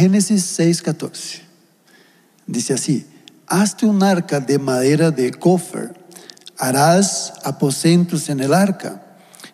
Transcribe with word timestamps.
Génesis 0.00 0.58
6:14. 0.58 1.42
Dice 2.46 2.72
así, 2.72 3.06
hazte 3.46 3.84
un 3.84 4.02
arca 4.02 4.40
de 4.40 4.58
madera 4.58 5.10
de 5.10 5.30
cofer, 5.30 5.92
harás 6.56 7.34
aposentos 7.44 8.30
en 8.30 8.40
el 8.40 8.54
arca 8.54 9.02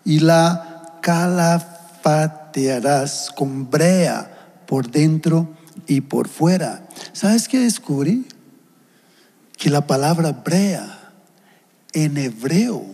y 0.05 0.21
la 0.21 1.01
calafatearás 1.03 3.33
con 3.35 3.69
brea 3.69 4.63
por 4.69 4.89
dentro 4.89 5.53
y 5.89 6.03
por 6.03 6.29
fuera. 6.29 6.87
¿Sabes 7.13 7.49
qué 7.49 7.59
descubrí? 7.59 8.29
Que 9.59 9.69
la 9.69 9.89
palabra 9.89 10.31
brea 10.31 11.11
en 11.93 12.19
hebreo 12.19 12.85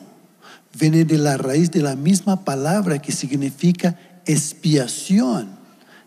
viene 0.81 1.05
de 1.05 1.19
la 1.19 1.37
raíz 1.37 1.71
de 1.71 1.83
la 1.83 1.97
misma 1.97 2.47
palabra 2.47 3.03
que 3.03 3.13
significa 3.13 3.99
expiación, 4.25 5.51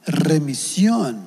remisión. 0.08 1.25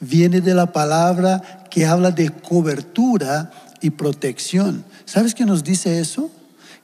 Viene 0.00 0.40
de 0.40 0.54
la 0.54 0.72
palabra 0.72 1.66
que 1.70 1.86
habla 1.86 2.10
de 2.10 2.30
cobertura 2.30 3.50
y 3.80 3.90
protección. 3.90 4.84
¿Sabes 5.04 5.34
qué 5.34 5.44
nos 5.44 5.64
dice 5.64 6.00
eso? 6.00 6.30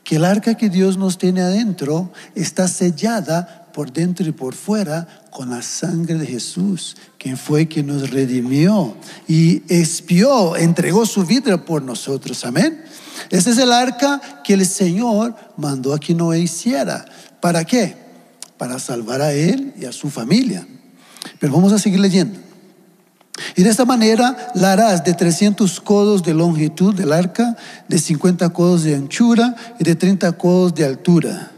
Que 0.02 0.16
el 0.16 0.24
arca 0.24 0.56
que 0.56 0.68
Dios 0.68 0.98
nos 0.98 1.18
tiene 1.18 1.40
adentro 1.40 2.12
está 2.34 2.68
sellada 2.68 3.68
por 3.72 3.92
dentro 3.92 4.26
y 4.26 4.32
por 4.32 4.54
fuera 4.54 5.08
con 5.30 5.50
la 5.50 5.62
sangre 5.62 6.14
de 6.14 6.26
Jesús, 6.26 6.96
quien 7.18 7.36
fue 7.36 7.66
quien 7.66 7.88
nos 7.88 8.10
redimió 8.10 8.94
y 9.26 9.62
expió, 9.68 10.54
entregó 10.56 11.06
su 11.06 11.24
vida 11.24 11.64
por 11.64 11.82
nosotros. 11.82 12.44
Amén. 12.44 12.84
Ese 13.30 13.50
es 13.50 13.58
el 13.58 13.72
arca 13.72 14.20
que 14.44 14.54
el 14.54 14.64
Señor 14.66 15.34
mandó 15.56 15.92
a 15.92 15.98
que 15.98 16.14
Noé 16.14 16.40
hiciera. 16.40 17.04
¿Para 17.40 17.64
qué? 17.64 17.96
Para 18.56 18.78
salvar 18.78 19.20
a 19.20 19.32
él 19.32 19.74
y 19.78 19.86
a 19.86 19.92
su 19.92 20.08
familia. 20.08 20.66
Pero 21.40 21.52
vamos 21.52 21.72
a 21.72 21.78
seguir 21.78 21.98
leyendo. 21.98 22.38
Y 23.56 23.62
de 23.62 23.70
esta 23.70 23.84
manera 23.84 24.52
la 24.54 24.72
harás 24.72 25.04
de 25.04 25.14
300 25.14 25.80
codos 25.80 26.22
de 26.22 26.34
longitud 26.34 26.94
del 26.94 27.12
arca, 27.12 27.56
de 27.88 27.98
50 27.98 28.48
codos 28.50 28.84
de 28.84 28.94
anchura 28.94 29.56
y 29.78 29.84
de 29.84 29.94
30 29.94 30.32
codos 30.32 30.74
de 30.74 30.84
altura 30.84 31.50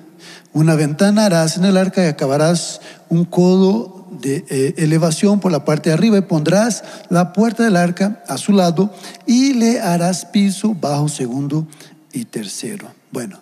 una 0.56 0.74
ventana 0.74 1.26
harás 1.26 1.58
en 1.58 1.66
el 1.66 1.76
arca 1.76 2.02
y 2.02 2.06
acabarás 2.06 2.80
un 3.10 3.26
codo 3.26 4.08
de 4.22 4.42
eh, 4.48 4.74
elevación 4.78 5.38
por 5.38 5.52
la 5.52 5.66
parte 5.66 5.90
de 5.90 5.94
arriba 5.94 6.16
y 6.16 6.22
pondrás 6.22 6.82
la 7.10 7.34
puerta 7.34 7.62
del 7.62 7.76
arca 7.76 8.24
a 8.26 8.38
su 8.38 8.52
lado 8.52 8.90
y 9.26 9.52
le 9.52 9.80
harás 9.80 10.24
piso 10.24 10.74
bajo, 10.74 11.10
segundo 11.10 11.68
y 12.10 12.24
tercero. 12.24 12.90
Bueno, 13.12 13.38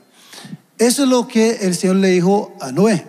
eso 0.77 1.05
es 1.05 1.09
lo 1.09 1.29
que 1.29 1.59
el 1.61 1.77
Señor 1.77 1.97
le 1.97 2.09
dijo 2.09 2.53
a 2.61 2.73
Noé. 2.73 3.07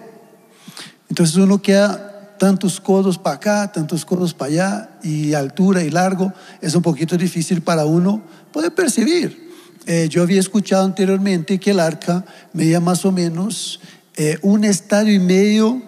Entonces 1.10 1.36
uno 1.38 1.60
queda 1.64 2.15
tantos 2.46 2.80
codos 2.80 3.18
para 3.18 3.38
acá, 3.38 3.72
tantos 3.72 4.06
codos 4.06 4.36
para 4.36 4.52
allá 4.52 4.90
y 5.02 5.34
altura 5.34 5.82
y 5.82 5.90
largo, 5.90 6.32
es 6.62 6.76
un 6.76 6.84
poquito 6.84 7.18
difícil 7.18 7.64
para 7.64 7.88
uno 7.88 8.22
poder 8.52 8.72
percibir. 8.76 9.50
Eh, 9.88 10.08
yo 10.12 10.22
había 10.22 10.40
escuchado 10.40 10.86
anteriormente 10.86 11.60
que 11.60 11.72
el 11.72 11.80
arca 11.80 12.24
medía 12.54 12.80
más 12.80 13.04
o 13.04 13.12
menos 13.12 13.80
eh, 14.16 14.38
un 14.44 14.64
estadio 14.64 15.12
y 15.12 15.18
medio 15.18 15.82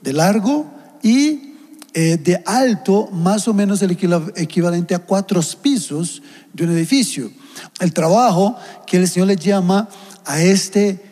de 0.00 0.14
largo 0.14 0.72
y 1.02 1.52
eh, 1.92 2.16
de 2.16 2.42
alto, 2.46 3.10
más 3.12 3.46
o 3.46 3.52
menos 3.52 3.82
el 3.82 3.90
equivalente 3.90 4.94
a 4.94 5.00
cuatro 5.00 5.42
pisos 5.60 6.22
de 6.54 6.64
un 6.64 6.70
edificio. 6.70 7.30
El 7.80 7.92
trabajo 7.92 8.56
que 8.86 8.96
el 8.96 9.06
Señor 9.06 9.28
le 9.28 9.36
llama 9.36 9.90
a 10.24 10.40
este 10.40 11.02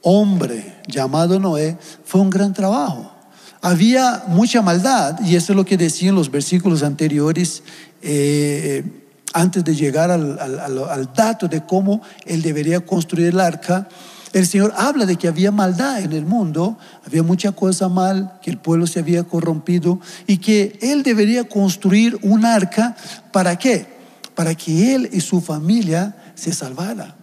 hombre 0.00 0.80
llamado 0.88 1.38
Noé 1.38 1.76
fue 2.06 2.22
un 2.22 2.30
gran 2.30 2.54
trabajo. 2.54 3.15
Había 3.62 4.24
mucha 4.28 4.62
maldad, 4.62 5.18
y 5.24 5.36
eso 5.36 5.52
es 5.52 5.56
lo 5.56 5.64
que 5.64 5.76
decían 5.76 6.14
los 6.14 6.30
versículos 6.30 6.82
anteriores, 6.82 7.62
eh, 8.02 8.84
antes 9.32 9.64
de 9.64 9.74
llegar 9.74 10.10
al, 10.10 10.38
al 10.38 11.10
dato 11.14 11.48
de 11.48 11.64
cómo 11.66 12.00
él 12.24 12.42
debería 12.42 12.80
construir 12.80 13.28
el 13.28 13.40
arca 13.40 13.88
el 14.36 14.46
Señor 14.46 14.74
habla 14.76 15.06
de 15.06 15.16
que 15.16 15.28
había 15.28 15.50
maldad 15.50 16.00
en 16.00 16.12
el 16.12 16.26
mundo, 16.26 16.76
había 17.06 17.22
mucha 17.22 17.52
cosa 17.52 17.88
mal, 17.88 18.38
que 18.42 18.50
el 18.50 18.58
pueblo 18.58 18.86
se 18.86 19.00
había 19.00 19.24
corrompido 19.24 19.98
y 20.26 20.36
que 20.36 20.78
Él 20.82 21.02
debería 21.02 21.44
construir 21.44 22.18
un 22.20 22.44
arca. 22.44 22.94
¿Para 23.32 23.56
qué? 23.56 23.86
Para 24.34 24.54
que 24.54 24.94
Él 24.94 25.08
y 25.10 25.22
su 25.22 25.40
familia 25.40 26.16
se 26.34 26.52
salvara. 26.52 27.16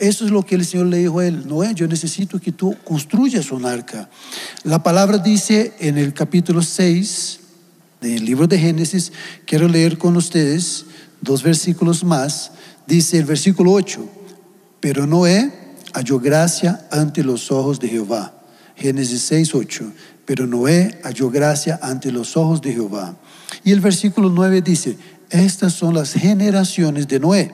Eso 0.00 0.24
es 0.24 0.30
lo 0.30 0.44
que 0.44 0.54
el 0.54 0.64
Señor 0.64 0.86
le 0.86 0.96
dijo 0.96 1.18
a 1.18 1.26
él, 1.26 1.46
Noé, 1.46 1.74
yo 1.74 1.86
necesito 1.86 2.40
que 2.40 2.52
tú 2.52 2.74
construyas 2.84 3.52
un 3.52 3.66
arca. 3.66 4.08
La 4.64 4.82
palabra 4.82 5.18
dice 5.18 5.74
en 5.78 5.98
el 5.98 6.14
capítulo 6.14 6.62
6 6.62 7.40
del 8.00 8.24
libro 8.24 8.46
de 8.46 8.58
Génesis, 8.58 9.12
quiero 9.44 9.68
leer 9.68 9.98
con 9.98 10.16
ustedes 10.16 10.86
dos 11.20 11.42
versículos 11.42 12.02
más, 12.02 12.52
dice 12.86 13.18
el 13.18 13.26
versículo 13.26 13.72
8, 13.72 14.08
pero 14.80 15.06
Noé 15.06 15.52
halló 15.92 16.18
gracia 16.18 16.86
ante 16.90 17.22
los 17.22 17.52
ojos 17.52 17.78
de 17.78 17.88
Jehová. 17.88 18.32
Génesis 18.76 19.20
6, 19.24 19.54
8. 19.54 19.92
Pero 20.24 20.46
Noé 20.46 20.98
halló 21.04 21.30
gracia 21.30 21.78
ante 21.82 22.10
los 22.10 22.36
ojos 22.38 22.62
de 22.62 22.72
Jehová. 22.72 23.16
Y 23.64 23.72
el 23.72 23.80
versículo 23.80 24.30
9 24.30 24.62
dice, 24.62 24.96
estas 25.28 25.74
son 25.74 25.92
las 25.92 26.14
generaciones 26.14 27.06
de 27.06 27.20
Noé. 27.20 27.52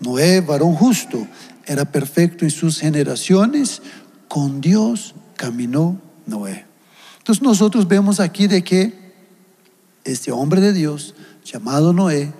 Noé, 0.00 0.40
varón 0.40 0.74
justo, 0.74 1.26
era 1.66 1.84
perfecto 1.84 2.44
en 2.44 2.50
sus 2.50 2.78
generaciones, 2.78 3.82
con 4.28 4.60
Dios 4.60 5.14
caminó 5.36 6.00
Noé. 6.26 6.66
Entonces 7.18 7.42
nosotros 7.42 7.86
vemos 7.86 8.20
aquí 8.20 8.46
de 8.46 8.64
que 8.64 9.14
este 10.04 10.32
hombre 10.32 10.60
de 10.60 10.72
Dios, 10.72 11.14
llamado 11.44 11.92
Noé, 11.92 12.32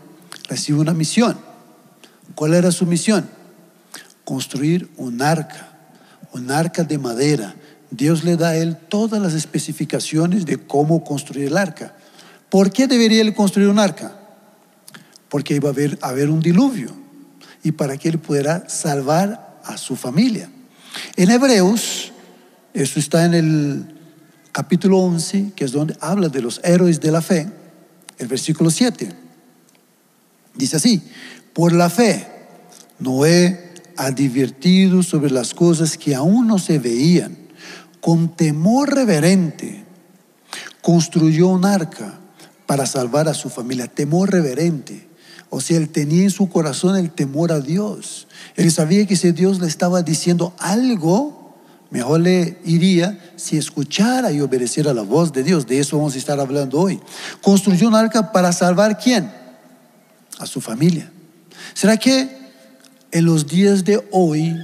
recibe 0.49 0.81
una 0.81 0.95
misión. 0.95 1.37
¿Cuál 2.35 2.55
era 2.55 2.73
su 2.73 2.87
misión? 2.87 3.29
construir 4.25 4.89
un 4.97 5.21
arca, 5.23 5.73
un 6.33 6.51
arca 6.51 6.85
de 6.85 6.99
madera. 6.99 7.55
Dios 7.91 8.25
le 8.25 8.37
da 8.37 8.51
a 8.51 8.57
él 8.57 8.77
todas 8.77 9.21
las 9.21 9.35
especificaciones 9.35 10.47
de 10.47 10.57
cómo 10.59 11.05
construir 11.05 11.49
el 11.49 11.57
arca. 11.57 11.95
¿Por 12.49 12.71
qué 12.71 12.87
debería 12.87 13.21
él 13.21 13.35
construir 13.35 13.69
un 13.69 13.79
arca? 13.79 14.19
Porque 15.29 15.55
iba 15.55 15.69
a 15.69 15.73
haber, 15.73 15.99
a 16.01 16.09
haber 16.09 16.31
un 16.31 16.41
diluvio 16.41 17.02
y 17.63 17.73
para 17.73 17.97
que 17.97 18.09
él 18.09 18.19
pudiera 18.19 18.69
salvar 18.69 19.61
a 19.65 19.77
su 19.77 19.97
familia. 19.97 20.51
En 21.17 21.31
Hebreos, 21.31 22.13
eso 22.75 22.99
está 22.99 23.25
en 23.25 23.35
el 23.35 23.87
capítulo 24.51 24.99
11, 24.99 25.53
que 25.55 25.65
es 25.65 25.73
donde 25.73 25.97
habla 26.01 26.29
de 26.29 26.43
los 26.43 26.61
héroes 26.65 27.01
de 27.01 27.11
la 27.11 27.23
fe, 27.23 27.49
el 28.19 28.27
versículo 28.27 28.71
7. 28.71 29.09
Dice 30.55 30.77
así, 30.77 31.03
por 31.53 31.73
la 31.73 31.89
fe, 31.89 32.27
Noé 32.99 33.73
advertido 33.97 35.03
sobre 35.03 35.31
las 35.31 35.55
cosas 35.55 35.97
que 35.97 36.15
aún 36.15 36.47
no 36.47 36.59
se 36.59 36.79
veían, 36.79 37.37
con 38.01 38.35
temor 38.37 38.95
reverente, 38.95 39.85
construyó 40.81 41.49
un 41.49 41.65
arca 41.65 42.19
para 42.67 42.87
salvar 42.87 43.29
a 43.29 43.35
su 43.35 43.49
familia. 43.49 43.87
Temor 43.87 44.31
reverente. 44.31 45.09
O 45.55 45.61
sea, 45.61 45.77
él 45.77 45.91
tenía 45.91 46.23
en 46.23 46.31
su 46.31 46.49
corazón 46.49 46.97
el 46.97 47.11
temor 47.11 47.53
a 47.53 47.61
Dios. 47.61 48.27
Él 48.57 48.73
sabía 48.73 49.07
que 49.07 49.17
si 49.17 49.33
Dios 49.33 49.61
le 49.61 49.67
estaba 49.67 50.01
diciendo 50.01 50.55
algo, 50.59 51.55
mejor 51.91 52.21
le 52.21 52.59
iría 52.65 53.21
si 53.37 53.59
escuchara 53.59 54.33
y 54.33 54.41
obedeciera 54.41 54.95
la 54.95 55.03
voz 55.03 55.31
de 55.31 55.43
Dios. 55.43 55.67
De 55.67 55.79
eso 55.79 55.99
vamos 55.99 56.15
a 56.15 56.19
estar 56.19 56.41
hablando 56.41 56.81
hoy. 56.81 56.99
Construyó 57.43 57.87
un 57.89 57.95
arca 57.95 58.33
para 58.33 58.51
salvar 58.51 58.97
quién? 58.97 59.31
A 60.39 60.47
su 60.47 60.63
familia. 60.63 61.13
¿Será 61.75 61.99
que 61.99 62.35
en 63.11 63.27
los 63.27 63.47
días 63.47 63.85
de 63.85 64.03
hoy, 64.11 64.57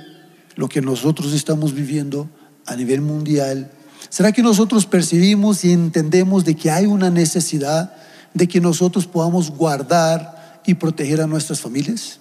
lo 0.55 0.71
que 0.71 0.81
nosotros 0.81 1.35
estamos 1.35 1.75
viviendo 1.75 2.31
a 2.65 2.75
nivel 2.77 3.03
mundial, 3.03 3.71
¿será 4.09 4.33
que 4.33 4.43
nosotros 4.43 4.87
percibimos 4.87 5.67
y 5.67 5.73
entendemos 5.73 6.47
de 6.47 6.57
que 6.57 6.71
hay 6.71 6.87
una 6.87 7.11
necesidad 7.11 7.93
de 8.33 8.49
que 8.49 8.59
nosotros 8.59 9.07
podamos 9.07 9.51
guardar 9.51 10.38
y 10.69 10.75
proteger 10.75 11.23
a 11.23 11.27
nuestras 11.27 11.63
familias? 11.63 12.21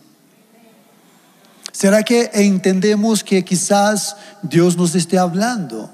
¿Será 1.73 2.01
que 2.01 2.31
entendemos 2.33 3.21
que 3.21 3.43
quizás 3.43 4.15
Dios 4.41 4.77
nos 4.77 4.95
esté 4.95 5.17
hablando? 5.17 5.91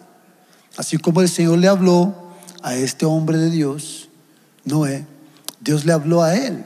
Así 0.77 0.97
como 0.99 1.21
el 1.21 1.29
Señor 1.29 1.57
le 1.57 1.67
habló 1.67 2.31
a 2.61 2.75
este 2.75 3.07
hombre 3.07 3.39
de 3.39 3.49
Dios, 3.49 4.07
Noé, 4.65 5.07
Dios 5.61 5.83
le 5.83 5.93
habló 5.93 6.21
a 6.21 6.35
él. 6.35 6.63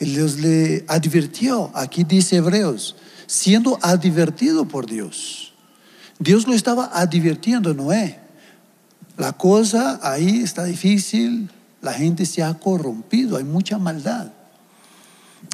Dios 0.00 0.40
le 0.40 0.84
advirtió, 0.88 1.70
aquí 1.72 2.02
dice 2.02 2.36
Hebreos, 2.36 2.96
siendo 3.28 3.78
advertido 3.82 4.66
por 4.66 4.86
Dios. 4.86 5.54
Dios 6.18 6.48
lo 6.48 6.52
estaba 6.52 6.90
advirtiendo, 6.92 7.74
Noé. 7.74 8.18
La 9.16 9.32
cosa 9.32 10.00
ahí 10.02 10.40
está 10.40 10.64
difícil, 10.64 11.48
la 11.80 11.92
gente 11.92 12.26
se 12.26 12.42
ha 12.42 12.52
corrompido, 12.54 13.36
hay 13.36 13.44
mucha 13.44 13.78
maldad. 13.78 14.32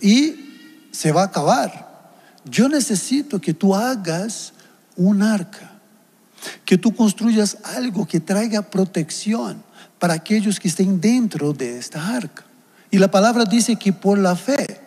Y 0.01 0.89
se 0.91 1.13
va 1.13 1.23
a 1.23 1.27
acabar. 1.27 1.93
Yo 2.45 2.69
necesito 2.69 3.41
que 3.41 3.55
tú 3.55 3.75
hagas 3.75 4.53
un 4.97 5.23
arca, 5.23 5.71
que 6.65 6.77
tú 6.77 6.95
construyas 6.95 7.59
algo 7.63 8.07
que 8.07 8.21
traiga 8.21 8.63
protección 8.63 9.63
para 9.99 10.15
aquellos 10.15 10.59
que 10.59 10.69
estén 10.69 11.01
dentro 11.01 11.53
de 11.53 11.79
esta 11.79 12.15
arca. 12.17 12.45
Y 12.91 12.99
la 12.99 13.11
palabra 13.11 13.45
dice 13.45 13.77
que 13.77 13.93
por 13.93 14.19
la 14.19 14.37
fe 14.37 14.81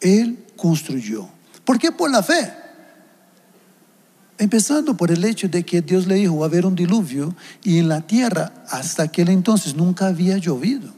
Él 0.00 0.44
construyó. 0.56 1.28
¿Por 1.64 1.78
qué 1.78 1.92
por 1.92 2.10
la 2.10 2.22
fe? 2.22 2.52
Empezando 4.36 4.96
por 4.96 5.12
el 5.12 5.24
hecho 5.24 5.48
de 5.48 5.64
que 5.64 5.80
Dios 5.80 6.06
le 6.06 6.16
dijo, 6.16 6.38
va 6.38 6.46
a 6.46 6.48
haber 6.48 6.66
un 6.66 6.74
diluvio 6.74 7.34
y 7.62 7.78
en 7.78 7.88
la 7.88 8.00
tierra 8.00 8.52
hasta 8.68 9.04
aquel 9.04 9.28
entonces 9.28 9.76
nunca 9.76 10.08
había 10.08 10.38
llovido, 10.38 10.92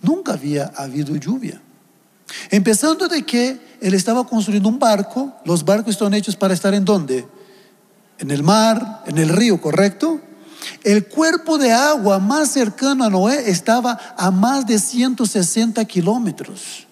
nunca 0.00 0.34
había 0.34 0.66
habido 0.76 1.16
lluvia. 1.16 1.60
Empezando 2.50 3.08
de 3.08 3.24
que 3.24 3.60
él 3.80 3.94
estaba 3.94 4.24
construyendo 4.26 4.68
un 4.68 4.78
barco, 4.78 5.32
los 5.44 5.64
barcos 5.64 5.94
están 5.94 6.14
hechos 6.14 6.36
para 6.36 6.54
estar 6.54 6.74
en 6.74 6.84
dónde? 6.84 7.26
En 8.18 8.30
el 8.30 8.42
mar, 8.42 9.02
en 9.06 9.18
el 9.18 9.28
río, 9.28 9.60
¿correcto? 9.60 10.20
El 10.84 11.06
cuerpo 11.06 11.58
de 11.58 11.72
agua 11.72 12.18
más 12.18 12.52
cercano 12.52 13.04
a 13.04 13.10
Noé 13.10 13.50
estaba 13.50 13.98
a 14.16 14.30
más 14.30 14.66
de 14.66 14.78
160 14.78 15.84
kilómetros. 15.84 16.86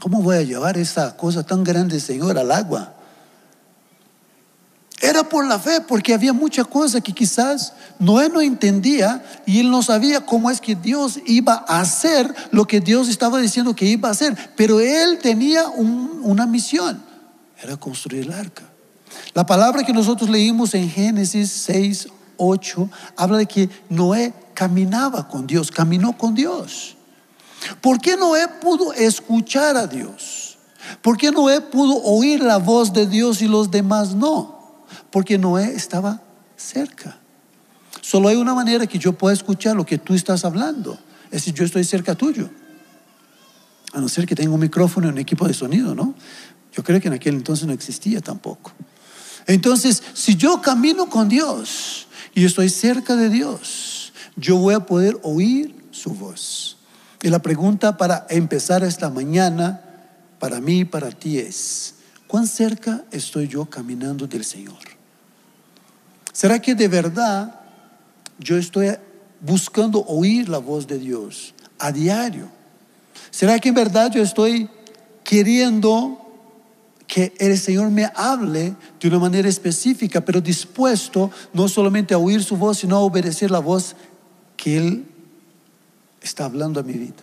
¿Cómo 0.00 0.22
voy 0.22 0.36
a 0.36 0.42
llevar 0.42 0.76
esa 0.76 1.16
cosa 1.16 1.42
tan 1.44 1.64
grande, 1.64 2.00
Señor, 2.00 2.38
al 2.38 2.50
agua? 2.50 2.93
Era 5.14 5.22
por 5.22 5.46
la 5.46 5.60
fe, 5.60 5.80
porque 5.80 6.12
había 6.12 6.32
mucha 6.32 6.64
cosa 6.64 7.00
que 7.00 7.12
quizás 7.12 7.72
Noé 8.00 8.28
no 8.28 8.40
entendía 8.40 9.24
y 9.46 9.60
él 9.60 9.70
no 9.70 9.80
sabía 9.80 10.26
cómo 10.26 10.50
es 10.50 10.60
que 10.60 10.74
Dios 10.74 11.20
iba 11.24 11.64
a 11.68 11.78
hacer 11.78 12.34
lo 12.50 12.64
que 12.64 12.80
Dios 12.80 13.08
estaba 13.08 13.38
diciendo 13.38 13.76
que 13.76 13.84
iba 13.84 14.08
a 14.08 14.10
hacer. 14.10 14.36
Pero 14.56 14.80
él 14.80 15.20
tenía 15.22 15.68
una 15.68 16.46
misión, 16.46 17.00
era 17.62 17.76
construir 17.76 18.24
el 18.24 18.32
arca. 18.32 18.64
La 19.34 19.46
palabra 19.46 19.84
que 19.84 19.92
nosotros 19.92 20.28
leímos 20.28 20.74
en 20.74 20.90
Génesis 20.90 21.52
6, 21.64 22.08
8, 22.36 22.90
habla 23.16 23.38
de 23.38 23.46
que 23.46 23.70
Noé 23.88 24.34
caminaba 24.52 25.28
con 25.28 25.46
Dios, 25.46 25.70
caminó 25.70 26.18
con 26.18 26.34
Dios. 26.34 26.96
¿Por 27.80 28.00
qué 28.00 28.16
Noé 28.16 28.48
pudo 28.60 28.92
escuchar 28.92 29.76
a 29.76 29.86
Dios? 29.86 30.58
¿Por 31.02 31.16
qué 31.16 31.30
Noé 31.30 31.60
pudo 31.60 32.02
oír 32.02 32.42
la 32.42 32.56
voz 32.56 32.92
de 32.92 33.06
Dios 33.06 33.42
y 33.42 33.46
los 33.46 33.70
demás 33.70 34.16
no? 34.16 34.53
Porque 35.14 35.38
Noé 35.38 35.76
estaba 35.76 36.20
cerca. 36.56 37.16
Solo 38.00 38.30
hay 38.30 38.34
una 38.34 38.52
manera 38.52 38.84
que 38.88 38.98
yo 38.98 39.12
pueda 39.12 39.32
escuchar 39.32 39.76
lo 39.76 39.86
que 39.86 39.96
tú 39.96 40.12
estás 40.12 40.44
hablando, 40.44 40.98
es 41.30 41.44
si 41.44 41.52
yo 41.52 41.64
estoy 41.64 41.84
cerca 41.84 42.16
tuyo. 42.16 42.50
A 43.92 44.00
no 44.00 44.08
ser 44.08 44.26
que 44.26 44.34
tenga 44.34 44.50
un 44.52 44.58
micrófono 44.58 45.06
y 45.06 45.10
un 45.10 45.18
equipo 45.18 45.46
de 45.46 45.54
sonido, 45.54 45.94
¿no? 45.94 46.16
Yo 46.72 46.82
creo 46.82 47.00
que 47.00 47.06
en 47.06 47.14
aquel 47.14 47.36
entonces 47.36 47.64
no 47.64 47.72
existía 47.72 48.20
tampoco. 48.20 48.72
Entonces, 49.46 50.02
si 50.14 50.34
yo 50.34 50.60
camino 50.60 51.08
con 51.08 51.28
Dios 51.28 52.08
y 52.34 52.44
estoy 52.44 52.68
cerca 52.68 53.14
de 53.14 53.28
Dios, 53.28 54.12
yo 54.34 54.56
voy 54.56 54.74
a 54.74 54.80
poder 54.80 55.20
oír 55.22 55.76
su 55.92 56.10
voz. 56.10 56.76
Y 57.22 57.28
la 57.28 57.38
pregunta 57.38 57.96
para 57.96 58.26
empezar 58.30 58.82
esta 58.82 59.10
mañana, 59.10 59.80
para 60.40 60.60
mí 60.60 60.80
y 60.80 60.84
para 60.84 61.12
ti 61.12 61.38
es, 61.38 61.94
¿cuán 62.26 62.48
cerca 62.48 63.04
estoy 63.12 63.46
yo 63.46 63.66
caminando 63.66 64.26
del 64.26 64.44
Señor? 64.44 64.93
¿Será 66.34 66.60
que 66.60 66.74
de 66.74 66.88
verdad 66.88 67.60
yo 68.40 68.58
estoy 68.58 68.96
buscando 69.40 70.04
oír 70.04 70.48
la 70.48 70.58
voz 70.58 70.88
de 70.88 70.98
Dios 70.98 71.54
a 71.78 71.92
diario? 71.92 72.50
¿Será 73.30 73.60
que 73.60 73.68
en 73.68 73.76
verdad 73.76 74.10
yo 74.12 74.20
estoy 74.20 74.68
queriendo 75.22 76.20
que 77.06 77.32
el 77.38 77.56
Señor 77.56 77.88
me 77.92 78.10
hable 78.16 78.74
de 78.98 79.08
una 79.08 79.20
manera 79.20 79.48
específica, 79.48 80.22
pero 80.22 80.40
dispuesto 80.40 81.30
no 81.52 81.68
solamente 81.68 82.14
a 82.14 82.18
oír 82.18 82.42
su 82.42 82.56
voz, 82.56 82.78
sino 82.78 82.96
a 82.96 83.00
obedecer 83.00 83.52
la 83.52 83.60
voz 83.60 83.94
que 84.56 84.76
Él 84.76 85.06
está 86.20 86.46
hablando 86.46 86.80
a 86.80 86.82
mi 86.82 86.94
vida? 86.94 87.22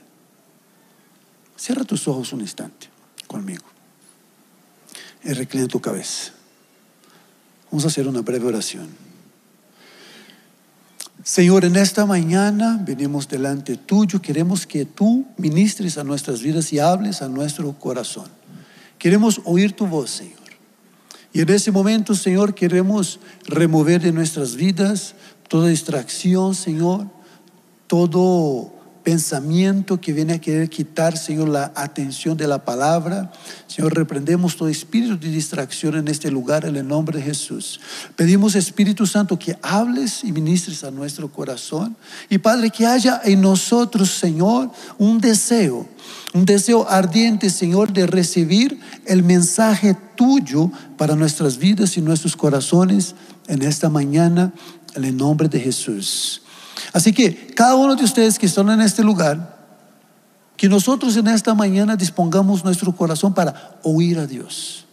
Cierra 1.57 1.83
tus 1.83 2.07
ojos 2.07 2.31
un 2.31 2.39
instante 2.39 2.87
conmigo 3.27 3.65
y 5.21 5.33
reclina 5.33 5.67
tu 5.67 5.81
cabeza. 5.81 6.31
Vamos 7.71 7.85
a 7.85 7.87
hacer 7.87 8.07
una 8.07 8.21
breve 8.21 8.47
oración. 8.47 8.89
Señor, 11.23 11.63
en 11.63 11.77
esta 11.77 12.05
mañana 12.05 12.77
venimos 12.83 13.29
delante 13.29 13.77
tuyo. 13.77 14.21
Queremos 14.21 14.67
que 14.67 14.85
tú 14.85 15.25
ministres 15.37 15.97
a 15.97 16.03
nuestras 16.03 16.41
vidas 16.41 16.73
y 16.73 16.79
hables 16.79 17.21
a 17.21 17.29
nuestro 17.29 17.71
corazón. 17.79 18.27
Queremos 18.97 19.39
oír 19.45 19.73
tu 19.73 19.87
voz, 19.87 20.11
Señor. 20.11 20.41
Y 21.31 21.41
en 21.41 21.49
ese 21.49 21.71
momento, 21.71 22.13
Señor, 22.13 22.53
queremos 22.53 23.19
remover 23.45 24.01
de 24.01 24.11
nuestras 24.11 24.55
vidas 24.55 25.15
toda 25.47 25.69
distracción, 25.69 26.55
Señor, 26.55 27.07
todo 27.87 28.73
pensamiento 29.03 29.99
que 29.99 30.13
viene 30.13 30.33
a 30.33 30.41
querer 30.41 30.69
quitar, 30.69 31.17
Señor, 31.17 31.49
la 31.49 31.71
atención 31.75 32.37
de 32.37 32.47
la 32.47 32.63
palabra. 32.63 33.31
Señor, 33.67 33.95
reprendemos 33.95 34.55
todo 34.55 34.69
espíritu 34.69 35.17
de 35.17 35.29
distracción 35.29 35.95
en 35.95 36.07
este 36.07 36.29
lugar 36.29 36.65
en 36.65 36.75
el 36.75 36.87
nombre 36.87 37.17
de 37.17 37.23
Jesús. 37.23 37.79
Pedimos, 38.15 38.55
Espíritu 38.55 39.05
Santo, 39.05 39.37
que 39.37 39.57
hables 39.61 40.23
y 40.23 40.31
ministres 40.31 40.83
a 40.83 40.91
nuestro 40.91 41.31
corazón. 41.31 41.95
Y 42.29 42.37
Padre, 42.37 42.69
que 42.69 42.85
haya 42.85 43.21
en 43.23 43.41
nosotros, 43.41 44.11
Señor, 44.11 44.71
un 44.97 45.19
deseo, 45.19 45.87
un 46.33 46.45
deseo 46.45 46.87
ardiente, 46.89 47.49
Señor, 47.49 47.91
de 47.91 48.07
recibir 48.07 48.79
el 49.05 49.23
mensaje 49.23 49.95
tuyo 50.15 50.71
para 50.97 51.15
nuestras 51.15 51.57
vidas 51.57 51.97
y 51.97 52.01
nuestros 52.01 52.35
corazones 52.35 53.15
en 53.47 53.63
esta 53.63 53.89
mañana, 53.89 54.53
en 54.95 55.05
el 55.05 55.17
nombre 55.17 55.49
de 55.49 55.59
Jesús. 55.59 56.41
Así 56.93 57.13
que 57.13 57.47
cada 57.47 57.75
uno 57.75 57.95
de 57.95 58.03
ustedes 58.03 58.37
que 58.37 58.45
están 58.45 58.69
en 58.69 58.81
este 58.81 59.03
lugar, 59.03 59.59
que 60.57 60.67
nosotros 60.67 61.15
en 61.17 61.27
esta 61.27 61.53
mañana 61.53 61.95
dispongamos 61.95 62.63
nuestro 62.63 62.95
corazón 62.95 63.33
para 63.33 63.79
oír 63.83 64.19
a 64.19 64.27
Dios. 64.27 64.85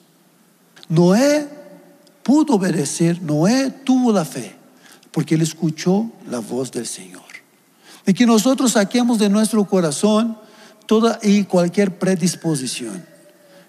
Noé 0.88 1.48
pudo 2.22 2.54
obedecer, 2.54 3.20
Noé 3.20 3.70
tuvo 3.84 4.12
la 4.12 4.24
fe, 4.24 4.56
porque 5.10 5.34
él 5.34 5.42
escuchó 5.42 6.10
la 6.30 6.38
voz 6.38 6.70
del 6.70 6.86
Señor. 6.86 7.22
Y 8.06 8.14
que 8.14 8.26
nosotros 8.26 8.72
saquemos 8.72 9.18
de 9.18 9.28
nuestro 9.28 9.64
corazón 9.66 10.38
toda 10.86 11.18
y 11.22 11.44
cualquier 11.44 11.98
predisposición 11.98 13.17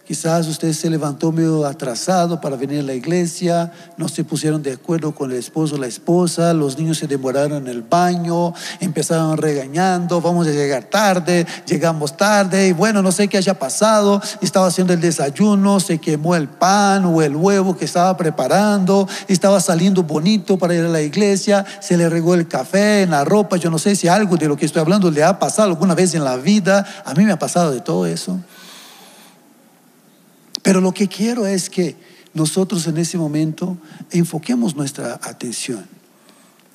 Quizás 0.09 0.47
usted 0.47 0.73
se 0.73 0.89
levantó 0.89 1.31
medio 1.31 1.67
atrasado 1.67 2.41
para 2.41 2.55
venir 2.55 2.79
a 2.79 2.81
la 2.81 2.95
iglesia, 2.95 3.71
no 3.95 4.09
se 4.09 4.23
pusieron 4.23 4.63
de 4.63 4.73
acuerdo 4.73 5.13
con 5.13 5.29
el 5.29 5.37
esposo 5.37 5.75
o 5.75 5.77
la 5.77 5.85
esposa, 5.85 6.51
los 6.55 6.79
niños 6.79 6.97
se 6.97 7.05
demoraron 7.05 7.57
en 7.57 7.67
el 7.67 7.83
baño, 7.83 8.55
empezaron 8.79 9.37
regañando, 9.37 10.19
vamos 10.19 10.47
a 10.47 10.49
llegar 10.49 10.85
tarde, 10.85 11.45
llegamos 11.67 12.17
tarde 12.17 12.69
y 12.69 12.71
bueno, 12.71 13.03
no 13.03 13.11
sé 13.11 13.27
qué 13.27 13.37
haya 13.37 13.59
pasado, 13.59 14.19
estaba 14.41 14.65
haciendo 14.65 14.93
el 14.93 14.99
desayuno, 14.99 15.79
se 15.79 15.99
quemó 15.99 16.35
el 16.35 16.47
pan 16.47 17.05
o 17.05 17.21
el 17.21 17.35
huevo 17.35 17.77
que 17.77 17.85
estaba 17.85 18.17
preparando, 18.17 19.07
estaba 19.27 19.59
saliendo 19.59 20.01
bonito 20.01 20.57
para 20.57 20.73
ir 20.73 20.85
a 20.85 20.89
la 20.89 21.03
iglesia, 21.03 21.63
se 21.81 21.97
le 21.97 22.09
regó 22.09 22.33
el 22.33 22.47
café 22.47 23.03
en 23.03 23.11
la 23.11 23.25
ropa, 23.25 23.57
yo 23.57 23.69
no 23.69 23.77
sé 23.77 23.95
si 23.95 24.07
algo 24.07 24.37
de 24.37 24.47
lo 24.47 24.57
que 24.57 24.65
estoy 24.65 24.81
hablando 24.81 25.11
le 25.11 25.23
ha 25.23 25.37
pasado 25.37 25.67
alguna 25.67 25.93
vez 25.93 26.15
en 26.15 26.23
la 26.23 26.35
vida, 26.35 26.83
a 27.05 27.13
mí 27.13 27.25
me 27.25 27.31
ha 27.31 27.37
pasado 27.37 27.69
de 27.69 27.81
todo 27.81 28.07
eso. 28.07 28.39
Pero 30.61 30.81
lo 30.81 30.93
que 30.93 31.07
quiero 31.07 31.45
es 31.45 31.69
que 31.69 31.95
nosotros 32.33 32.85
en 32.87 32.97
ese 32.97 33.17
momento 33.17 33.77
enfoquemos 34.11 34.75
nuestra 34.75 35.19
atención 35.23 35.85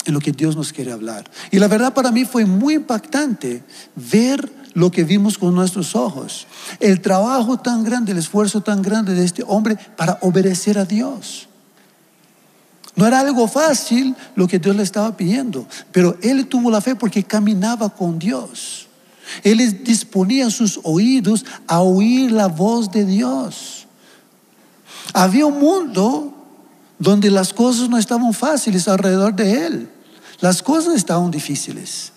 en 0.04 0.14
lo 0.14 0.20
que 0.20 0.32
Dios 0.32 0.56
nos 0.56 0.72
quiere 0.72 0.92
hablar. 0.92 1.30
Y 1.50 1.58
la 1.58 1.68
verdad 1.68 1.94
para 1.94 2.10
mí 2.10 2.24
fue 2.24 2.44
muy 2.44 2.74
impactante 2.74 3.62
ver 3.94 4.52
lo 4.74 4.90
que 4.90 5.04
vimos 5.04 5.38
con 5.38 5.54
nuestros 5.54 5.94
ojos. 5.94 6.46
El 6.80 7.00
trabajo 7.00 7.58
tan 7.58 7.84
grande, 7.84 8.12
el 8.12 8.18
esfuerzo 8.18 8.60
tan 8.60 8.82
grande 8.82 9.14
de 9.14 9.24
este 9.24 9.42
hombre 9.46 9.76
para 9.96 10.18
obedecer 10.20 10.78
a 10.78 10.84
Dios. 10.84 11.48
No 12.96 13.06
era 13.06 13.20
algo 13.20 13.48
fácil 13.48 14.14
lo 14.36 14.46
que 14.46 14.58
Dios 14.58 14.76
le 14.76 14.82
estaba 14.82 15.16
pidiendo, 15.16 15.66
pero 15.90 16.16
él 16.22 16.46
tuvo 16.46 16.70
la 16.70 16.80
fe 16.80 16.94
porque 16.94 17.24
caminaba 17.24 17.88
con 17.88 18.18
Dios. 18.18 18.88
Él 19.42 19.84
disponía 19.84 20.50
sus 20.50 20.80
oídos 20.82 21.44
a 21.66 21.80
oír 21.80 22.32
la 22.32 22.48
voz 22.48 22.90
de 22.90 23.04
Dios. 23.04 23.86
Había 25.12 25.46
un 25.46 25.58
mundo 25.58 26.34
donde 26.98 27.30
las 27.30 27.52
cosas 27.52 27.88
no 27.88 27.98
estaban 27.98 28.32
fáciles 28.32 28.88
alrededor 28.88 29.34
de 29.34 29.66
él. 29.66 29.90
Las 30.40 30.62
cosas 30.62 30.94
estaban 30.94 31.30
difíciles. 31.30 32.12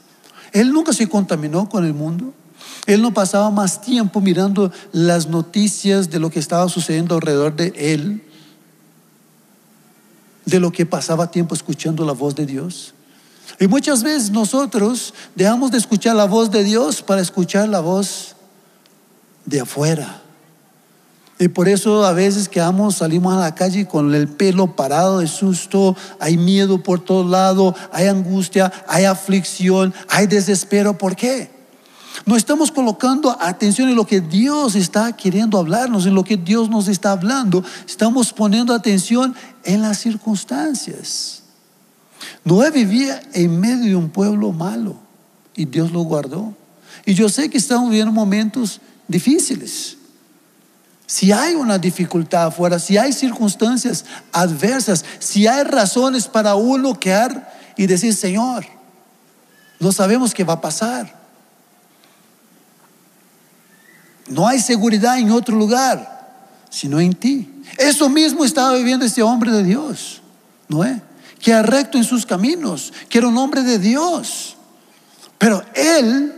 Él 0.52 0.72
nunca 0.72 0.94
se 0.94 1.08
contaminó 1.08 1.70
con 1.70 1.86
el 1.86 1.94
mundo. 1.94 2.34
Él 2.86 3.02
no 3.02 3.14
pasaba 3.14 3.50
más 3.52 3.82
tiempo 3.82 4.22
mirando 4.22 4.72
las 4.92 5.28
noticias 5.28 6.10
de 6.10 6.20
lo 6.20 6.30
que 6.30 6.40
estaba 6.40 6.70
sucediendo 6.70 7.16
alrededor 7.16 7.56
de 7.56 7.74
él, 7.76 8.24
de 10.46 10.60
lo 10.60 10.72
que 10.72 10.86
pasaba 10.86 11.30
tiempo 11.30 11.54
escuchando 11.54 12.06
la 12.06 12.14
voz 12.14 12.36
de 12.36 12.46
Dios. 12.46 12.94
Y 13.60 13.68
muchas 13.68 14.04
veces 14.04 14.30
nosotros 14.30 15.14
dejamos 15.36 15.72
de 15.72 15.80
escuchar 15.80 16.16
la 16.16 16.26
voz 16.26 16.52
de 16.52 16.64
Dios 16.64 17.02
para 17.02 17.22
escuchar 17.22 17.68
la 17.70 17.80
voz 17.80 18.36
de 19.46 19.62
afuera. 19.62 20.22
Y 21.40 21.48
por 21.50 21.68
eso 21.68 22.06
a 22.06 22.14
veces 22.14 22.50
quedamos, 22.50 22.96
salimos 22.96 23.34
a 23.34 23.40
la 23.40 23.56
calle 23.56 23.88
con 23.88 24.14
el 24.14 24.28
pelo 24.28 24.76
parado 24.76 25.20
de 25.20 25.28
susto, 25.28 25.96
hay 26.20 26.38
miedo 26.38 26.82
por 26.82 27.00
todos 27.00 27.30
lados, 27.30 27.76
hay 27.92 28.08
angustia, 28.08 28.72
hay 28.88 29.06
aflicción, 29.06 29.94
hay 30.10 30.26
desespero. 30.26 30.98
¿Por 30.98 31.16
qué? 31.16 31.52
No 32.26 32.36
estamos 32.36 32.72
colocando 32.72 33.36
atención 33.40 33.90
en 33.90 33.96
lo 33.96 34.06
que 34.06 34.22
Dios 34.22 34.76
está 34.76 35.16
queriendo 35.16 35.60
hablarnos, 35.60 36.08
en 36.08 36.16
lo 36.16 36.24
que 36.24 36.38
Dios 36.38 36.70
nos 36.70 36.88
está 36.88 37.12
hablando. 37.12 37.64
Estamos 37.88 38.34
poniendo 38.34 38.74
atención 38.74 39.36
en 39.64 39.84
las 39.84 40.00
circunstancias. 40.00 41.44
Noé 42.44 42.72
vivía 42.72 43.22
en 43.34 43.60
medio 43.60 43.86
de 43.86 43.96
un 43.96 44.10
pueblo 44.10 44.52
malo 44.52 44.96
y 45.56 45.66
Dios 45.66 45.92
lo 45.92 46.02
guardó. 46.02 46.56
Y 47.06 47.14
yo 47.14 47.30
sé 47.30 47.50
que 47.50 47.58
estamos 47.58 47.90
viviendo 47.90 48.12
momentos 48.12 48.80
difíciles. 49.08 49.98
Si 51.06 51.32
hay 51.32 51.56
una 51.56 51.78
dificultad 51.78 52.48
afuera, 52.48 52.80
si 52.80 52.98
hay 52.98 53.14
circunstancias 53.14 54.04
adversas, 54.32 55.06
si 55.20 55.48
hay 55.48 55.64
razones 55.64 56.28
para 56.28 56.56
uno 56.56 57.00
quedar 57.00 57.54
y 57.78 57.88
decir, 57.88 58.14
Señor, 58.14 58.66
no 59.80 59.92
sabemos 59.92 60.34
qué 60.34 60.44
va 60.44 60.54
a 60.54 60.62
pasar. 60.62 61.16
No 64.28 64.46
hay 64.48 64.60
seguridad 64.60 65.18
en 65.18 65.32
otro 65.32 65.56
lugar, 65.56 66.28
sino 66.70 67.00
en 67.00 67.14
ti. 67.14 67.54
Eso 67.78 68.10
mismo 68.10 68.44
estaba 68.44 68.76
viviendo 68.76 69.06
este 69.06 69.24
hombre 69.24 69.52
de 69.52 69.64
Dios, 69.64 70.22
Noé, 70.68 71.02
que 71.40 71.52
era 71.52 71.62
recto 71.62 71.98
en 71.98 72.04
sus 72.04 72.26
caminos, 72.26 72.94
que 73.10 73.18
era 73.18 73.28
un 73.28 73.38
hombre 73.38 73.64
de 73.64 73.80
Dios. 73.80 74.56
Pero 75.38 75.64
él 75.76 76.34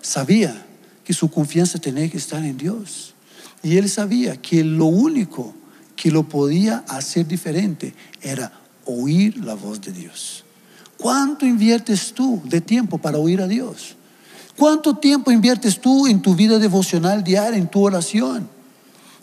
sabía 0.00 0.66
que 1.04 1.12
su 1.12 1.30
confianza 1.30 1.78
tenía 1.78 2.08
que 2.10 2.18
estar 2.18 2.42
en 2.44 2.56
Dios. 2.56 3.14
Y 3.62 3.76
él 3.76 3.88
sabía 3.88 4.36
que 4.40 4.64
lo 4.64 4.86
único 4.86 5.54
que 5.96 6.10
lo 6.10 6.28
podía 6.28 6.84
hacer 6.88 7.26
diferente 7.26 7.94
era 8.20 8.52
oír 8.84 9.38
la 9.44 9.54
voz 9.54 9.80
de 9.80 9.92
Dios. 9.92 10.44
¿Cuánto 10.96 11.46
inviertes 11.46 12.12
tú 12.12 12.42
de 12.44 12.60
tiempo 12.60 12.98
para 12.98 13.18
oír 13.18 13.40
a 13.40 13.46
Dios? 13.46 13.96
¿Cuánto 14.56 14.96
tiempo 14.96 15.30
inviertes 15.30 15.80
tú 15.80 16.06
en 16.06 16.22
tu 16.22 16.34
vida 16.34 16.58
devocional 16.58 17.24
diaria, 17.24 17.58
en 17.58 17.68
tu 17.68 17.82
oración, 17.82 18.48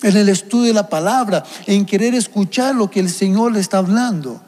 en 0.01 0.18
el 0.18 0.30
estudio 0.30 0.68
de 0.68 0.74
la 0.74 0.89
palabra, 0.89 1.44
en 1.68 1.86
querer 1.86 2.16
escuchar 2.16 2.75
lo 2.75 2.89
que 2.89 3.00
el 3.00 3.10
Señor 3.10 3.54
le 3.54 3.60
está 3.60 3.78
hablando? 3.78 4.42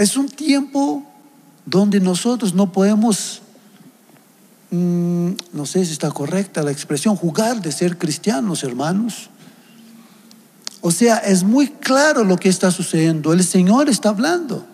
Es 0.00 0.16
un 0.16 0.28
tiempo 0.28 1.04
donde 1.66 2.00
nosotros 2.00 2.54
no 2.54 2.72
podemos 2.72 3.42
Mm, 4.70 5.32
no 5.52 5.66
sé 5.66 5.84
si 5.84 5.92
está 5.92 6.10
correcta 6.12 6.62
la 6.62 6.70
expresión, 6.70 7.16
jugar 7.16 7.60
de 7.60 7.72
ser 7.72 7.98
cristianos, 7.98 8.62
hermanos. 8.62 9.28
O 10.80 10.92
sea, 10.92 11.16
es 11.18 11.42
muy 11.42 11.68
claro 11.68 12.24
lo 12.24 12.36
que 12.36 12.48
está 12.48 12.70
sucediendo. 12.70 13.32
El 13.32 13.44
Señor 13.44 13.88
está 13.88 14.10
hablando. 14.10 14.64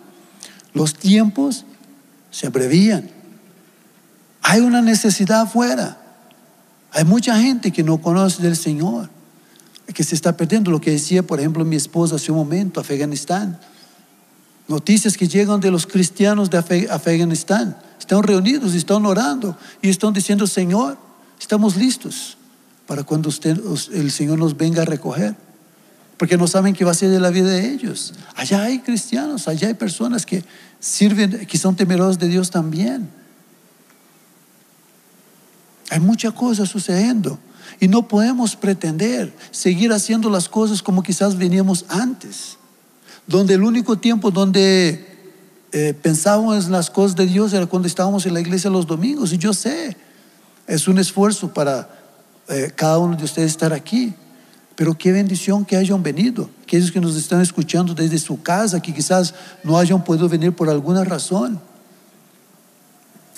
Los 0.73 0.93
tiempos 0.93 1.65
se 2.29 2.47
abrevían. 2.47 3.09
Hay 4.43 4.61
una 4.61 4.81
necesidad 4.81 5.41
afuera. 5.41 5.97
Hay 6.91 7.03
mucha 7.03 7.37
gente 7.39 7.71
que 7.71 7.83
no 7.83 7.99
conoce 7.99 8.41
del 8.41 8.55
Señor, 8.55 9.09
que 9.93 10.03
se 10.03 10.15
está 10.15 10.37
perdiendo. 10.37 10.71
Lo 10.71 10.79
que 10.79 10.91
decía, 10.91 11.23
por 11.23 11.39
ejemplo, 11.39 11.65
mi 11.65 11.75
esposa 11.75 12.15
hace 12.15 12.31
un 12.31 12.37
momento, 12.37 12.79
Afganistán. 12.79 13.59
Noticias 14.67 15.15
que 15.15 15.27
llegan 15.27 15.59
de 15.59 15.71
los 15.71 15.87
cristianos 15.87 16.49
de 16.49 16.57
Afganistán 16.57 17.77
están 17.99 18.23
reunidos 18.23 18.73
están 18.73 19.05
orando 19.05 19.57
y 19.81 19.89
están 19.89 20.13
diciendo, 20.13 20.47
Señor, 20.47 20.97
estamos 21.39 21.75
listos 21.75 22.37
para 22.85 23.03
cuando 23.03 23.29
usted, 23.29 23.59
el 23.93 24.11
Señor 24.11 24.39
nos 24.39 24.55
venga 24.55 24.83
a 24.83 24.85
recoger. 24.85 25.35
Porque 26.17 26.37
no 26.37 26.47
saben 26.47 26.73
qué 26.73 26.83
va 26.83 26.91
a 26.91 26.95
ser 26.95 27.09
de 27.09 27.19
la 27.19 27.29
vida 27.29 27.49
de 27.49 27.71
ellos. 27.71 28.13
Allá 28.35 28.63
hay 28.63 28.79
cristianos, 28.79 29.47
allá 29.47 29.67
hay 29.67 29.75
personas 29.75 30.25
que 30.25 30.43
sirven, 30.79 31.45
que 31.45 31.57
son 31.57 31.75
temerosos 31.75 32.17
de 32.17 32.27
Dios 32.27 32.49
también. 32.49 33.09
Hay 35.89 35.99
muchas 35.99 36.33
cosas 36.33 36.69
sucediendo 36.69 37.39
y 37.79 37.87
no 37.87 38.07
podemos 38.07 38.55
pretender 38.55 39.35
seguir 39.51 39.91
haciendo 39.91 40.29
las 40.29 40.49
cosas 40.49 40.81
como 40.81 41.03
quizás 41.03 41.37
veníamos 41.37 41.85
antes, 41.89 42.56
donde 43.27 43.55
el 43.55 43.63
único 43.63 43.97
tiempo 43.97 44.31
donde 44.31 45.05
eh, 45.73 45.93
pensábamos 46.01 46.65
en 46.65 46.71
las 46.71 46.89
cosas 46.89 47.15
de 47.15 47.25
Dios 47.25 47.53
era 47.53 47.65
cuando 47.65 47.87
estábamos 47.87 48.25
en 48.25 48.33
la 48.33 48.39
iglesia 48.39 48.69
los 48.69 48.87
domingos. 48.87 49.33
Y 49.33 49.37
yo 49.37 49.53
sé, 49.53 49.95
es 50.65 50.87
un 50.87 50.97
esfuerzo 50.97 51.53
para 51.53 51.89
eh, 52.47 52.71
cada 52.73 52.97
uno 52.97 53.17
de 53.17 53.25
ustedes 53.25 53.51
estar 53.51 53.73
aquí. 53.73 54.13
Pero 54.75 54.95
qué 54.97 55.11
bendición 55.11 55.65
que 55.65 55.75
hayan 55.75 56.01
venido. 56.03 56.49
Aquellos 56.63 56.91
que 56.91 57.01
nos 57.01 57.15
están 57.15 57.41
escuchando 57.41 57.93
desde 57.93 58.19
su 58.19 58.41
casa, 58.41 58.79
que 58.79 58.93
quizás 58.93 59.33
no 59.63 59.77
hayan 59.77 60.03
podido 60.03 60.29
venir 60.29 60.53
por 60.53 60.69
alguna 60.69 61.03
razón. 61.03 61.59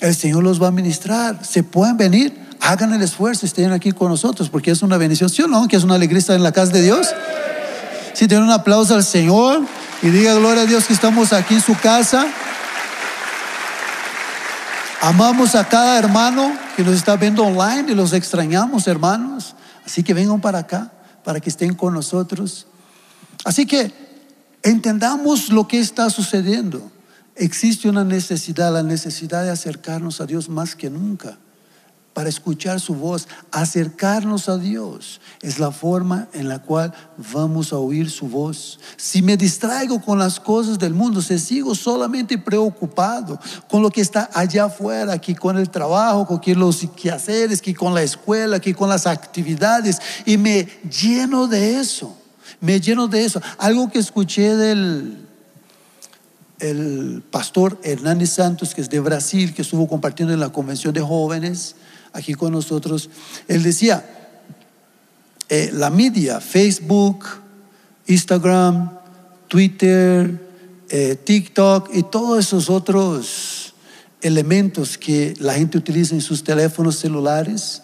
El 0.01 0.13
Señor 0.13 0.43
los 0.43 0.61
va 0.61 0.67
a 0.67 0.71
ministrar. 0.71 1.43
Se 1.45 1.63
pueden 1.63 1.97
venir, 1.97 2.37
hagan 2.59 2.93
el 2.93 3.01
esfuerzo, 3.01 3.45
estén 3.45 3.71
aquí 3.71 3.93
con 3.93 4.09
nosotros, 4.09 4.49
porque 4.49 4.71
es 4.71 4.81
una 4.81 4.97
bendición, 4.97 5.29
¿sí 5.29 5.41
o 5.41 5.47
no? 5.47 5.67
Que 5.67 5.77
es 5.77 5.83
una 5.83 5.95
alegría 5.95 6.19
estar 6.19 6.35
en 6.35 6.43
la 6.43 6.51
casa 6.51 6.73
de 6.73 6.81
Dios. 6.83 7.07
Si 8.13 8.27
tienen 8.27 8.45
un 8.45 8.51
aplauso 8.51 8.95
al 8.95 9.03
Señor 9.03 9.61
y 10.01 10.09
diga 10.09 10.33
gloria 10.35 10.63
a 10.63 10.65
Dios 10.65 10.85
que 10.85 10.93
estamos 10.93 11.33
aquí 11.33 11.55
en 11.55 11.61
su 11.61 11.77
casa. 11.77 12.27
Amamos 15.01 15.55
a 15.55 15.67
cada 15.67 15.97
hermano 15.97 16.51
que 16.75 16.83
nos 16.83 16.95
está 16.95 17.15
viendo 17.15 17.43
online 17.43 17.91
y 17.91 17.95
los 17.95 18.13
extrañamos, 18.13 18.87
hermanos. 18.87 19.55
Así 19.85 20.03
que 20.03 20.13
vengan 20.13 20.41
para 20.41 20.59
acá, 20.59 20.91
para 21.23 21.39
que 21.39 21.49
estén 21.49 21.73
con 21.73 21.93
nosotros. 21.93 22.67
Así 23.45 23.65
que 23.65 23.93
entendamos 24.63 25.49
lo 25.49 25.67
que 25.67 25.79
está 25.79 26.09
sucediendo. 26.09 26.91
Existe 27.35 27.87
una 27.87 28.03
necesidad, 28.03 28.73
la 28.73 28.83
necesidad 28.83 29.43
de 29.43 29.51
acercarnos 29.51 30.19
a 30.19 30.25
Dios 30.25 30.49
más 30.49 30.75
que 30.75 30.89
nunca 30.89 31.37
para 32.13 32.29
escuchar 32.29 32.79
su 32.79 32.95
voz, 32.95 33.27
acercarnos 33.51 34.49
a 34.49 34.57
Dios. 34.57 35.21
Es 35.41 35.59
la 35.59 35.71
forma 35.71 36.27
en 36.33 36.49
la 36.49 36.59
cual 36.59 36.93
vamos 37.33 37.71
a 37.71 37.77
oír 37.77 38.09
su 38.09 38.27
voz. 38.27 38.79
Si 38.97 39.21
me 39.21 39.37
distraigo 39.37 40.01
con 40.01 40.19
las 40.19 40.39
cosas 40.39 40.79
del 40.79 40.93
mundo, 40.93 41.21
si 41.21 41.39
sigo 41.39 41.75
solamente 41.75 42.37
preocupado 42.37 43.39
con 43.69 43.81
lo 43.81 43.89
que 43.89 44.01
está 44.01 44.29
allá 44.33 44.65
afuera, 44.65 45.13
aquí 45.13 45.35
con 45.35 45.57
el 45.57 45.69
trabajo, 45.69 46.25
con 46.25 46.41
los 46.59 46.85
quehaceres, 46.95 47.59
aquí 47.59 47.73
con 47.73 47.93
la 47.93 48.01
escuela, 48.01 48.57
aquí 48.57 48.73
con 48.73 48.89
las 48.89 49.07
actividades, 49.07 49.99
y 50.25 50.37
me 50.37 50.67
lleno 50.89 51.47
de 51.47 51.79
eso, 51.79 52.15
me 52.59 52.81
lleno 52.81 53.07
de 53.07 53.23
eso. 53.23 53.41
Algo 53.57 53.89
que 53.89 53.99
escuché 53.99 54.55
del 54.55 55.25
el 56.59 57.23
pastor 57.31 57.79
Hernández 57.83 58.31
Santos, 58.31 58.75
que 58.75 58.81
es 58.81 58.89
de 58.89 58.99
Brasil, 58.99 59.53
que 59.53 59.61
estuvo 59.61 59.87
compartiendo 59.87 60.33
en 60.33 60.39
la 60.39 60.49
convención 60.49 60.93
de 60.93 61.01
jóvenes, 61.01 61.75
aquí 62.13 62.33
con 62.33 62.51
nosotros, 62.51 63.09
él 63.47 63.63
decía, 63.63 64.05
eh, 65.49 65.71
la 65.73 65.89
media, 65.89 66.39
Facebook, 66.39 67.25
Instagram, 68.07 68.91
Twitter, 69.47 70.47
eh, 70.89 71.15
TikTok 71.23 71.89
y 71.93 72.03
todos 72.03 72.39
esos 72.39 72.69
otros 72.69 73.73
elementos 74.21 74.97
que 74.97 75.33
la 75.39 75.53
gente 75.53 75.77
utiliza 75.77 76.15
en 76.15 76.21
sus 76.21 76.43
teléfonos 76.43 76.97
celulares, 76.97 77.81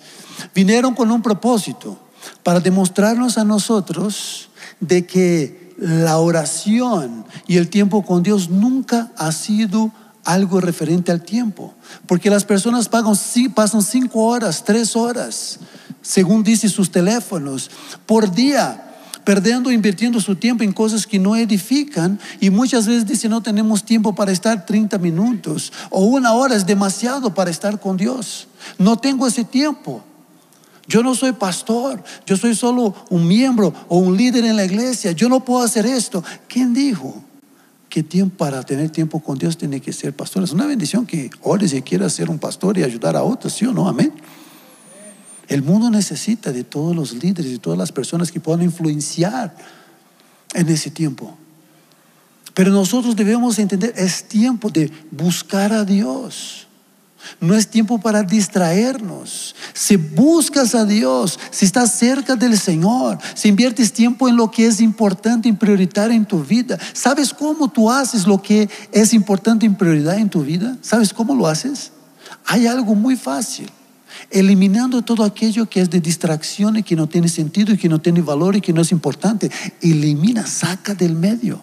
vinieron 0.54 0.94
con 0.94 1.12
un 1.12 1.22
propósito, 1.22 2.00
para 2.44 2.60
demostrarnos 2.60 3.38
a 3.38 3.44
nosotros 3.44 4.50
de 4.80 5.06
que 5.06 5.74
la 5.78 6.18
oración 6.18 7.26
y 7.48 7.58
el 7.58 7.70
tiempo 7.70 8.06
con 8.06 8.24
Dios 8.24 8.50
nunca 8.50 9.12
ha 9.18 9.32
sido 9.32 9.92
algo 10.26 10.60
referente 10.60 11.12
al 11.12 11.22
tiempo. 11.22 11.74
Porque 12.08 12.30
las 12.30 12.44
personas 12.44 12.90
pasan 12.90 13.82
cinco 13.82 14.24
horas, 14.24 14.64
tres 14.66 14.96
horas, 14.96 15.60
según 16.02 16.44
dicen 16.44 16.70
sus 16.70 16.92
teléfonos, 16.92 17.72
por 18.06 18.32
día, 18.32 18.86
perdiendo, 19.24 19.72
invirtiendo 19.72 20.22
su 20.22 20.36
tiempo 20.36 20.64
en 20.64 20.72
cosas 20.72 21.08
que 21.08 21.20
no 21.20 21.36
edifican. 21.36 22.20
Y 22.40 22.50
muchas 22.50 22.88
veces 22.88 23.06
dicen, 23.06 23.32
no 23.32 23.42
tenemos 23.42 23.84
tiempo 23.84 24.14
para 24.16 24.32
estar 24.32 24.66
30 24.66 24.98
minutos 25.00 25.74
o 25.90 26.06
una 26.06 26.34
hora 26.34 26.56
es 26.56 26.66
demasiado 26.66 27.34
para 27.34 27.52
estar 27.52 27.80
con 27.80 27.98
Dios. 27.98 28.48
No 28.78 28.98
tengo 28.98 29.28
ese 29.28 29.44
tiempo. 29.44 30.04
Yo 30.88 31.02
no 31.02 31.16
soy 31.16 31.32
pastor, 31.32 32.04
yo 32.28 32.38
soy 32.38 32.54
solo 32.54 32.94
un 33.10 33.28
miembro 33.28 33.74
o 33.88 33.98
un 33.98 34.16
líder 34.16 34.46
en 34.46 34.56
la 34.56 34.66
iglesia. 34.66 35.14
Yo 35.14 35.28
no 35.30 35.44
puedo 35.44 35.64
hacer 35.64 35.86
esto. 35.88 36.24
¿Quién 36.48 36.76
dijo? 36.76 37.25
Que 37.96 38.04
tiempo 38.04 38.36
para 38.36 38.62
tener 38.62 38.90
tiempo 38.90 39.22
con 39.22 39.38
Dios 39.38 39.58
tiene 39.58 39.80
que 39.80 39.94
ser 39.94 40.14
pastor. 40.14 40.44
Es 40.44 40.52
una 40.52 40.66
bendición 40.66 41.06
que 41.06 41.30
ores 41.42 41.72
y 41.72 41.82
quieras 41.82 42.12
ser 42.12 42.30
un 42.30 42.40
pastor 42.40 42.78
y 42.78 42.84
ayudar 42.84 43.16
a 43.16 43.24
otros, 43.24 43.54
¿sí 43.54 43.66
o 43.66 43.72
no? 43.72 43.88
Amén. 43.88 44.12
El 45.48 45.62
mundo 45.62 45.90
necesita 45.90 46.52
de 46.52 46.66
todos 46.66 46.94
los 46.94 47.14
líderes 47.14 47.54
y 47.54 47.58
todas 47.58 47.80
las 47.80 47.94
personas 47.94 48.34
que 48.34 48.42
puedan 48.42 48.64
influenciar 48.64 49.56
en 50.54 50.68
ese 50.68 50.92
tiempo. 50.92 51.38
Pero 52.54 52.70
nosotros 52.74 53.16
debemos 53.16 53.60
entender, 53.60 53.94
es 53.96 54.26
tiempo 54.26 54.70
de 54.70 54.92
buscar 55.10 55.72
a 55.72 55.86
Dios. 55.86 56.65
No 57.40 57.56
es 57.56 57.68
tiempo 57.68 58.00
para 58.00 58.24
distraernos. 58.24 59.56
Si 59.74 59.96
buscas 59.96 60.76
a 60.76 60.86
Dios, 60.86 61.40
si 61.52 61.66
estás 61.66 61.98
cerca 61.98 62.36
del 62.36 62.58
Señor, 62.58 63.18
si 63.34 63.50
inviertes 63.50 63.94
tiempo 63.94 64.28
en 64.28 64.36
lo 64.36 64.52
que 64.52 64.68
es 64.68 64.82
importante 64.82 65.50
y 65.50 65.54
prioritario 65.54 66.16
en 66.16 66.26
tu 66.26 66.44
vida, 66.44 66.78
¿sabes 66.94 67.34
cómo 67.34 67.70
tú 67.70 67.90
haces 67.92 68.26
lo 68.28 68.42
que 68.42 68.70
es 68.92 69.14
importante 69.14 69.66
y 69.66 69.70
prioridad 69.70 70.18
en 70.18 70.30
tu 70.30 70.44
vida? 70.44 70.78
¿Sabes 70.82 71.14
cómo 71.14 71.36
lo 71.36 71.48
haces? 71.48 71.92
Hay 72.46 72.68
algo 72.68 72.96
muy 72.96 73.16
fácil. 73.16 73.70
Eliminando 74.32 75.02
todo 75.02 75.24
aquello 75.24 75.70
que 75.70 75.82
es 75.82 75.90
de 75.90 76.00
distracción 76.00 76.78
y 76.78 76.84
que 76.84 76.96
no 76.96 77.08
tiene 77.08 77.28
sentido 77.28 77.74
y 77.74 77.78
que 77.78 77.90
no 77.90 78.00
tiene 78.00 78.22
valor 78.22 78.56
y 78.56 78.62
que 78.62 78.74
no 78.74 78.82
es 78.82 78.92
importante. 78.92 79.52
Elimina, 79.82 80.48
saca 80.48 80.94
del 80.94 81.16
medio. 81.16 81.62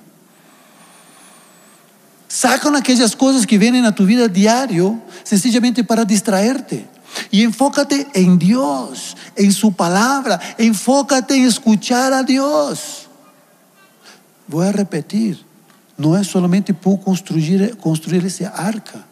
Sacan 2.33 2.75
aquellas 2.75 3.15
cosas 3.15 3.47
que 3.47 3.59
vienen 3.59 3.85
a 3.85 3.95
tu 3.95 4.07
vida 4.07 4.27
diario 4.27 4.99
sencillamente 5.23 5.85
para 5.85 6.03
distraerte. 6.03 6.89
Y 7.31 7.43
enfócate 7.43 8.09
en 8.15 8.39
Dios, 8.39 9.15
en 9.37 9.53
su 9.53 9.75
palabra. 9.75 10.41
Enfócate 10.57 11.37
en 11.37 11.45
escuchar 11.45 12.15
a 12.15 12.23
Dios. 12.23 13.07
Voy 14.47 14.67
a 14.67 14.73
repetir, 14.73 15.45
no 15.99 16.17
es 16.17 16.27
solamente 16.27 16.73
por 16.73 17.03
construir, 17.03 17.77
construir 17.77 18.25
ese 18.25 18.47
arca. 18.47 19.05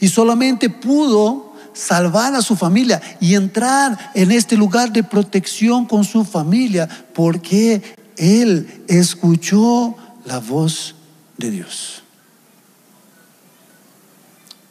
Y 0.00 0.08
solamente 0.08 0.70
pudo 0.70 1.52
salvar 1.74 2.34
a 2.34 2.40
su 2.40 2.56
familia 2.56 2.98
y 3.20 3.34
entrar 3.34 4.12
en 4.14 4.32
este 4.32 4.56
lugar 4.56 4.90
de 4.90 5.02
protección 5.02 5.84
con 5.84 6.02
su 6.02 6.24
familia 6.24 6.88
porque 7.12 7.82
él 8.16 8.84
escuchó 8.88 9.94
la 10.24 10.38
voz 10.38 10.94
de 11.40 11.50
Dios. 11.50 12.04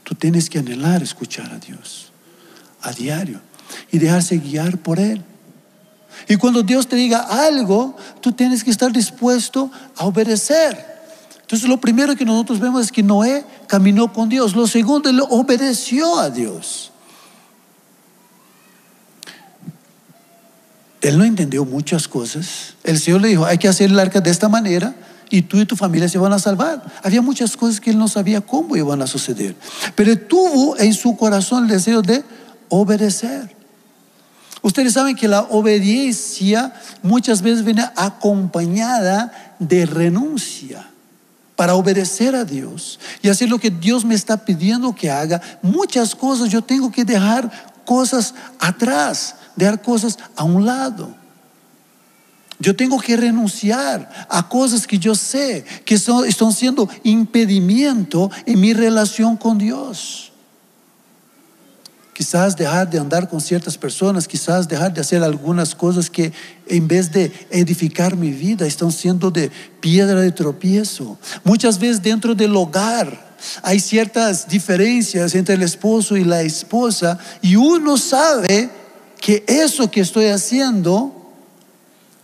Tú 0.03 0.15
tienes 0.15 0.49
que 0.49 0.59
anhelar 0.59 1.03
escuchar 1.03 1.51
a 1.51 1.59
Dios 1.59 2.09
a 2.81 2.91
diario 2.91 3.41
y 3.91 3.99
dejarse 3.99 4.37
guiar 4.37 4.77
por 4.77 4.99
Él. 4.99 5.23
Y 6.27 6.35
cuando 6.35 6.63
Dios 6.63 6.87
te 6.87 6.95
diga 6.95 7.19
algo, 7.19 7.95
tú 8.21 8.31
tienes 8.31 8.63
que 8.63 8.71
estar 8.71 8.91
dispuesto 8.91 9.71
a 9.95 10.05
obedecer. 10.05 10.85
Entonces 11.41 11.67
lo 11.67 11.79
primero 11.79 12.15
que 12.15 12.25
nosotros 12.25 12.59
vemos 12.59 12.85
es 12.85 12.91
que 12.91 13.03
Noé 13.03 13.45
caminó 13.67 14.11
con 14.11 14.29
Dios. 14.29 14.55
Lo 14.55 14.67
segundo, 14.67 15.09
él 15.09 15.21
obedeció 15.29 16.19
a 16.19 16.29
Dios. 16.29 16.91
Él 21.01 21.17
no 21.17 21.23
entendió 21.23 21.63
muchas 21.63 22.07
cosas. 22.07 22.75
El 22.83 22.99
Señor 22.99 23.21
le 23.21 23.29
dijo, 23.29 23.45
hay 23.45 23.57
que 23.57 23.67
hacer 23.67 23.89
el 23.89 23.99
arca 23.99 24.19
de 24.19 24.29
esta 24.29 24.49
manera 24.49 24.93
y 25.29 25.41
tú 25.41 25.57
y 25.57 25.65
tu 25.65 25.75
familia 25.75 26.09
se 26.09 26.17
van 26.17 26.33
a 26.33 26.39
salvar. 26.39 26.83
Había 27.03 27.21
muchas 27.21 27.55
cosas 27.55 27.79
que 27.79 27.91
él 27.91 27.97
no 27.97 28.07
sabía 28.07 28.41
cómo 28.41 28.75
iban 28.75 29.01
a 29.01 29.07
suceder, 29.07 29.55
pero 29.95 30.17
tuvo 30.17 30.77
en 30.77 30.93
su 30.93 31.15
corazón 31.15 31.63
el 31.63 31.69
deseo 31.69 32.01
de 32.01 32.23
obedecer. 32.69 33.55
Ustedes 34.61 34.93
saben 34.93 35.15
que 35.15 35.27
la 35.27 35.41
obediencia 35.41 36.73
muchas 37.01 37.41
veces 37.41 37.63
viene 37.63 37.89
acompañada 37.95 39.55
de 39.59 39.85
renuncia. 39.85 40.85
Para 41.55 41.75
obedecer 41.75 42.35
a 42.35 42.45
Dios 42.45 42.99
y 43.21 43.27
hacer 43.27 43.49
lo 43.49 43.59
que 43.59 43.69
Dios 43.69 44.05
me 44.05 44.15
está 44.15 44.45
pidiendo 44.45 44.95
que 44.95 45.11
haga, 45.11 45.41
muchas 45.61 46.15
cosas 46.15 46.47
yo 46.47 46.61
tengo 46.61 46.89
que 46.89 47.03
dejar 47.03 47.51
cosas 47.83 48.33
atrás, 48.59 49.35
dejar 49.57 49.81
cosas 49.81 50.17
a 50.37 50.45
un 50.45 50.65
lado. 50.65 51.18
Yo 52.59 52.75
tengo 52.75 52.99
que 52.99 53.15
renunciar 53.15 54.27
a 54.29 54.49
cosas 54.49 54.85
que 54.85 54.99
yo 54.99 55.15
sé 55.15 55.63
que 55.85 55.97
son, 55.97 56.27
están 56.27 56.51
siendo 56.51 56.89
impedimento 57.03 58.29
en 58.45 58.59
mi 58.59 58.73
relación 58.73 59.37
con 59.37 59.57
Dios. 59.57 60.33
Quizás 62.13 62.57
dejar 62.57 62.89
de 62.89 62.99
andar 62.99 63.29
con 63.29 63.39
ciertas 63.39 63.77
personas, 63.77 64.27
quizás 64.27 64.67
dejar 64.67 64.93
de 64.93 64.99
hacer 64.99 65.23
algunas 65.23 65.73
cosas 65.73 66.09
que 66.09 66.33
en 66.67 66.85
vez 66.85 67.09
de 67.13 67.31
edificar 67.49 68.17
mi 68.17 68.31
vida 68.31 68.67
están 68.67 68.91
siendo 68.91 69.31
de 69.31 69.49
piedra 69.79 70.19
de 70.19 70.33
tropiezo. 70.33 71.17
Muchas 71.45 71.79
veces 71.79 72.01
dentro 72.01 72.35
del 72.35 72.53
hogar 72.57 73.37
hay 73.63 73.79
ciertas 73.79 74.49
diferencias 74.49 75.33
entre 75.33 75.55
el 75.55 75.61
esposo 75.61 76.17
y 76.17 76.25
la 76.25 76.41
esposa 76.41 77.17
y 77.41 77.55
uno 77.55 77.95
sabe 77.95 78.69
que 79.21 79.45
eso 79.47 79.89
que 79.89 80.01
estoy 80.01 80.25
haciendo 80.25 81.18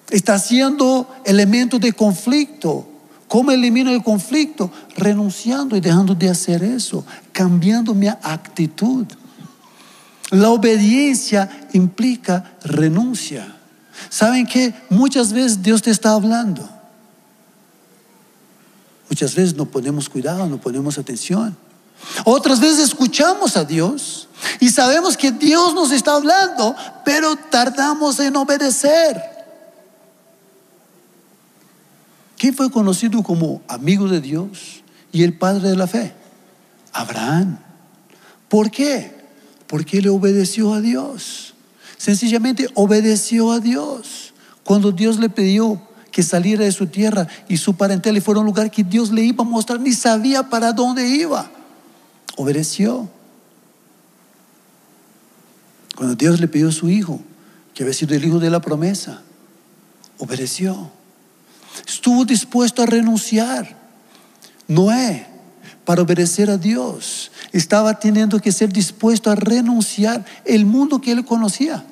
está 0.09 0.39
siendo 0.39 1.13
elemento 1.25 1.79
de 1.79 1.93
conflicto. 1.93 2.87
¿Cómo 3.27 3.51
elimino 3.51 3.91
el 3.91 4.03
conflicto? 4.03 4.71
Renunciando 4.95 5.75
y 5.75 5.81
dejando 5.81 6.13
de 6.13 6.29
hacer 6.29 6.63
eso, 6.63 7.05
cambiando 7.31 7.93
mi 7.93 8.07
actitud. 8.07 9.05
La 10.31 10.49
obediencia 10.49 11.67
implica 11.73 12.55
renuncia. 12.63 13.55
¿Saben 14.09 14.45
que 14.45 14.73
Muchas 14.89 15.33
veces 15.33 15.61
Dios 15.61 15.81
te 15.81 15.91
está 15.91 16.11
hablando. 16.11 16.69
Muchas 19.09 19.35
veces 19.35 19.55
no 19.55 19.65
ponemos 19.65 20.09
cuidado, 20.09 20.47
no 20.47 20.57
ponemos 20.57 20.97
atención. 20.97 21.55
Otras 22.23 22.59
veces 22.59 22.79
escuchamos 22.79 23.55
a 23.55 23.63
Dios 23.63 24.27
y 24.59 24.69
sabemos 24.69 25.15
que 25.15 25.31
Dios 25.31 25.73
nos 25.73 25.91
está 25.91 26.15
hablando, 26.15 26.75
pero 27.03 27.35
tardamos 27.35 28.19
en 28.19 28.35
obedecer. 28.35 29.35
¿Quién 32.38 32.54
fue 32.54 32.69
conocido 32.69 33.24
como 33.24 33.62
amigo 33.67 34.08
de 34.08 34.21
Dios 34.21 34.84
y 35.12 35.24
el 35.24 35.38
padre 35.38 35.69
de 35.69 35.76
la 35.76 35.88
fe? 35.88 36.13
Abraham. 36.91 37.60
¿Por 38.50 38.71
qué? 38.71 39.13
Porque 39.67 40.02
le 40.02 40.10
obedeció 40.10 40.74
a 40.74 40.82
Dios. 40.82 41.56
Sencillamente 41.98 42.67
obedeció 42.74 43.52
a 43.52 43.60
Dios. 43.60 44.34
Cuando 44.63 44.91
Dios 44.91 45.19
le 45.19 45.30
pidió 45.30 45.82
que 46.12 46.24
saliera 46.24 46.63
de 46.63 46.71
su 46.71 46.88
tierra 46.88 47.28
y 47.48 47.58
su 47.58 47.76
parentela 47.76 48.17
y 48.17 48.21
fuera 48.21 48.38
a 48.38 48.41
un 48.41 48.48
lugar 48.48 48.71
que 48.71 48.84
Dios 48.84 49.12
le 49.12 49.24
iba 49.24 49.43
a 49.43 49.48
mostrar, 49.48 49.80
ni 49.80 49.91
sabía 49.91 50.50
para 50.50 50.71
dónde 50.71 51.08
iba. 51.08 51.52
Obedeció. 52.38 53.10
Cuando 55.95 56.15
Dios 56.15 56.39
le 56.39 56.48
pidió 56.48 56.69
a 56.69 56.71
su 56.71 56.89
hijo, 56.89 57.21
que 57.74 57.84
había 57.84 57.93
sido 57.93 58.15
el 58.15 58.24
hijo 58.24 58.39
de 58.39 58.50
la 58.50 58.62
promesa, 58.62 59.21
obedeció. 60.17 60.91
Estuvo 61.88 62.25
dispuesto 62.25 62.81
a 62.81 62.85
renunciar. 62.85 63.75
Noé, 64.67 65.27
para 65.83 66.01
obedecer 66.01 66.49
a 66.49 66.57
Dios, 66.57 67.31
estaba 67.51 67.99
teniendo 67.99 68.39
que 68.39 68.51
ser 68.51 68.73
dispuesto 68.73 69.29
a 69.29 69.35
renunciar 69.35 70.25
el 70.43 70.65
mundo 70.65 70.99
que 70.99 71.11
él 71.11 71.25
conocía. 71.25 71.85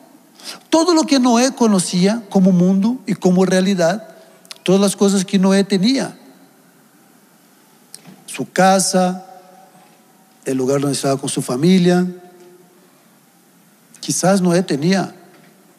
Todo 0.69 0.93
lo 0.93 1.03
que 1.03 1.19
Noé 1.19 1.53
conocía 1.53 2.23
como 2.29 2.51
mundo 2.51 2.99
y 3.05 3.13
como 3.13 3.45
realidad, 3.45 4.09
todas 4.63 4.81
las 4.81 4.95
cosas 4.95 5.23
que 5.23 5.39
Noé 5.39 5.63
tenía, 5.63 6.17
su 8.25 8.51
casa, 8.51 9.25
el 10.43 10.57
lugar 10.57 10.81
donde 10.81 10.95
estaba 10.95 11.17
con 11.17 11.29
su 11.29 11.41
familia, 11.41 12.05
quizás 13.99 14.41
Noé 14.41 14.63
tenía, 14.63 15.15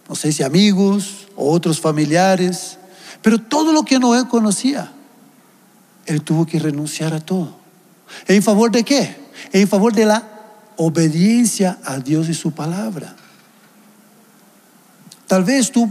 no 0.08 0.14
sé 0.14 0.32
si 0.32 0.42
amigos 0.42 1.26
o 1.36 1.50
otros 1.50 1.80
familiares, 1.80 2.78
pero 3.24 3.38
todo 3.38 3.72
lo 3.72 3.87
que 3.87 3.98
Noé 3.98 4.28
conocía, 4.28 4.92
él 6.04 6.20
tuvo 6.20 6.44
que 6.44 6.58
renunciar 6.58 7.14
a 7.14 7.20
todo. 7.20 7.56
¿En 8.28 8.42
favor 8.42 8.70
de 8.70 8.84
qué? 8.84 9.16
En 9.50 9.66
favor 9.66 9.94
de 9.94 10.04
la 10.04 10.22
obediencia 10.76 11.78
a 11.87 11.98
Dios 11.98 12.28
y 12.28 12.34
su 12.34 12.52
palabra. 12.52 13.16
Tal 15.26 15.42
vez 15.42 15.72
tú 15.72 15.90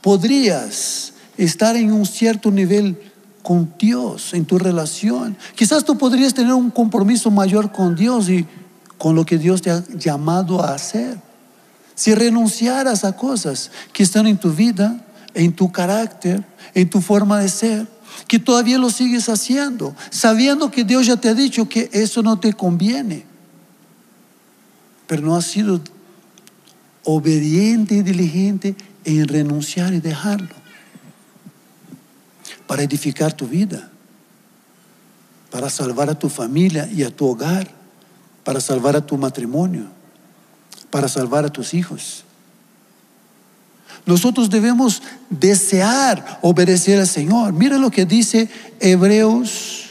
podrías 0.00 1.12
estar 1.36 1.74
en 1.74 1.92
un 1.92 2.06
cierto 2.06 2.52
nivel 2.52 2.96
con 3.42 3.74
Dios, 3.76 4.32
en 4.32 4.44
tu 4.44 4.56
relación. 4.56 5.36
Quizás 5.56 5.84
tú 5.84 5.98
podrías 5.98 6.34
tener 6.34 6.52
un 6.52 6.70
compromiso 6.70 7.32
mayor 7.32 7.72
con 7.72 7.96
Dios 7.96 8.28
y 8.28 8.46
con 8.96 9.16
lo 9.16 9.26
que 9.26 9.38
Dios 9.38 9.60
te 9.60 9.72
ha 9.72 9.82
llamado 9.96 10.62
a 10.62 10.72
hacer. 10.74 11.18
Si 11.96 12.14
renunciaras 12.14 13.04
a 13.04 13.16
cosas 13.16 13.72
que 13.92 14.04
están 14.04 14.28
en 14.28 14.38
tu 14.38 14.52
vida, 14.52 15.04
en 15.34 15.52
tu 15.52 15.70
carácter, 15.72 16.44
en 16.74 16.88
tu 16.88 17.00
forma 17.00 17.40
de 17.40 17.48
ser, 17.48 17.86
que 18.26 18.38
todavía 18.38 18.78
lo 18.78 18.90
sigues 18.90 19.28
haciendo, 19.28 19.94
sabiendo 20.10 20.70
que 20.70 20.84
Dios 20.84 21.06
ya 21.06 21.16
te 21.16 21.28
ha 21.28 21.34
dicho 21.34 21.68
que 21.68 21.88
eso 21.92 22.22
no 22.22 22.38
te 22.38 22.52
conviene, 22.52 23.24
pero 25.06 25.22
no 25.22 25.36
has 25.36 25.46
sido 25.46 25.80
obediente 27.04 27.96
y 27.96 28.02
diligente 28.02 28.76
en 29.04 29.26
renunciar 29.26 29.94
y 29.94 30.00
dejarlo 30.00 30.54
para 32.66 32.82
edificar 32.82 33.32
tu 33.32 33.48
vida, 33.48 33.90
para 35.50 35.68
salvar 35.70 36.08
a 36.10 36.18
tu 36.18 36.28
familia 36.28 36.88
y 36.88 37.02
a 37.02 37.10
tu 37.10 37.26
hogar, 37.26 37.68
para 38.44 38.60
salvar 38.60 38.94
a 38.94 39.04
tu 39.04 39.16
matrimonio, 39.16 39.86
para 40.90 41.08
salvar 41.08 41.44
a 41.44 41.48
tus 41.48 41.74
hijos. 41.74 42.24
Nosotros 44.06 44.50
debemos 44.50 45.02
desear 45.28 46.38
obedecer 46.42 46.98
al 46.98 47.06
Señor. 47.06 47.52
Mira 47.52 47.78
lo 47.78 47.90
que 47.90 48.06
dice 48.06 48.48
Hebreos, 48.80 49.90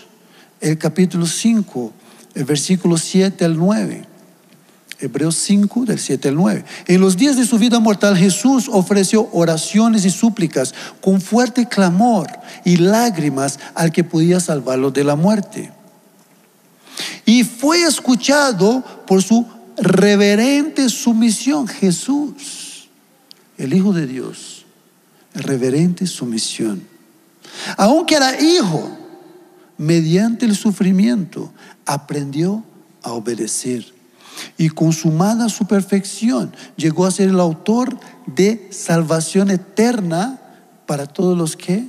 el 0.62 0.78
capítulo 0.78 1.26
5, 1.26 1.93
el 2.36 2.43
versículo 2.43 2.98
7 2.98 3.45
al 3.45 3.58
9. 3.58 4.06
Hebreos 5.02 5.36
5, 5.36 5.86
del 5.86 6.00
7 6.00 6.30
al 6.30 6.36
9. 6.36 6.65
En 6.88 7.00
los 7.00 7.15
días 7.15 7.38
de 7.38 7.45
su 7.45 7.58
vida 7.58 7.80
mortal, 7.80 8.17
Jesús 8.17 8.67
ofreció 8.69 9.30
oraciones 9.32 10.04
y 10.04 10.10
súplicas 10.10 10.74
con 11.00 11.22
fuerte 11.22 11.67
clamor 11.67 12.28
y 12.65 12.78
lágrimas 12.78 13.60
al 13.76 13.91
que 13.91 14.04
podía 14.04 14.41
salvarlo 14.41 14.91
de 14.91 15.06
la 15.06 15.15
muerte. 15.15 15.72
Y 17.26 17.43
fue 17.45 17.84
escuchado 17.84 18.84
por 19.08 19.24
su 19.24 19.45
reverente 19.78 20.89
sumisión. 20.89 21.65
Jesús, 21.67 22.69
el 23.60 23.74
Hijo 23.74 23.91
de 23.93 24.08
Dios, 24.08 24.65
reverente 25.36 26.08
sumisión. 26.08 26.82
Aunque 27.78 28.15
era 28.15 28.41
hijo, 28.41 28.98
mediante 29.78 30.45
el 30.45 30.56
sufrimiento, 30.56 31.52
aprendió 31.86 32.63
a 33.04 33.12
obedecer 33.12 33.86
y 34.58 34.69
consumada 34.69 35.50
su 35.50 35.67
perfección, 35.67 36.56
llegó 36.78 37.06
a 37.06 37.12
ser 37.12 37.30
el 37.30 37.39
autor 37.39 38.00
de 38.26 38.69
salvación 38.72 39.52
eterna 39.52 40.39
para 40.86 41.06
todos 41.06 41.38
los 41.38 41.58
que 41.58 41.86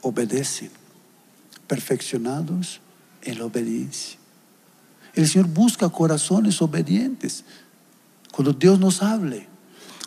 obedecen, 0.00 0.70
perfeccionados 1.66 2.80
en 3.20 3.38
la 3.38 3.44
obediencia. 3.44 4.18
El 5.14 5.28
Señor 5.28 5.48
busca 5.48 5.90
corazones 5.90 6.62
obedientes. 6.62 7.44
Cuando 8.32 8.54
Dios 8.54 8.80
nos 8.80 9.02
hable, 9.02 9.51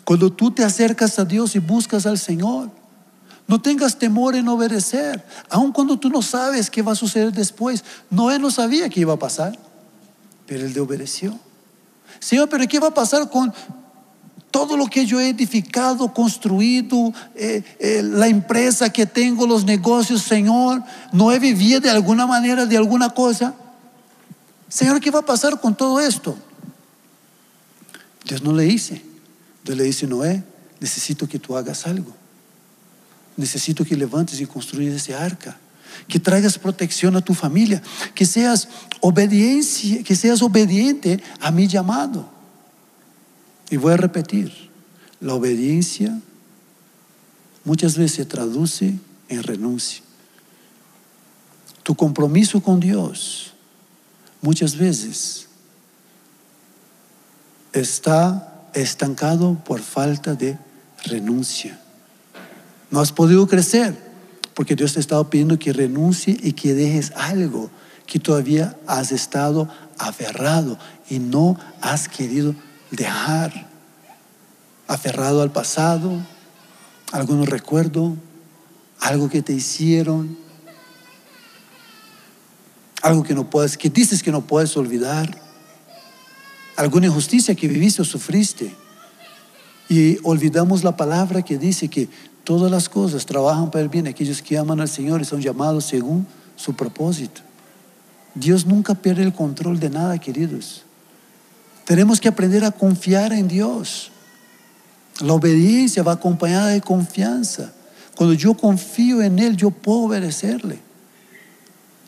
cuando 0.06 0.32
tú 0.32 0.50
te 0.50 0.64
acercas 0.64 1.18
a 1.18 1.26
Dios 1.26 1.54
y 1.54 1.58
buscas 1.58 2.06
al 2.06 2.16
Señor, 2.16 2.70
no 3.46 3.60
tengas 3.60 3.98
temor 3.98 4.34
en 4.34 4.48
obedecer, 4.48 5.22
aun 5.50 5.70
cuando 5.70 5.98
tú 5.98 6.08
no 6.08 6.22
sabes 6.22 6.70
qué 6.70 6.80
va 6.80 6.92
a 6.92 6.96
suceder 6.96 7.30
después. 7.30 7.84
Noé 8.08 8.38
no 8.38 8.50
sabía 8.50 8.88
qué 8.88 9.00
iba 9.00 9.12
a 9.12 9.18
pasar 9.18 9.58
pero 10.46 10.64
él 10.64 10.72
le 10.72 10.80
obedeció. 10.80 11.38
Señor, 12.20 12.48
pero 12.48 12.66
¿qué 12.66 12.78
va 12.78 12.88
a 12.88 12.94
pasar 12.94 13.28
con 13.28 13.52
todo 14.50 14.76
lo 14.76 14.86
que 14.86 15.04
yo 15.04 15.20
he 15.20 15.28
edificado, 15.28 16.14
construido, 16.14 17.12
eh, 17.34 17.62
eh, 17.78 18.02
la 18.02 18.28
empresa 18.28 18.90
que 18.90 19.04
tengo, 19.04 19.46
los 19.46 19.64
negocios, 19.64 20.22
Señor? 20.22 20.82
¿No 21.12 21.32
he 21.32 21.38
vivido 21.38 21.80
de 21.80 21.90
alguna 21.90 22.26
manera, 22.26 22.64
de 22.64 22.76
alguna 22.76 23.10
cosa? 23.10 23.54
Señor, 24.68 25.00
¿qué 25.00 25.10
va 25.10 25.20
a 25.20 25.26
pasar 25.26 25.60
con 25.60 25.74
todo 25.74 26.00
esto? 26.00 26.36
Dios 28.24 28.42
no 28.42 28.52
le 28.52 28.64
dice. 28.64 29.04
Dios 29.66 29.76
le 29.76 29.84
dice, 29.84 30.06
Noé, 30.06 30.44
necesito 30.80 31.28
que 31.28 31.40
tú 31.40 31.56
hagas 31.56 31.86
algo. 31.86 32.14
Necesito 33.36 33.84
que 33.84 33.96
levantes 33.96 34.40
y 34.40 34.46
construyas 34.46 34.94
ese 34.94 35.14
arca 35.14 35.58
que 36.08 36.20
traigas 36.20 36.58
protección 36.58 37.16
a 37.16 37.20
tu 37.20 37.34
familia, 37.34 37.82
que 38.14 38.26
seas 38.26 38.68
obediencia, 39.00 40.02
que 40.02 40.14
seas 40.14 40.42
obediente 40.42 41.22
a 41.40 41.50
mi 41.50 41.66
llamado. 41.66 42.28
Y 43.70 43.76
voy 43.76 43.94
a 43.94 43.96
repetir, 43.96 44.52
la 45.20 45.34
obediencia 45.34 46.20
muchas 47.64 47.96
veces 47.96 48.16
se 48.18 48.24
traduce 48.24 48.94
en 49.28 49.42
renuncia. 49.42 50.02
Tu 51.82 51.94
compromiso 51.94 52.62
con 52.62 52.78
Dios 52.78 53.52
muchas 54.42 54.76
veces 54.76 55.48
está 57.72 58.55
estancado 58.80 59.56
por 59.64 59.80
falta 59.80 60.34
de 60.34 60.58
renuncia. 61.04 61.78
No 62.90 63.00
has 63.00 63.12
podido 63.12 63.46
crecer 63.46 63.96
porque 64.54 64.74
Dios 64.74 64.94
te 64.94 64.98
ha 64.98 65.00
estado 65.00 65.28
pidiendo 65.28 65.58
que 65.58 65.72
renuncie 65.72 66.36
y 66.42 66.52
que 66.52 66.74
dejes 66.74 67.12
algo 67.16 67.70
que 68.06 68.18
todavía 68.18 68.76
has 68.86 69.12
estado 69.12 69.68
aferrado 69.98 70.78
y 71.10 71.18
no 71.18 71.58
has 71.80 72.08
querido 72.08 72.54
dejar. 72.90 73.68
Aferrado 74.88 75.42
al 75.42 75.50
pasado, 75.50 76.24
algún 77.12 77.44
recuerdo, 77.46 78.16
algo 79.00 79.28
que 79.28 79.42
te 79.42 79.52
hicieron, 79.52 80.38
algo 83.02 83.22
que 83.24 83.34
no 83.34 83.50
puedes, 83.50 83.76
que 83.76 83.90
dices 83.90 84.22
que 84.22 84.32
no 84.32 84.46
puedes 84.46 84.76
olvidar, 84.76 85.45
alguna 86.76 87.06
injusticia 87.06 87.54
que 87.54 87.68
viviste 87.68 88.02
o 88.02 88.04
sufriste. 88.04 88.74
Y 89.88 90.18
olvidamos 90.24 90.82
la 90.82 90.96
palabra 90.96 91.42
que 91.42 91.58
dice 91.58 91.88
que 91.88 92.08
Todas 92.46 92.70
las 92.70 92.88
cosas 92.88 93.26
trabajan 93.26 93.72
para 93.72 93.82
el 93.82 93.88
bien. 93.88 94.06
Aquellos 94.06 94.40
que 94.40 94.56
aman 94.56 94.80
al 94.80 94.88
Señor 94.88 95.20
y 95.20 95.24
son 95.24 95.40
llamados 95.40 95.84
según 95.84 96.24
su 96.54 96.74
propósito. 96.74 97.40
Dios 98.36 98.64
nunca 98.64 98.94
pierde 98.94 99.24
el 99.24 99.32
control 99.32 99.80
de 99.80 99.90
nada, 99.90 100.16
queridos. 100.18 100.84
Tenemos 101.84 102.20
que 102.20 102.28
aprender 102.28 102.64
a 102.64 102.70
confiar 102.70 103.32
en 103.32 103.48
Dios. 103.48 104.12
La 105.20 105.32
obediencia 105.32 106.04
va 106.04 106.12
acompañada 106.12 106.68
de 106.68 106.80
confianza. 106.80 107.72
Cuando 108.14 108.32
yo 108.32 108.54
confío 108.54 109.22
en 109.22 109.40
Él, 109.40 109.56
yo 109.56 109.72
puedo 109.72 110.02
obedecerle. 110.02 110.78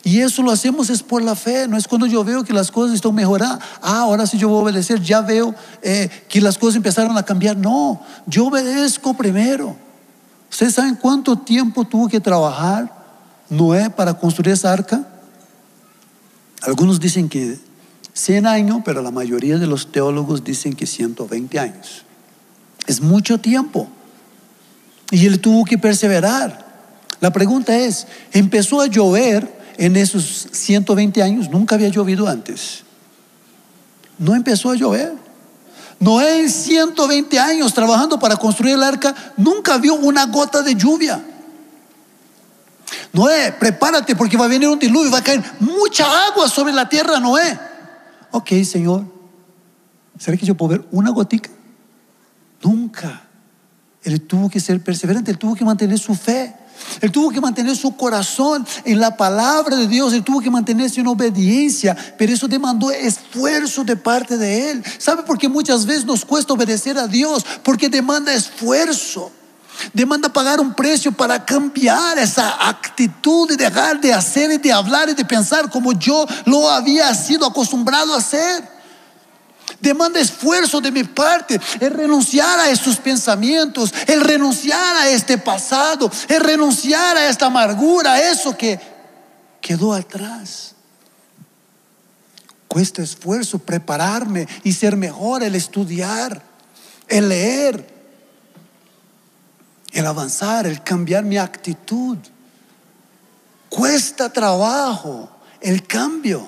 Y 0.03 0.21
eso 0.21 0.41
lo 0.41 0.51
hacemos 0.51 0.89
es 0.89 1.03
por 1.03 1.21
la 1.21 1.35
fe, 1.35 1.67
no 1.67 1.77
es 1.77 1.87
cuando 1.87 2.07
yo 2.07 2.23
veo 2.23 2.43
que 2.43 2.53
las 2.53 2.71
cosas 2.71 2.95
están 2.95 3.13
mejorando. 3.13 3.63
Ah, 3.81 3.99
ahora 3.99 4.25
sí 4.25 4.37
yo 4.37 4.47
voy 4.47 4.59
a 4.59 4.63
obedecer, 4.63 5.01
ya 5.01 5.21
veo 5.21 5.53
eh, 5.81 6.09
que 6.29 6.39
las 6.39 6.57
cosas 6.57 6.77
empezaron 6.77 7.17
a 7.17 7.23
cambiar. 7.23 7.57
No, 7.57 8.01
yo 8.25 8.47
obedezco 8.47 9.13
primero. 9.13 9.75
¿Ustedes 10.49 10.73
saben 10.73 10.95
cuánto 10.95 11.37
tiempo 11.37 11.85
tuvo 11.85 12.07
que 12.07 12.19
trabajar 12.19 12.91
Noé 13.49 13.89
para 13.89 14.13
construir 14.13 14.53
esa 14.53 14.71
arca? 14.71 15.05
Algunos 16.61 16.99
dicen 16.99 17.27
que 17.29 17.59
100 18.13 18.47
años, 18.47 18.81
pero 18.83 19.01
la 19.01 19.11
mayoría 19.11 19.57
de 19.57 19.67
los 19.67 19.91
teólogos 19.91 20.43
dicen 20.43 20.73
que 20.73 20.85
120 20.85 21.59
años. 21.59 22.03
Es 22.87 23.01
mucho 23.01 23.39
tiempo. 23.39 23.87
Y 25.11 25.25
él 25.25 25.39
tuvo 25.39 25.65
que 25.65 25.77
perseverar. 25.77 26.67
La 27.19 27.31
pregunta 27.31 27.77
es, 27.77 28.07
¿empezó 28.31 28.81
a 28.81 28.87
llover 28.87 29.58
en 29.79 29.95
esos 29.95 30.49
120 30.51 31.23
años? 31.23 31.49
Nunca 31.49 31.75
había 31.75 31.87
llovido 31.87 32.27
antes. 32.27 32.83
No 34.17 34.35
empezó 34.35 34.69
a 34.69 34.75
llover. 34.75 35.13
Noé 36.01 36.41
en 36.41 36.49
120 36.49 37.39
años 37.39 37.73
trabajando 37.73 38.19
para 38.19 38.35
construir 38.35 38.75
el 38.75 38.83
arca, 38.83 39.15
nunca 39.37 39.77
vio 39.77 39.95
una 39.95 40.25
gota 40.25 40.61
de 40.61 40.75
lluvia. 40.75 41.23
Noé, 43.13 43.53
prepárate 43.53 44.15
porque 44.15 44.37
va 44.37 44.45
a 44.45 44.47
venir 44.49 44.67
un 44.67 44.79
diluvio, 44.79 45.11
va 45.11 45.19
a 45.19 45.23
caer 45.23 45.43
mucha 45.61 46.05
agua 46.27 46.49
sobre 46.49 46.73
la 46.73 46.87
tierra, 46.87 47.19
Noé. 47.19 47.57
Ok, 48.31 48.49
Señor, 48.65 49.05
¿será 50.17 50.35
que 50.35 50.45
yo 50.45 50.55
puedo 50.55 50.71
ver 50.71 50.85
una 50.91 51.11
gotica? 51.11 51.49
Nunca. 52.61 53.23
Él 54.03 54.21
tuvo 54.21 54.49
que 54.49 54.59
ser 54.59 54.81
perseverante, 54.83 55.31
él 55.31 55.37
tuvo 55.37 55.55
que 55.55 55.63
mantener 55.63 55.99
su 55.99 56.15
fe. 56.15 56.53
Él 57.01 57.11
tuvo 57.11 57.29
que 57.29 57.41
mantener 57.41 57.75
su 57.75 57.95
corazón 57.95 58.65
en 58.85 58.99
la 58.99 59.15
palabra 59.15 59.75
de 59.75 59.87
Dios, 59.87 60.13
él 60.13 60.23
tuvo 60.23 60.41
que 60.41 60.49
mantenerse 60.49 61.01
en 61.01 61.07
obediencia, 61.07 61.95
pero 62.17 62.33
eso 62.33 62.47
demandó 62.47 62.91
esfuerzo 62.91 63.83
de 63.83 63.95
parte 63.95 64.37
de 64.37 64.71
él. 64.71 64.83
¿Sabe 64.97 65.23
por 65.23 65.37
qué 65.37 65.47
muchas 65.47 65.85
veces 65.85 66.05
nos 66.05 66.25
cuesta 66.25 66.53
obedecer 66.53 66.97
a 66.97 67.07
Dios? 67.07 67.45
Porque 67.63 67.89
demanda 67.89 68.33
esfuerzo. 68.33 69.31
Demanda 69.93 70.27
pagar 70.27 70.59
un 70.59 70.73
precio 70.73 71.11
para 71.11 71.45
cambiar 71.45 72.17
esa 72.17 72.67
actitud 72.67 73.47
de 73.47 73.55
dejar 73.55 74.01
de 74.01 74.13
hacer 74.13 74.51
y 74.51 74.57
de 74.57 74.73
hablar 74.73 75.09
y 75.09 75.13
de 75.13 75.23
pensar 75.23 75.69
como 75.69 75.93
yo 75.93 76.25
lo 76.45 76.69
había 76.69 77.13
sido 77.15 77.45
acostumbrado 77.45 78.13
a 78.13 78.17
hacer 78.17 78.78
demanda 79.81 80.19
esfuerzo 80.19 80.81
de 80.81 80.91
mi 80.91 81.03
parte, 81.03 81.59
el 81.79 81.91
renunciar 81.91 82.59
a 82.59 82.69
estos 82.69 82.97
pensamientos, 82.97 83.93
el 84.07 84.21
renunciar 84.21 84.95
a 84.95 85.09
este 85.09 85.37
pasado, 85.37 86.11
el 86.27 86.41
renunciar 86.41 87.17
a 87.17 87.29
esta 87.29 87.47
amargura, 87.47 88.19
eso 88.19 88.55
que 88.55 88.79
quedó 89.61 89.93
atrás. 89.93 90.75
Cuesta 92.67 93.01
esfuerzo 93.01 93.59
prepararme 93.59 94.47
y 94.63 94.73
ser 94.73 94.95
mejor, 94.95 95.43
el 95.43 95.55
estudiar, 95.55 96.41
el 97.07 97.29
leer, 97.29 97.99
el 99.91 100.05
avanzar, 100.05 100.67
el 100.67 100.83
cambiar 100.83 101.23
mi 101.23 101.37
actitud. 101.37 102.17
Cuesta 103.69 104.31
trabajo 104.31 105.29
el 105.61 105.85
cambio, 105.85 106.47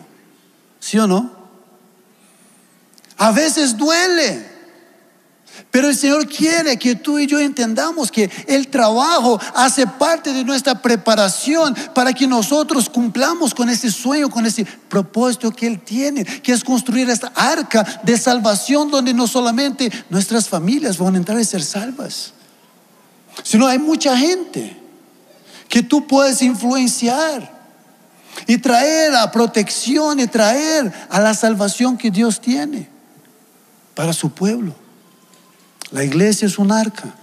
¿sí 0.79 0.99
o 0.99 1.07
no? 1.07 1.40
A 3.21 3.31
veces 3.31 3.77
duele. 3.77 4.43
Pero 5.69 5.89
el 5.89 5.95
Señor 5.95 6.27
quiere 6.27 6.79
que 6.79 6.95
tú 6.95 7.19
y 7.19 7.27
yo 7.27 7.39
entendamos 7.39 8.11
que 8.11 8.27
el 8.47 8.67
trabajo 8.67 9.39
hace 9.53 9.85
parte 9.85 10.33
de 10.33 10.43
nuestra 10.43 10.81
preparación 10.81 11.75
para 11.93 12.13
que 12.13 12.25
nosotros 12.25 12.89
cumplamos 12.89 13.53
con 13.53 13.69
ese 13.69 13.91
sueño, 13.91 14.27
con 14.27 14.47
ese 14.47 14.65
propósito 14.65 15.51
que 15.51 15.67
Él 15.67 15.79
tiene, 15.81 16.25
que 16.25 16.51
es 16.51 16.63
construir 16.63 17.11
esta 17.11 17.31
arca 17.35 18.01
de 18.01 18.17
salvación 18.17 18.89
donde 18.89 19.13
no 19.13 19.27
solamente 19.27 19.91
nuestras 20.09 20.49
familias 20.49 20.97
van 20.97 21.13
a 21.13 21.19
entrar 21.19 21.39
y 21.39 21.45
ser 21.45 21.61
salvas, 21.61 22.33
sino 23.43 23.67
hay 23.67 23.77
mucha 23.77 24.17
gente 24.17 24.75
que 25.69 25.83
tú 25.83 26.07
puedes 26.07 26.41
influenciar 26.41 27.61
y 28.47 28.57
traer 28.57 29.13
a 29.13 29.31
protección 29.31 30.19
y 30.19 30.25
traer 30.25 30.91
a 31.07 31.19
la 31.19 31.35
salvación 31.35 31.99
que 31.99 32.09
Dios 32.09 32.41
tiene 32.41 32.90
para 33.95 34.13
su 34.13 34.31
pueblo. 34.31 34.73
La 35.91 36.03
iglesia 36.03 36.47
es 36.47 36.57
un 36.57 36.71
arca. 36.71 37.13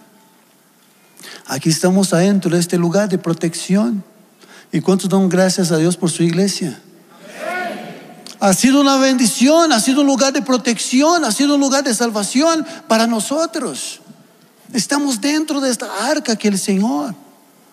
Aquí 1.46 1.70
estamos 1.70 2.12
adentro 2.12 2.50
de 2.50 2.60
este 2.60 2.76
lugar 2.76 3.08
de 3.08 3.18
protección. 3.18 4.04
¿Y 4.70 4.80
cuántos 4.80 5.08
dan 5.08 5.28
gracias 5.28 5.72
a 5.72 5.78
Dios 5.78 5.96
por 5.96 6.10
su 6.10 6.22
iglesia? 6.22 6.78
Ha 8.40 8.52
sido 8.52 8.80
una 8.80 8.98
bendición, 8.98 9.72
ha 9.72 9.80
sido 9.80 10.02
un 10.02 10.06
lugar 10.06 10.32
de 10.32 10.42
protección, 10.42 11.24
ha 11.24 11.32
sido 11.32 11.54
un 11.54 11.60
lugar 11.60 11.82
de 11.82 11.94
salvación 11.94 12.64
para 12.86 13.06
nosotros. 13.06 14.00
Estamos 14.72 15.20
dentro 15.20 15.60
de 15.60 15.70
esta 15.70 16.08
arca 16.08 16.36
que 16.36 16.48
el 16.48 16.58
Señor 16.58 17.14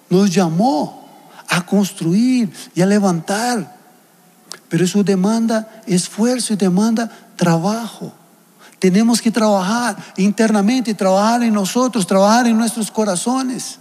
nos 0.09 0.33
llamó 0.33 1.07
a 1.49 1.65
construir 1.65 2.51
y 2.73 2.81
a 2.81 2.85
levantar. 2.85 3.75
Pero 4.69 4.85
eso 4.85 5.03
demanda 5.03 5.83
esfuerzo 5.85 6.53
y 6.53 6.55
demanda 6.55 7.11
trabajo. 7.35 8.13
Tenemos 8.85 9.19
que 9.19 9.31
trabajar 9.31 9.97
internamente, 10.15 10.93
trabajar 10.93 11.41
en 11.41 11.55
nosotros, 11.55 12.05
trabajar 12.05 12.45
en 12.45 12.55
nuestros 12.55 12.91
corazones. 12.91 13.79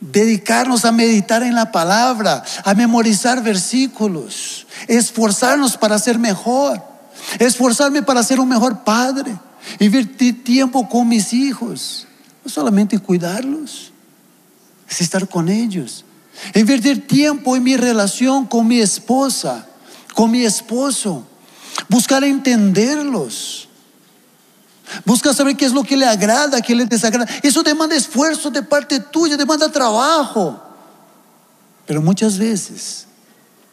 Dedicarnos 0.00 0.86
a 0.86 0.92
meditar 0.92 1.42
en 1.42 1.54
la 1.54 1.70
palabra, 1.70 2.42
a 2.64 2.72
memorizar 2.72 3.42
versículos, 3.42 4.66
esforzarnos 4.88 5.76
para 5.76 5.98
ser 5.98 6.18
mejor, 6.18 6.82
esforzarme 7.38 8.02
para 8.02 8.22
ser 8.22 8.40
un 8.40 8.48
mejor 8.48 8.82
padre, 8.82 9.38
invertir 9.78 10.42
tiempo 10.42 10.88
con 10.88 11.06
mis 11.06 11.34
hijos, 11.34 12.06
no 12.42 12.50
solamente 12.50 12.98
cuidarlos, 12.98 13.92
es 14.88 15.02
estar 15.02 15.28
con 15.28 15.50
ellos, 15.50 16.02
invertir 16.54 17.06
tiempo 17.06 17.54
en 17.54 17.62
mi 17.62 17.76
relación 17.76 18.46
con 18.46 18.66
mi 18.66 18.80
esposa, 18.80 19.66
con 20.14 20.30
mi 20.30 20.46
esposo, 20.46 21.26
buscar 21.88 22.24
entenderlos. 22.24 23.65
Busca 25.04 25.32
saber 25.32 25.56
qué 25.56 25.64
es 25.64 25.72
lo 25.72 25.82
que 25.82 25.96
le 25.96 26.06
agrada, 26.06 26.60
qué 26.60 26.74
le 26.74 26.86
desagrada. 26.86 27.30
Eso 27.42 27.62
demanda 27.62 27.96
esfuerzo 27.96 28.50
de 28.50 28.62
parte 28.62 29.00
tuya, 29.00 29.36
demanda 29.36 29.70
trabajo. 29.70 30.62
Pero 31.86 32.02
muchas 32.02 32.38
veces 32.38 33.06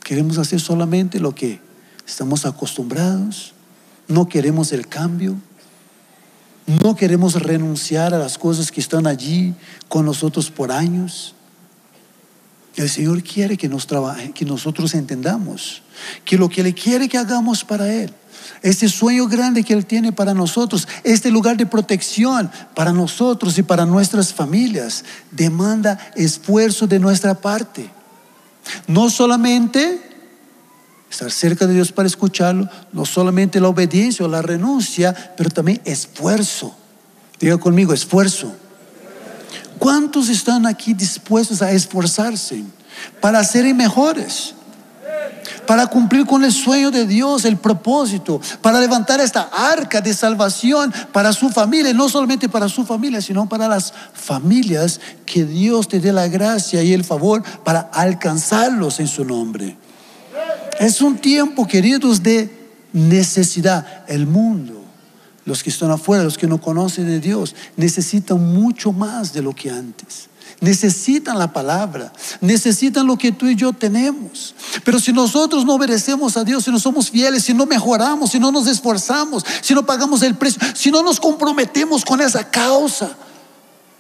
queremos 0.04 0.38
hacer 0.38 0.60
solamente 0.60 1.20
lo 1.20 1.34
que 1.34 1.60
estamos 2.06 2.46
acostumbrados. 2.46 3.54
No 4.08 4.28
queremos 4.28 4.72
el 4.72 4.88
cambio. 4.88 5.36
No 6.66 6.96
queremos 6.96 7.34
renunciar 7.36 8.14
a 8.14 8.20
las 8.20 8.38
cosas 8.38 8.72
que 8.72 8.80
están 8.80 9.06
allí 9.06 9.54
con 9.90 10.06
nosotros 10.06 10.50
por 10.50 10.72
años. 10.72 11.36
El 12.76 12.90
Señor 12.90 13.22
quiere 13.22 13.58
que, 13.58 13.68
nos 13.68 13.86
trabaje, 13.86 14.32
que 14.32 14.46
nosotros 14.46 14.96
entendamos 14.96 15.84
que 16.26 16.38
lo 16.38 16.50
que 16.50 16.62
Él 16.62 16.74
quiere 16.74 17.08
que 17.08 17.18
hagamos 17.18 17.64
para 17.64 17.94
Él, 17.94 18.14
este 18.62 18.90
sueño 18.90 19.28
grande 19.28 19.64
que 19.64 19.74
Él 19.74 19.86
tiene 19.86 20.12
para 20.12 20.34
nosotros, 20.34 20.88
este 21.04 21.32
lugar 21.32 21.58
de 21.58 21.66
protección 21.66 22.50
para 22.76 22.92
nosotros 22.92 23.58
y 23.58 23.64
para 23.64 23.86
nuestras 23.86 24.34
familias, 24.34 25.04
demanda 25.32 26.00
esfuerzo 26.16 26.88
de 26.88 27.00
nuestra 27.00 27.36
parte. 27.36 27.90
No 28.88 29.10
solamente 29.10 30.02
estar 31.10 31.32
cerca 31.32 31.68
de 31.68 31.76
Dios 31.76 31.92
para 31.92 32.08
escucharlo, 32.08 32.68
no 32.92 33.06
solamente 33.06 33.60
la 33.60 33.68
obediencia 33.68 34.26
o 34.26 34.30
la 34.30 34.42
renuncia, 34.42 35.14
pero 35.38 35.50
también 35.50 35.82
esfuerzo. 35.86 36.76
Diga 37.40 37.58
conmigo, 37.58 37.94
esfuerzo. 37.94 38.56
¿Cuántos 39.78 40.30
están 40.30 40.66
aquí 40.66 40.94
dispuestos 40.94 41.62
a 41.62 41.72
esforzarse 41.72 42.64
para 43.20 43.44
ser 43.44 43.72
mejores? 43.76 44.56
Para 45.68 45.88
cumplir 45.88 46.26
con 46.26 46.44
el 46.44 46.52
sueño 46.52 46.92
de 46.92 47.06
Dios, 47.06 47.46
el 47.46 47.58
propósito, 47.58 48.42
para 48.62 48.80
levantar 48.80 49.20
esta 49.22 49.44
arca 49.44 50.02
de 50.02 50.14
salvación 50.14 50.94
para 51.12 51.32
su 51.34 51.50
familia, 51.50 51.94
no 51.94 52.10
solamente 52.10 52.50
para 52.50 52.68
su 52.68 52.86
familia, 52.86 53.22
sino 53.22 53.48
para 53.48 53.68
las 53.68 53.94
familias 54.14 55.00
que 55.26 55.46
Dios 55.46 55.88
te 55.88 56.00
dé 56.00 56.12
la 56.12 56.28
gracia 56.28 56.84
y 56.84 56.94
el 56.94 57.04
favor 57.04 57.44
para 57.64 57.80
alcanzarlos 57.94 59.00
en 59.00 59.08
su 59.08 59.24
nombre. 59.24 59.78
Es 60.80 61.02
un 61.02 61.18
tiempo, 61.18 61.68
queridos, 61.68 62.24
de 62.24 62.70
necesidad. 62.92 64.04
El 64.08 64.28
mundo 64.28 64.84
los 65.46 65.64
que 65.64 65.70
están 65.70 65.92
afuera, 65.92 66.24
los 66.24 66.38
que 66.38 66.48
no 66.48 66.60
conocen 66.60 67.08
de 67.08 67.20
Dios, 67.20 67.56
necesitan 67.76 68.40
mucho 68.54 68.92
más 68.92 69.34
de 69.34 69.42
lo 69.42 69.54
que 69.54 69.70
antes. 69.70 70.30
Necesitan 70.64 71.38
la 71.38 71.52
palabra, 71.52 72.14
necesitan 72.40 73.06
lo 73.06 73.18
que 73.18 73.34
tú 73.34 73.48
y 73.48 73.56
yo 73.58 73.74
tenemos. 73.74 74.56
Pero 74.86 74.98
si 74.98 75.12
nosotros 75.12 75.66
no 75.66 75.74
obedecemos 75.74 76.38
a 76.38 76.46
Dios, 76.46 76.64
si 76.64 76.72
no 76.72 76.80
somos 76.80 77.10
fieles, 77.10 77.44
si 77.44 77.54
no 77.54 77.66
mejoramos, 77.66 78.32
si 78.32 78.40
no 78.40 78.50
nos 78.50 78.68
esforzamos, 78.68 79.44
si 79.60 79.74
no 79.74 79.86
pagamos 79.86 80.22
el 80.22 80.36
precio, 80.36 80.62
si 80.74 80.90
no 80.90 81.04
nos 81.04 81.20
comprometemos 81.20 82.06
con 82.06 82.22
esa 82.22 82.50
causa. 82.50 83.10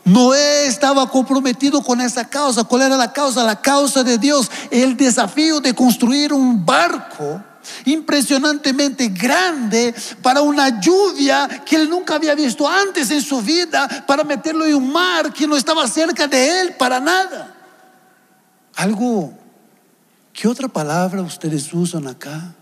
Noé 0.05 0.67
estaba 0.67 1.09
comprometido 1.09 1.83
con 1.83 1.99
esa 1.99 2.29
causa. 2.29 2.63
¿Cuál 2.63 2.83
era 2.83 2.95
la 2.95 3.11
causa? 3.11 3.43
La 3.43 3.59
causa 3.59 4.01
de 4.05 4.17
Dios, 4.17 4.49
el 4.71 4.95
desafío 4.95 5.59
de 5.59 5.75
construir 5.75 6.31
un 6.31 6.65
barco 6.65 7.43
impresionantemente 7.85 9.09
grande 9.09 9.93
para 10.21 10.41
una 10.41 10.81
lluvia 10.81 11.47
que 11.65 11.75
él 11.75 11.89
nunca 11.89 12.15
había 12.15 12.35
visto 12.35 12.67
antes 12.67 13.11
en 13.11 13.21
su 13.21 13.41
vida, 13.41 13.87
para 14.07 14.23
meterlo 14.23 14.65
en 14.65 14.75
un 14.75 14.91
mar 14.91 15.33
que 15.33 15.47
no 15.47 15.55
estaba 15.55 15.87
cerca 15.87 16.27
de 16.27 16.61
él 16.61 16.75
para 16.75 16.99
nada. 16.99 17.55
Algo, 18.75 19.33
¿qué 20.33 20.47
otra 20.47 20.67
palabra 20.67 21.21
ustedes 21.21 21.73
usan 21.73 22.07
acá? 22.07 22.55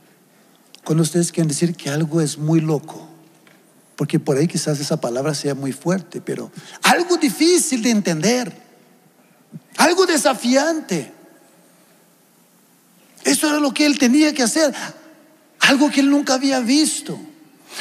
Cuando 0.83 1.03
ustedes 1.03 1.31
quieren 1.31 1.47
decir 1.47 1.75
que 1.75 1.89
algo 1.89 2.21
es 2.21 2.37
muy 2.37 2.59
loco. 2.59 3.07
Porque 3.95 4.19
por 4.19 4.35
ahí 4.35 4.47
quizás 4.47 4.79
esa 4.79 4.99
palabra 4.99 5.35
sea 5.35 5.53
muy 5.53 5.71
fuerte, 5.71 6.21
pero 6.21 6.51
algo 6.81 7.17
difícil 7.17 7.83
de 7.83 7.91
entender, 7.91 8.51
algo 9.77 10.07
desafiante. 10.07 11.13
Eso 13.23 13.47
era 13.47 13.59
lo 13.59 13.73
que 13.73 13.85
él 13.85 13.97
tenía 13.97 14.33
que 14.33 14.43
hacer, 14.43 14.73
algo 15.59 15.89
que 15.89 15.99
él 15.99 16.09
nunca 16.09 16.33
había 16.33 16.59
visto. 16.59 17.19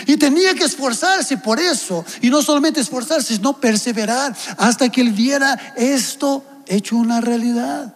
Y 0.06 0.16
tenía 0.16 0.54
que 0.54 0.64
esforzarse 0.64 1.36
por 1.36 1.58
eso, 1.58 2.04
y 2.20 2.30
no 2.30 2.42
solamente 2.42 2.80
esforzarse, 2.80 3.34
sino 3.34 3.58
perseverar 3.58 4.36
hasta 4.56 4.88
que 4.88 5.00
él 5.00 5.10
viera 5.10 5.74
esto 5.76 6.44
hecho 6.66 6.96
una 6.96 7.20
realidad. 7.20 7.94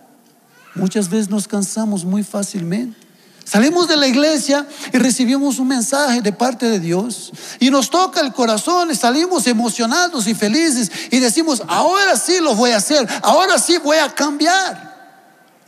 Muchas 0.75 1.09
veces 1.09 1.31
nos 1.31 1.47
cansamos 1.47 2.05
muy 2.05 2.25
fácilmente. 2.25 3.05
Salimos 3.45 3.89
de 3.89 3.97
la 3.97 4.09
iglesia 4.09 4.67
y 4.93 4.97
recibimos 4.97 5.59
un 5.59 5.69
mensaje 5.69 6.23
de 6.23 6.33
parte 6.33 6.69
de 6.69 6.81
Dios 6.81 7.31
y 7.61 7.71
nos 7.71 7.91
toca 7.91 8.21
el 8.21 8.33
corazón 8.33 8.91
y 8.91 8.95
salimos 8.95 9.47
emocionados 9.47 10.27
y 10.27 10.35
felices 10.35 10.91
y 11.11 11.21
decimos, 11.21 11.63
ahora 11.69 12.17
sí 12.17 12.41
lo 12.41 12.55
voy 12.55 12.71
a 12.71 12.79
hacer, 12.79 13.07
ahora 13.23 13.59
sí 13.59 13.77
voy 13.79 13.99
a 13.99 14.13
cambiar. 14.15 14.95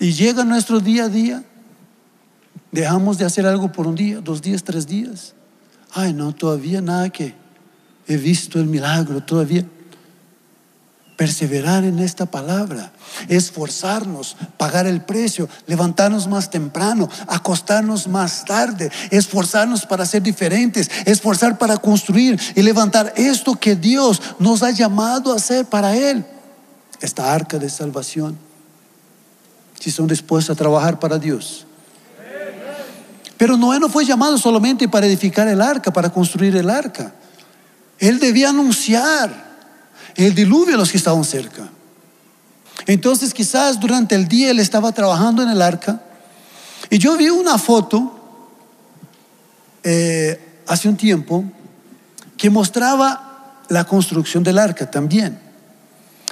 Y 0.01 0.13
llega 0.13 0.43
nuestro 0.43 0.81
día 0.81 1.05
a 1.05 1.09
día 1.09 1.45
Dejamos 2.73 3.19
de 3.19 3.25
hacer 3.25 3.47
algo 3.47 3.73
por 3.73 3.87
un 3.87 3.95
día, 3.95 4.21
dos 4.21 4.43
días, 4.43 4.63
tres 4.65 4.87
días. 4.87 5.35
Ay, 5.93 6.13
no, 6.13 6.35
todavía 6.35 6.81
nada 6.81 7.09
que 7.11 7.35
he 8.07 8.17
visto 8.17 8.59
el 8.59 8.67
milagro, 8.67 9.23
todavía. 9.23 9.65
Perseverar 11.17 11.85
en 11.85 11.99
esta 11.99 12.27
palabra, 12.27 12.93
esforzarnos, 13.29 14.37
pagar 14.59 14.87
el 14.87 15.01
precio, 15.01 15.49
levantarnos 15.67 16.29
más 16.29 16.51
temprano, 16.51 17.09
acostarnos 17.27 18.07
más 18.07 18.45
tarde, 18.45 18.91
esforzarnos 19.11 19.87
para 19.87 20.05
ser 20.05 20.23
diferentes, 20.23 20.91
esforzar 21.07 21.57
para 21.57 21.79
construir 21.79 22.39
y 22.55 22.61
levantar 22.61 23.15
esto 23.17 23.57
que 23.57 23.77
Dios 23.77 24.21
nos 24.39 24.63
ha 24.63 24.73
llamado 24.73 25.33
a 25.33 25.37
hacer 25.37 25.65
para 25.65 25.97
Él, 25.97 26.27
esta 27.01 27.33
arca 27.33 27.59
de 27.59 27.71
salvación. 27.71 28.37
Si 29.81 29.91
son 29.91 30.07
dispuestos 30.09 30.55
a 30.55 30.59
trabajar 30.59 30.99
para 30.99 31.19
Dios, 31.19 31.66
pero 33.37 33.57
Noé 33.57 33.79
no 33.79 33.89
fue 33.89 34.05
llamado 34.05 34.39
solamente 34.39 34.89
para 34.89 35.07
edificar 35.07 35.47
el 35.49 35.61
arca, 35.61 35.93
para 35.93 36.11
construir 36.11 36.57
el 36.57 36.71
arca. 36.71 37.13
Él 37.99 38.19
debía 38.19 38.51
anunciar 38.51 39.47
el 40.15 40.35
diluvio 40.35 40.75
a 40.75 40.79
los 40.79 40.91
que 40.91 40.97
estaban 40.97 41.25
cerca. 41.25 41.69
Entonces 42.87 43.35
quizás 43.35 43.79
durante 43.81 44.15
el 44.15 44.29
día 44.29 44.51
él 44.51 44.61
estaba 44.61 44.93
trabajando 44.93 45.43
en 45.43 45.51
el 45.51 45.61
arca 45.61 46.01
y 46.89 46.99
yo 46.99 47.17
vi 47.17 47.29
una 47.29 47.59
foto 47.59 48.13
eh, 49.83 50.63
hace 50.67 50.89
un 50.89 50.97
tiempo 50.97 51.45
que 52.37 52.51
mostraba 52.51 53.63
la 53.69 53.85
construcción 53.85 54.43
del 54.43 54.59
arca 54.59 54.91
también. 54.91 55.39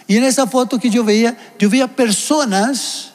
Y 0.06 0.16
en 0.16 0.24
esa 0.24 0.46
foto 0.46 0.78
que 0.78 0.90
yo 0.90 1.02
veía, 1.02 1.36
yo 1.58 1.70
veía 1.70 1.88
personas 1.88 3.12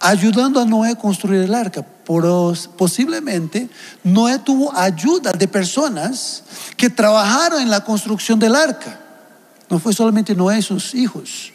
ayudando 0.00 0.60
a 0.60 0.64
Noé 0.64 0.90
a 0.90 0.94
construir 0.96 1.42
el 1.42 1.54
arca. 1.54 1.86
Posiblemente 2.04 3.68
Noé 4.04 4.38
tuvo 4.38 4.76
ayuda 4.76 5.32
de 5.32 5.48
personas 5.48 6.42
que 6.76 6.90
trabajaron 6.90 7.62
en 7.62 7.70
la 7.70 7.84
construcción 7.84 8.38
del 8.38 8.54
arca. 8.54 9.00
No 9.68 9.78
fue 9.78 9.92
solamente 9.92 10.34
Noé 10.34 10.58
y 10.58 10.62
sus 10.62 10.94
hijos. 10.94 11.52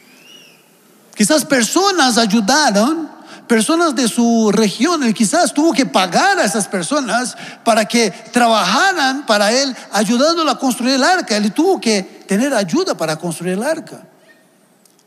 Quizás 1.16 1.46
personas 1.46 2.18
ayudaron 2.18 3.18
personas 3.48 3.96
de 3.96 4.08
su 4.08 4.52
región. 4.52 5.04
Él 5.04 5.14
quizás 5.14 5.54
tuvo 5.54 5.74
que 5.74 5.86
pagar 5.86 6.38
a 6.38 6.44
esas 6.44 6.68
personas 6.68 7.36
para 7.64 7.86
que 7.86 8.12
trabajaran 8.32 9.26
para 9.26 9.52
él, 9.52 9.76
ayudándolo 9.92 10.52
a 10.52 10.60
construir 10.60 10.96
el 10.96 11.04
arca. 11.04 11.38
Él 11.38 11.52
tuvo 11.54 11.80
que 11.82 12.04
tener 12.28 12.54
ayuda 12.54 12.96
para 12.96 13.16
construir 13.16 13.54
el 13.54 13.64
arca. 13.64 14.04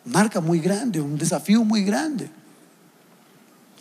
Un 0.05 0.17
arca 0.17 0.41
muy 0.41 0.59
grande, 0.59 1.01
un 1.01 1.17
desafío 1.17 1.63
muy 1.63 1.85
grande. 1.85 2.31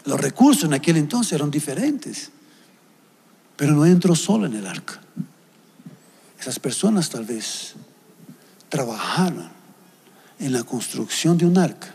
Los 0.10 0.20
recursos 0.20 0.64
en 0.64 0.74
aquel 0.74 0.98
entonces 0.98 1.34
eran 1.34 1.52
diferentes. 1.52 2.32
Pero 3.56 3.74
no 3.74 3.86
entró 3.86 4.16
solo 4.16 4.48
en 4.48 4.56
el 4.56 4.66
arca. 4.66 5.00
Esas 6.40 6.58
personas 6.58 7.12
tal 7.12 7.26
vez 7.26 7.76
trabajaron 8.70 9.52
en 10.40 10.52
la 10.52 10.64
construcción 10.64 11.38
de 11.38 11.46
un 11.46 11.60
arca 11.60 11.94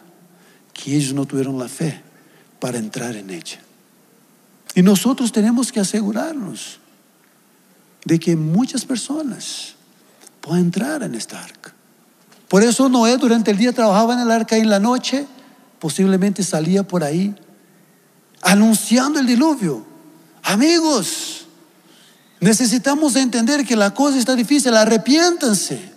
que 0.73 0.95
ellos 0.95 1.13
no 1.13 1.27
tuvieron 1.27 1.59
la 1.59 1.67
fe 1.67 2.03
para 2.61 2.79
entrar 2.79 3.17
en 3.17 3.31
ella. 3.31 3.59
Y 4.77 4.83
nosotros 4.83 5.33
tenemos 5.33 5.73
que 5.73 5.81
asegurarnos 5.81 6.79
de 8.05 8.21
que 8.21 8.37
muchas 8.37 8.85
personas 8.85 9.75
puedan 10.41 10.67
entrar 10.67 11.03
en 11.03 11.17
esta 11.17 11.43
arca. 11.43 11.75
Por 12.47 12.63
eso 12.63 12.89
Noé 12.89 13.17
durante 13.17 13.51
el 13.51 13.57
día 13.57 13.73
trabajaba 13.73 14.15
en 14.15 14.21
el 14.21 14.31
arca 14.31 14.57
y 14.57 14.61
en 14.61 14.71
la 14.71 14.79
noche 14.79 15.27
posiblemente 15.81 16.45
salía 16.45 16.87
por 16.87 17.03
ahí 17.03 17.35
anunciando 18.45 19.19
el 19.19 19.27
diluvio. 19.27 19.85
Amigos, 20.43 21.47
necesitamos 22.41 23.17
entender 23.17 23.65
que 23.67 23.75
la 23.75 23.93
cosa 23.93 24.19
está 24.19 24.37
difícil, 24.37 24.75
arrepiéntanse. 24.77 25.93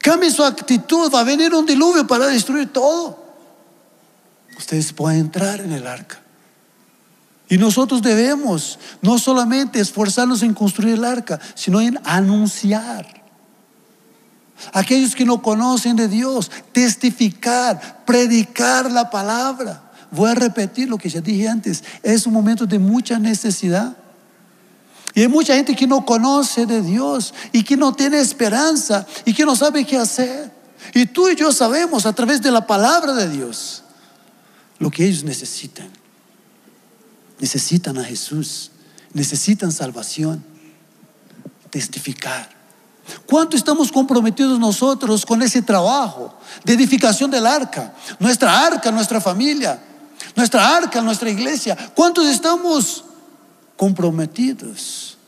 Cambie 0.00 0.30
su 0.30 0.44
actitud, 0.44 1.10
va 1.12 1.20
a 1.20 1.24
venir 1.24 1.52
un 1.54 1.66
diluvio 1.66 2.06
para 2.06 2.26
destruir 2.26 2.72
todo. 2.72 3.26
Ustedes 4.56 4.92
pueden 4.92 5.20
entrar 5.20 5.60
en 5.60 5.72
el 5.72 5.86
arca. 5.86 6.20
Y 7.48 7.56
nosotros 7.56 8.02
debemos 8.02 8.78
no 9.00 9.18
solamente 9.18 9.80
esforzarnos 9.80 10.42
en 10.42 10.52
construir 10.52 10.94
el 10.94 11.04
arca, 11.04 11.40
sino 11.54 11.80
en 11.80 11.98
anunciar. 12.04 13.22
Aquellos 14.72 15.14
que 15.14 15.24
no 15.24 15.40
conocen 15.40 15.96
de 15.96 16.08
Dios, 16.08 16.50
testificar, 16.72 18.04
predicar 18.04 18.90
la 18.90 19.08
palabra. 19.08 19.87
Voy 20.10 20.30
a 20.30 20.34
repetir 20.34 20.88
lo 20.88 20.98
que 20.98 21.08
ya 21.08 21.20
dije 21.20 21.48
antes. 21.48 21.84
Es 22.02 22.26
un 22.26 22.32
momento 22.32 22.66
de 22.66 22.78
mucha 22.78 23.18
necesidad. 23.18 23.96
Y 25.14 25.22
hay 25.22 25.28
mucha 25.28 25.54
gente 25.54 25.74
que 25.74 25.86
no 25.86 26.04
conoce 26.04 26.66
de 26.66 26.82
Dios 26.82 27.34
y 27.52 27.62
que 27.62 27.76
no 27.76 27.92
tiene 27.92 28.20
esperanza 28.20 29.06
y 29.24 29.34
que 29.34 29.44
no 29.44 29.56
sabe 29.56 29.84
qué 29.84 29.96
hacer. 29.96 30.52
Y 30.94 31.06
tú 31.06 31.28
y 31.28 31.36
yo 31.36 31.52
sabemos 31.52 32.06
a 32.06 32.12
través 32.12 32.40
de 32.40 32.50
la 32.50 32.66
palabra 32.66 33.12
de 33.14 33.28
Dios 33.28 33.82
lo 34.78 34.90
que 34.90 35.04
ellos 35.04 35.24
necesitan. 35.24 35.88
Necesitan 37.40 37.98
a 37.98 38.04
Jesús, 38.04 38.70
necesitan 39.12 39.72
salvación, 39.72 40.44
testificar. 41.70 42.48
¿Cuánto 43.26 43.56
estamos 43.56 43.90
comprometidos 43.90 44.58
nosotros 44.58 45.24
con 45.24 45.42
ese 45.42 45.62
trabajo 45.62 46.38
de 46.64 46.74
edificación 46.74 47.30
del 47.30 47.46
arca? 47.46 47.94
Nuestra 48.18 48.66
arca, 48.66 48.90
nuestra 48.90 49.20
familia, 49.20 49.80
nuestra 50.38 50.76
arca, 50.76 51.02
nuestra 51.02 51.28
iglesia. 51.28 51.76
¿Cuántos 51.96 52.28
estamos 52.28 53.04
comprometidos 53.76 55.18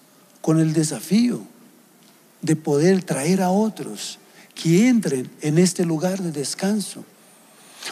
con 0.40 0.61
el 0.61 0.73
desafío 0.73 1.42
de 2.40 2.55
poder 2.55 3.03
traer 3.03 3.42
a 3.42 3.51
otros 3.51 4.20
que 4.55 4.87
entren 4.87 5.29
en 5.40 5.59
este 5.59 5.85
lugar 5.85 6.20
de 6.20 6.31
descanso? 6.31 7.05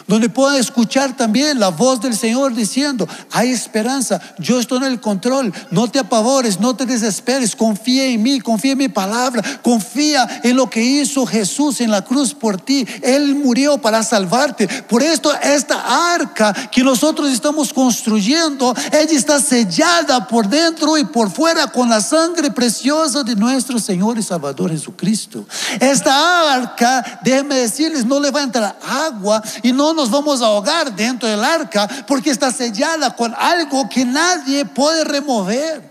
Donde 0.07 0.29
pueda 0.29 0.57
escuchar 0.57 1.15
también 1.15 1.59
la 1.59 1.69
voz 1.69 2.01
del 2.01 2.15
Señor 2.15 2.53
diciendo, 2.53 3.07
hay 3.31 3.51
esperanza, 3.51 4.19
yo 4.37 4.59
estoy 4.59 4.79
en 4.79 4.85
el 4.85 5.01
control, 5.01 5.53
no 5.71 5.87
te 5.87 5.99
apavores, 5.99 6.59
no 6.59 6.75
te 6.75 6.85
desesperes, 6.85 7.55
confía 7.55 8.05
en 8.05 8.23
mí, 8.23 8.39
confía 8.39 8.73
en 8.73 8.77
mi 8.77 8.89
palabra, 8.89 9.41
confía 9.61 10.41
en 10.43 10.55
lo 10.55 10.69
que 10.69 10.81
hizo 10.81 11.25
Jesús 11.25 11.81
en 11.81 11.91
la 11.91 12.03
cruz 12.03 12.33
por 12.33 12.59
ti. 12.59 12.87
Él 13.01 13.35
murió 13.35 13.77
para 13.77 14.03
salvarte. 14.03 14.67
Por 14.67 15.03
esto 15.03 15.31
esta 15.41 16.13
arca 16.13 16.53
que 16.71 16.83
nosotros 16.83 17.29
estamos 17.29 17.73
construyendo, 17.73 18.73
ella 18.91 19.17
está 19.17 19.39
sellada 19.39 20.27
por 20.27 20.47
dentro 20.47 20.97
y 20.97 21.05
por 21.05 21.29
fuera 21.29 21.67
con 21.67 21.89
la 21.89 22.01
sangre 22.01 22.51
preciosa 22.51 23.23
de 23.23 23.35
nuestro 23.35 23.79
Señor 23.79 24.17
y 24.17 24.23
Salvador 24.23 24.71
Jesucristo. 24.71 25.45
Esta 25.79 26.53
arca, 26.53 27.19
déjenme 27.23 27.55
decirles, 27.55 28.05
no 28.05 28.19
le 28.19 28.31
va 28.31 28.41
a 28.41 28.43
entrar 28.43 28.79
agua 28.81 29.41
y 29.63 29.71
no 29.71 29.78
nos 29.79 30.11
vamos 30.11 30.41
a 30.41 30.47
ahogar 30.47 30.95
dentro 30.95 31.27
del 31.27 31.43
arca 31.43 31.87
porque 32.07 32.29
está 32.29 32.51
sellada 32.51 33.15
con 33.15 33.33
algo 33.37 33.87
que 33.89 34.05
nadie 34.05 34.65
puede 34.65 35.03
remover. 35.03 35.89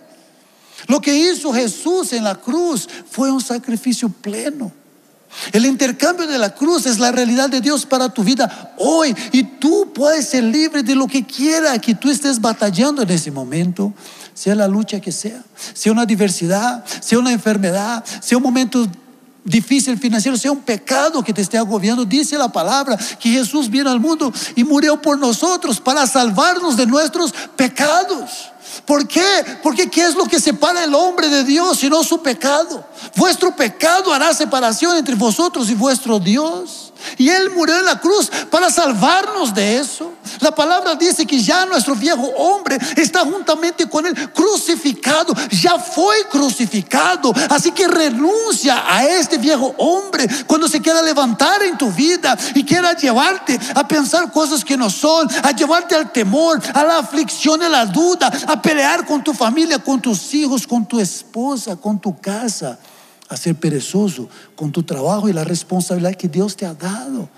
Lo 0.87 1.01
que 1.01 1.15
hizo 1.15 1.53
Jesús 1.53 2.13
en 2.13 2.25
la 2.25 2.35
cruz 2.35 2.89
fue 3.11 3.31
un 3.31 3.41
sacrificio 3.41 4.09
pleno. 4.09 4.73
El 5.53 5.67
intercambio 5.67 6.27
de 6.27 6.39
la 6.39 6.55
cruz 6.55 6.87
es 6.87 6.99
la 6.99 7.13
realidad 7.13 7.49
de 7.51 7.61
Dios 7.61 7.85
para 7.85 8.09
tu 8.09 8.25
vida 8.25 8.75
hoy 8.79 9.15
y 9.33 9.43
tú 9.43 9.93
puedes 9.95 10.29
ser 10.29 10.45
libre 10.45 10.83
de 10.83 10.95
lo 10.95 11.07
que 11.07 11.25
quiera 11.25 11.79
que 11.79 11.95
tú 11.95 12.11
estés 12.11 12.41
batallando 12.41 13.03
en 13.03 13.11
ese 13.11 13.31
momento, 13.31 13.93
sea 14.35 14.55
la 14.55 14.67
lucha 14.67 15.01
que 15.01 15.13
sea, 15.13 15.43
sea 15.75 15.93
una 15.93 16.07
diversidad, 16.07 16.85
sea 17.01 17.19
una 17.19 17.33
enfermedad, 17.33 18.05
sea 18.21 18.39
un 18.39 18.45
momento 18.45 18.87
difícil 19.49 19.99
financiero, 19.99 20.37
sea 20.37 20.53
un 20.53 20.61
pecado 20.61 21.23
que 21.23 21.33
te 21.33 21.43
esté 21.43 21.59
agobiando. 21.59 22.05
Dice 22.05 22.37
la 22.39 22.51
palabra 22.51 22.97
que 23.19 23.31
Jesús 23.31 23.69
vino 23.69 23.91
al 23.91 24.01
mundo 24.01 24.33
y 24.55 24.65
murió 24.65 25.01
por 25.01 25.19
nosotros 25.19 25.81
para 25.81 26.07
salvarnos 26.07 26.77
de 26.77 26.87
nuestros 26.87 27.33
pecados. 27.57 28.51
¿Por 28.85 29.07
qué? 29.07 29.25
Porque 29.63 29.89
¿qué 29.91 30.05
es 30.05 30.15
lo 30.15 30.25
que 30.25 30.41
separa 30.41 30.85
el 30.85 30.95
hombre 30.95 31.29
de 31.29 31.45
Dios 31.45 31.79
sino 31.79 32.03
su 32.03 32.23
pecado? 32.23 32.85
Vuestro 33.17 33.55
pecado 33.55 34.13
hará 34.13 34.33
separación 34.35 34.97
entre 34.97 35.15
vosotros 35.15 35.69
y 35.71 35.75
vuestro 35.75 36.19
Dios. 36.19 36.88
Y 37.17 37.29
Él 37.29 37.51
murió 37.51 37.79
en 37.79 37.85
la 37.85 38.01
cruz 38.01 38.31
para 38.51 38.71
salvarnos 38.71 39.55
de 39.55 39.79
eso. 39.79 40.13
La 40.41 40.51
palabra 40.51 40.95
dice 40.95 41.27
que 41.27 41.41
ya 41.41 41.67
nuestro 41.67 41.95
viejo 41.95 42.27
hombre 42.37 42.79
está 42.97 43.21
juntamente 43.21 43.89
con 43.89 44.07
Él 44.07 44.33
crucificado. 44.33 45.35
Ya 45.51 45.79
fue 45.79 46.17
crucificado. 46.31 47.33
Así 47.51 47.73
que 47.73 47.89
renuncia 47.89 48.85
a 48.87 49.05
este 49.05 49.39
viejo 49.39 49.75
hombre 49.79 50.29
cuando 50.47 50.69
se 50.69 50.81
quiera 50.81 51.03
levantar 51.03 51.63
en 51.63 51.77
tu 51.79 51.91
vida 51.93 52.37
y 52.55 52.65
quiera 52.65 52.95
llevarte 52.95 53.59
a 53.75 53.87
pensar 53.87 54.31
cosas 54.33 54.65
que 54.65 54.77
no 54.77 54.91
son, 54.91 55.29
a 55.43 55.53
llevarte 55.53 55.95
al 55.95 56.13
temor, 56.13 56.61
a 56.75 56.85
la 56.85 56.99
aflicción, 56.99 57.63
a 57.63 57.69
la 57.69 57.87
duda, 57.87 58.31
a 58.47 58.61
pelear 58.61 59.07
con 59.07 59.23
tu 59.23 59.33
familia, 59.33 59.79
con 59.79 60.01
tus 60.01 60.35
hijos, 60.35 60.67
con 60.67 60.87
tu 60.87 61.01
esposa, 61.01 61.77
con 61.77 61.99
tu 61.99 62.19
casa 62.19 62.79
a 63.29 63.37
ser 63.37 63.55
perezoso 63.55 64.29
con 64.57 64.73
tu 64.73 64.83
trabajo 64.83 65.29
y 65.29 65.33
la 65.33 65.45
responsabilidad 65.45 66.15
que 66.15 66.29
Dios 66.29 66.57
te 66.57 66.67
ha 66.67 66.75
dado. 66.75 67.29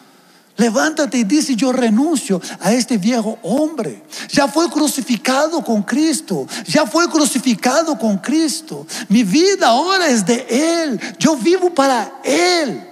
Levántate 0.56 1.16
y 1.16 1.24
dice, 1.24 1.56
yo 1.56 1.72
renuncio 1.72 2.40
a 2.60 2.72
este 2.72 2.98
viejo 2.98 3.38
hombre. 3.42 4.02
Ya 4.30 4.46
fue 4.46 4.68
crucificado 4.70 5.64
con 5.64 5.82
Cristo. 5.82 6.46
Ya 6.66 6.86
fue 6.86 7.08
crucificado 7.08 7.98
con 7.98 8.18
Cristo. 8.18 8.86
Mi 9.08 9.24
vida 9.24 9.68
ahora 9.68 10.08
es 10.08 10.26
de 10.26 10.46
Él. 10.50 11.00
Yo 11.18 11.36
vivo 11.36 11.72
para 11.74 12.20
Él. 12.22 12.86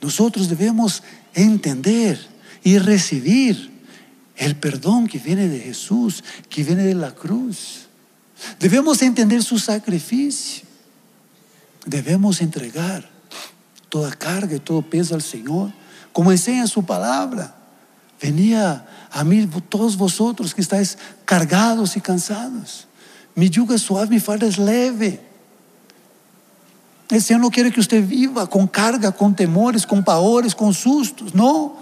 Nosotros 0.00 0.48
debemos 0.48 1.02
entender 1.34 2.24
y 2.62 2.78
recibir 2.78 3.72
el 4.36 4.54
perdón 4.54 5.08
que 5.08 5.18
viene 5.18 5.48
de 5.48 5.58
Jesús, 5.58 6.22
que 6.48 6.62
viene 6.62 6.84
de 6.84 6.94
la 6.94 7.12
cruz. 7.12 7.88
Debemos 8.60 9.02
entender 9.02 9.42
su 9.42 9.58
sacrificio 9.58 10.71
debemos 11.86 12.40
entregar 12.40 13.08
toda 13.88 14.12
carga 14.12 14.56
y 14.56 14.60
todo 14.60 14.82
peso 14.82 15.14
al 15.14 15.22
Señor, 15.22 15.70
como 16.12 16.32
enseña 16.32 16.66
su 16.66 16.84
palabra. 16.84 17.54
Venía 18.20 18.86
a 19.10 19.24
mí 19.24 19.46
todos 19.68 19.96
vosotros 19.96 20.54
que 20.54 20.60
estáis 20.60 20.96
cargados 21.24 21.96
y 21.96 22.00
cansados. 22.00 22.86
Mi 23.34 23.50
yugo 23.50 23.74
es 23.74 23.82
suave, 23.82 24.08
mi 24.08 24.20
falda 24.20 24.46
es 24.46 24.58
leve. 24.58 25.20
El 27.10 27.20
Señor 27.20 27.42
no 27.42 27.50
quiere 27.50 27.70
que 27.70 27.80
usted 27.80 28.06
viva 28.06 28.48
con 28.48 28.66
carga, 28.66 29.12
con 29.12 29.34
temores, 29.34 29.86
con 29.86 30.02
pavores, 30.02 30.54
con 30.54 30.72
sustos. 30.72 31.34
No, 31.34 31.76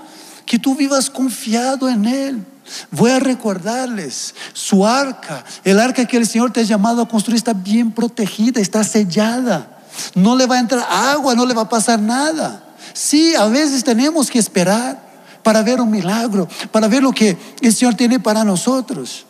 que 0.45 0.59
tú 0.59 0.75
vivas 0.75 1.09
confiado 1.09 1.89
en 1.89 2.05
Él. 2.07 2.45
Voy 2.91 3.11
a 3.11 3.21
recordarles, 3.21 4.35
su 4.53 4.87
arca, 4.87 5.45
el 5.63 5.79
arca 5.79 6.05
que 6.07 6.17
el 6.17 6.27
Señor 6.27 6.53
te 6.53 6.61
ha 6.61 6.65
llamado 6.65 7.03
a 7.03 7.09
construir 7.09 7.37
está 7.37 7.53
bien 7.53 7.93
protegida, 7.93 8.61
está 8.61 8.83
sellada. 8.83 9.80
No 10.15 10.37
le 10.37 10.47
va 10.47 10.57
a 10.57 10.61
entrar 10.61 10.87
agua, 10.89 11.35
no 11.35 11.47
le 11.47 11.55
va 11.55 11.63
a 11.63 11.69
pasar 11.69 12.01
nada. 12.01 12.65
Sí, 12.93 13.35
a 13.35 13.47
veces 13.47 13.85
tenemos 13.85 14.31
que 14.31 14.39
esperar 14.39 15.11
para 15.43 15.63
ver 15.63 15.81
un 15.81 15.91
milagro, 15.91 16.49
para 16.71 16.89
ver 16.89 17.03
lo 17.03 17.13
que 17.13 17.37
el 17.61 17.75
Señor 17.75 17.95
tiene 17.95 18.21
para 18.21 18.45
nosotros. 18.45 19.27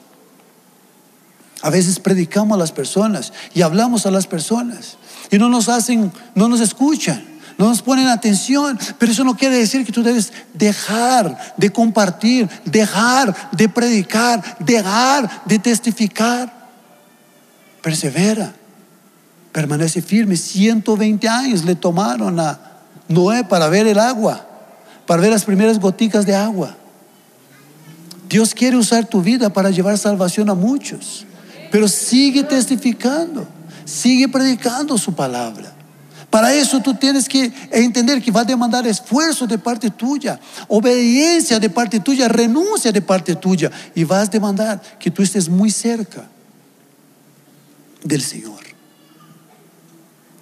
A 1.63 1.71
veces 1.71 1.99
predicamos 1.99 2.57
a 2.57 2.59
las 2.59 2.73
personas 2.73 3.33
y 3.55 3.63
hablamos 3.63 4.07
a 4.07 4.11
las 4.11 4.27
personas 4.27 4.97
y 5.31 5.39
no 5.39 5.49
nos 5.49 5.69
hacen, 5.69 6.11
no 6.35 6.49
nos 6.49 6.61
escuchan, 6.61 7.23
no 7.59 7.69
nos 7.69 7.83
ponen 7.83 8.09
atención, 8.09 8.79
pero 8.99 9.13
eso 9.13 9.25
no 9.25 9.37
quiere 9.37 9.57
decir 9.57 9.85
que 9.85 9.93
tú 9.93 10.03
debes 10.03 10.33
dejar 10.55 11.55
de 11.59 11.71
compartir, 11.71 12.49
dejar 12.65 13.51
de 13.53 13.69
predicar, 13.69 14.57
dejar 14.59 15.45
de 15.45 15.59
testificar. 15.59 16.71
Persevera, 17.83 18.55
permanece 19.53 20.03
firme. 20.03 20.37
120 20.37 21.29
años 21.29 21.65
le 21.65 21.75
tomaron 21.75 22.39
a 22.41 22.59
Noé 23.09 23.45
para 23.45 23.69
ver 23.69 23.87
el 23.87 23.99
agua, 23.99 24.47
para 25.07 25.23
ver 25.23 25.31
las 25.31 25.45
primeras 25.45 25.79
goticas 25.79 26.27
de 26.27 26.35
agua. 26.35 26.77
Dios 28.29 28.55
quiere 28.55 28.77
usar 28.77 29.07
tu 29.07 29.21
vida 29.21 29.53
para 29.53 29.71
llevar 29.71 29.99
salvación 29.99 30.49
a 30.51 30.55
muchos, 30.55 31.27
pero 31.73 31.89
sigue 31.89 32.45
testificando, 32.45 33.47
sigue 33.85 34.29
predicando 34.29 34.97
su 34.97 35.13
palabra. 35.13 35.75
Para 36.31 36.55
eso 36.55 36.81
tú 36.81 36.95
tienes 36.95 37.29
que 37.29 37.53
entender 37.73 38.23
que 38.23 38.31
va 38.31 38.43
a 38.43 38.45
demandar 38.45 38.87
esfuerzo 38.87 39.49
de 39.49 39.59
parte 39.59 39.91
tuya, 39.91 40.39
obediencia 40.69 41.59
de 41.59 41.69
parte 41.69 41.99
tuya, 41.99 42.29
renuncia 42.29 42.93
de 42.93 43.03
parte 43.03 43.35
tuya. 43.35 43.69
Y 43.97 44.05
vas 44.05 44.29
a 44.29 44.31
demandar 44.31 44.81
que 45.01 45.11
tú 45.11 45.25
estés 45.25 45.49
muy 45.49 45.73
cerca 45.73 46.29
del 48.05 48.23
Señor. 48.23 48.70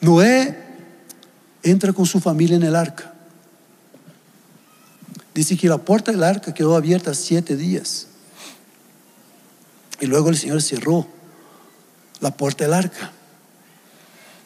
Noé 0.01 0.57
entra 1.63 1.93
con 1.93 2.07
su 2.07 2.21
familia 2.21 2.57
en 2.57 2.63
el 2.63 2.77
arca. 2.77 3.15
Dice 5.35 5.57
que 5.57 5.69
la 5.69 5.79
puerta 5.79 6.11
del 6.11 6.25
arca 6.25 6.53
quedó 6.53 6.77
abierta 6.77 7.15
siete 7.15 7.57
días. 7.57 8.09
Y 10.01 10.07
luego 10.07 10.31
el 10.31 10.37
Señor 10.37 10.63
cerró 10.63 11.07
la 12.21 12.37
puerta 12.37 12.65
del 12.65 12.75
arca. 12.75 13.13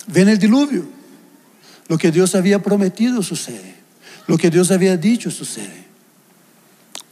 Ven 0.06 0.28
el 0.28 0.38
diluvio. 0.38 0.86
Lo 1.88 1.98
que 1.98 2.10
Dios 2.10 2.34
había 2.34 2.62
prometido 2.62 3.22
sucede. 3.22 3.74
Lo 4.26 4.38
que 4.38 4.50
Dios 4.50 4.70
había 4.70 4.96
dicho 4.96 5.30
sucede. 5.30 5.86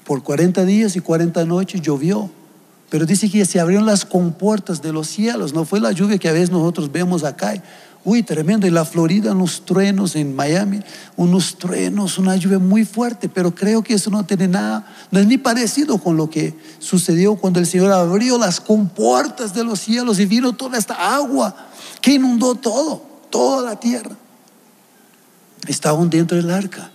Por 0.05 0.23
40 0.23 0.65
días 0.65 0.97
y 0.97 1.01
40 1.01 1.45
noches 1.45 1.81
llovió. 1.83 2.31
Pero 2.89 3.07
dice 3.07 3.31
que 3.31 3.45
se 3.45 3.61
abrieron 3.61 3.87
las 3.87 4.05
compuertas 4.05 4.83
de 4.83 4.93
los 4.93 5.07
cielos. 5.09 5.55
No 5.55 5.65
fue 5.65 5.81
la 5.81 5.93
lluvia 5.93 6.19
que 6.19 6.29
a 6.29 6.33
veces 6.33 6.51
nosotros 6.51 6.91
vemos 6.91 7.25
acá. 7.25 7.63
Uy, 8.03 8.23
tremendo. 8.23 8.67
En 8.67 8.75
la 8.75 8.85
Florida, 8.85 9.33
unos 9.33 9.65
truenos, 9.65 10.17
en 10.17 10.35
Miami, 10.35 10.81
unos 11.17 11.59
truenos, 11.59 12.17
una 12.19 12.35
lluvia 12.37 12.59
muy 12.59 12.85
fuerte. 12.85 13.29
Pero 13.29 13.55
creo 13.55 13.83
que 13.83 13.95
eso 13.95 14.11
no 14.11 14.25
tiene 14.25 14.49
nada, 14.49 14.87
no 15.11 15.21
es 15.21 15.27
ni 15.27 15.37
parecido 15.37 15.99
con 15.99 16.17
lo 16.17 16.31
que 16.31 16.55
sucedió 16.79 17.37
cuando 17.37 17.61
el 17.61 17.67
Señor 17.67 17.93
abrió 17.93 18.39
las 18.39 18.61
compuertas 18.61 19.53
de 19.55 19.65
los 19.65 19.81
cielos 19.81 20.19
y 20.19 20.27
vino 20.27 20.55
toda 20.55 20.79
esta 20.79 21.15
agua 21.15 21.55
que 22.01 22.15
inundó 22.15 22.55
todo, 22.55 23.03
toda 23.29 23.63
la 23.63 23.79
tierra. 23.79 24.17
Estaban 25.67 26.09
dentro 26.09 26.39
del 26.39 26.51
arca. 26.51 26.91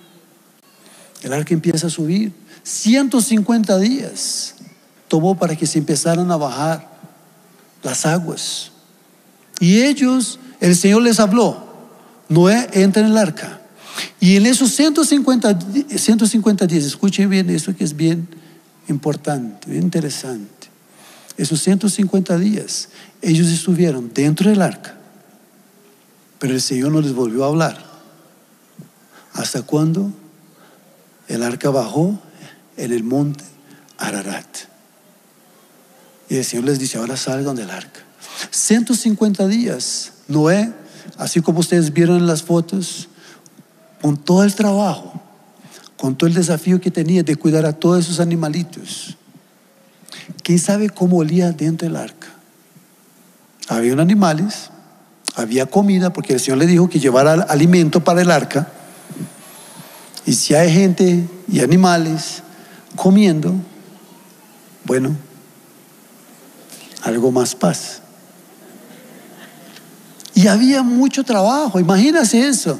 El 1.21 1.33
arca 1.33 1.53
empieza 1.53 1.87
a 1.87 1.91
subir. 1.91 2.33
150 2.63 3.77
días 3.77 4.55
tomó 5.07 5.37
para 5.37 5.55
que 5.55 5.67
se 5.67 5.77
empezaran 5.77 6.31
a 6.31 6.35
bajar 6.35 6.89
las 7.83 8.07
aguas. 8.07 8.71
Y 9.59 9.83
ellos 9.83 10.39
el 10.59 10.75
Señor 10.75 11.01
les 11.01 11.19
habló, 11.19 11.65
Noé 12.29 12.69
entra 12.73 13.01
en 13.01 13.11
el 13.11 13.17
arca. 13.17 13.61
Y 14.19 14.35
en 14.35 14.45
esos 14.45 14.71
150, 14.71 15.59
150 15.95 16.67
días, 16.67 16.83
escuchen 16.83 17.29
bien 17.29 17.49
esto 17.49 17.75
que 17.75 17.83
es 17.83 17.95
bien 17.95 18.27
importante, 18.87 19.69
bien 19.69 19.83
interesante. 19.83 20.67
Esos 21.37 21.61
150 21.61 22.37
días, 22.37 22.89
ellos 23.21 23.47
estuvieron 23.47 24.11
dentro 24.13 24.49
del 24.49 24.61
arca, 24.61 24.95
pero 26.39 26.53
el 26.53 26.61
Señor 26.61 26.91
no 26.91 27.01
les 27.01 27.13
volvió 27.13 27.43
a 27.43 27.47
hablar. 27.47 27.95
¿Hasta 29.33 29.63
cuando 29.63 30.11
El 31.27 31.41
arca 31.41 31.71
bajó 31.71 32.19
en 32.77 32.91
el 32.91 33.03
monte 33.03 33.43
Ararat. 33.97 34.45
Y 36.29 36.37
el 36.37 36.45
Señor 36.45 36.65
les 36.65 36.79
dice, 36.79 36.97
ahora 36.97 37.17
salgan 37.17 37.55
del 37.55 37.69
arca. 37.69 38.01
150 38.51 39.47
días 39.47 40.11
Noé, 40.27 40.71
así 41.17 41.41
como 41.41 41.59
ustedes 41.59 41.93
vieron 41.93 42.17
en 42.17 42.27
las 42.27 42.43
fotos, 42.43 43.09
con 44.01 44.17
todo 44.17 44.43
el 44.43 44.55
trabajo, 44.55 45.21
con 45.97 46.15
todo 46.15 46.27
el 46.27 46.33
desafío 46.33 46.81
que 46.81 46.91
tenía 46.91 47.23
de 47.23 47.35
cuidar 47.35 47.65
a 47.65 47.73
todos 47.73 48.05
esos 48.05 48.19
animalitos. 48.19 49.17
¿Quién 50.43 50.59
sabe 50.59 50.89
cómo 50.89 51.17
olía 51.17 51.51
dentro 51.51 51.87
del 51.87 51.97
arca? 51.97 52.27
Había 53.67 53.93
animales, 53.93 54.69
había 55.35 55.65
comida, 55.65 56.13
porque 56.13 56.33
el 56.33 56.39
Señor 56.39 56.59
le 56.59 56.67
dijo 56.67 56.89
que 56.89 56.99
llevara 56.99 57.33
alimento 57.43 58.03
para 58.03 58.21
el 58.21 58.31
arca. 58.31 58.71
Y 60.25 60.33
si 60.33 60.55
hay 60.55 60.71
gente 60.71 61.27
y 61.47 61.59
animales 61.59 62.41
comiendo, 62.95 63.53
bueno, 64.85 65.15
algo 67.03 67.31
más 67.31 67.55
paz. 67.55 68.01
Y 70.35 70.47
había 70.47 70.83
mucho 70.83 71.23
trabajo, 71.23 71.79
imagínense 71.79 72.45
eso. 72.47 72.77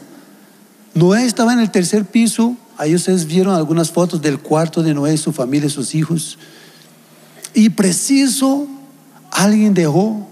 Noé 0.94 1.26
estaba 1.26 1.54
en 1.54 1.60
el 1.60 1.72
tercer 1.72 2.06
piso, 2.06 2.56
ahí 2.78 2.94
ustedes 2.94 3.26
vieron 3.26 3.56
algunas 3.56 3.92
fotos 3.92 4.22
del 4.22 4.40
cuarto 4.40 4.84
de 4.84 4.94
Noé, 4.94 5.18
su 5.18 5.32
familia, 5.32 5.70
sus 5.70 5.96
hijos. 5.96 6.38
Y 7.54 7.70
preciso, 7.70 8.68
alguien 9.32 9.74
dejó 9.74 10.28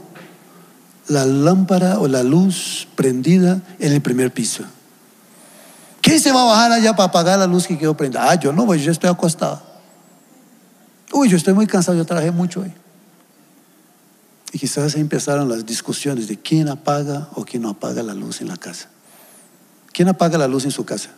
la 1.08 1.26
lámpara 1.26 2.00
o 2.00 2.10
la 2.10 2.24
luz 2.24 2.88
prendida 2.96 3.62
en 3.80 3.94
el 3.94 4.02
primer 4.02 4.34
piso. 4.34 4.66
¿Quién 6.02 6.20
se 6.20 6.34
va 6.34 6.42
a 6.42 6.46
bajar 6.46 6.74
allá 6.74 6.94
para 6.94 7.08
apagar 7.08 7.40
la 7.40 7.48
luz 7.48 7.66
que 7.66 7.78
quedó 7.78 7.96
prendida? 7.96 8.30
Ah, 8.30 8.36
yo 8.36 8.52
no, 8.52 8.66
pues 8.66 8.82
yo 8.82 8.92
estoy 8.92 9.10
acostado. 9.10 9.62
Uy, 11.14 11.30
yo 11.30 11.38
estoy 11.38 11.54
muy 11.54 11.68
cansado, 11.68 11.98
yo 11.98 12.06
trabajé 12.06 12.32
mucho 12.32 12.60
hoy. 12.60 12.74
Y 14.54 14.60
quizás 14.60 14.96
empezaron 14.96 15.50
las 15.50 15.66
discusiones 15.66 16.28
de 16.28 16.38
quién 16.38 16.70
apaga 16.70 17.28
o 17.34 17.44
quién 17.44 17.64
no 17.64 17.70
apaga 17.70 18.04
la 18.04 18.14
luz 18.14 18.40
en 18.40 18.48
la 18.48 18.56
casa. 18.56 18.88
¿Quién 19.92 20.08
apaga 20.08 20.38
la 20.38 20.48
luz 20.48 20.64
en 20.66 20.72
su 20.72 20.86
casa? 20.86 21.10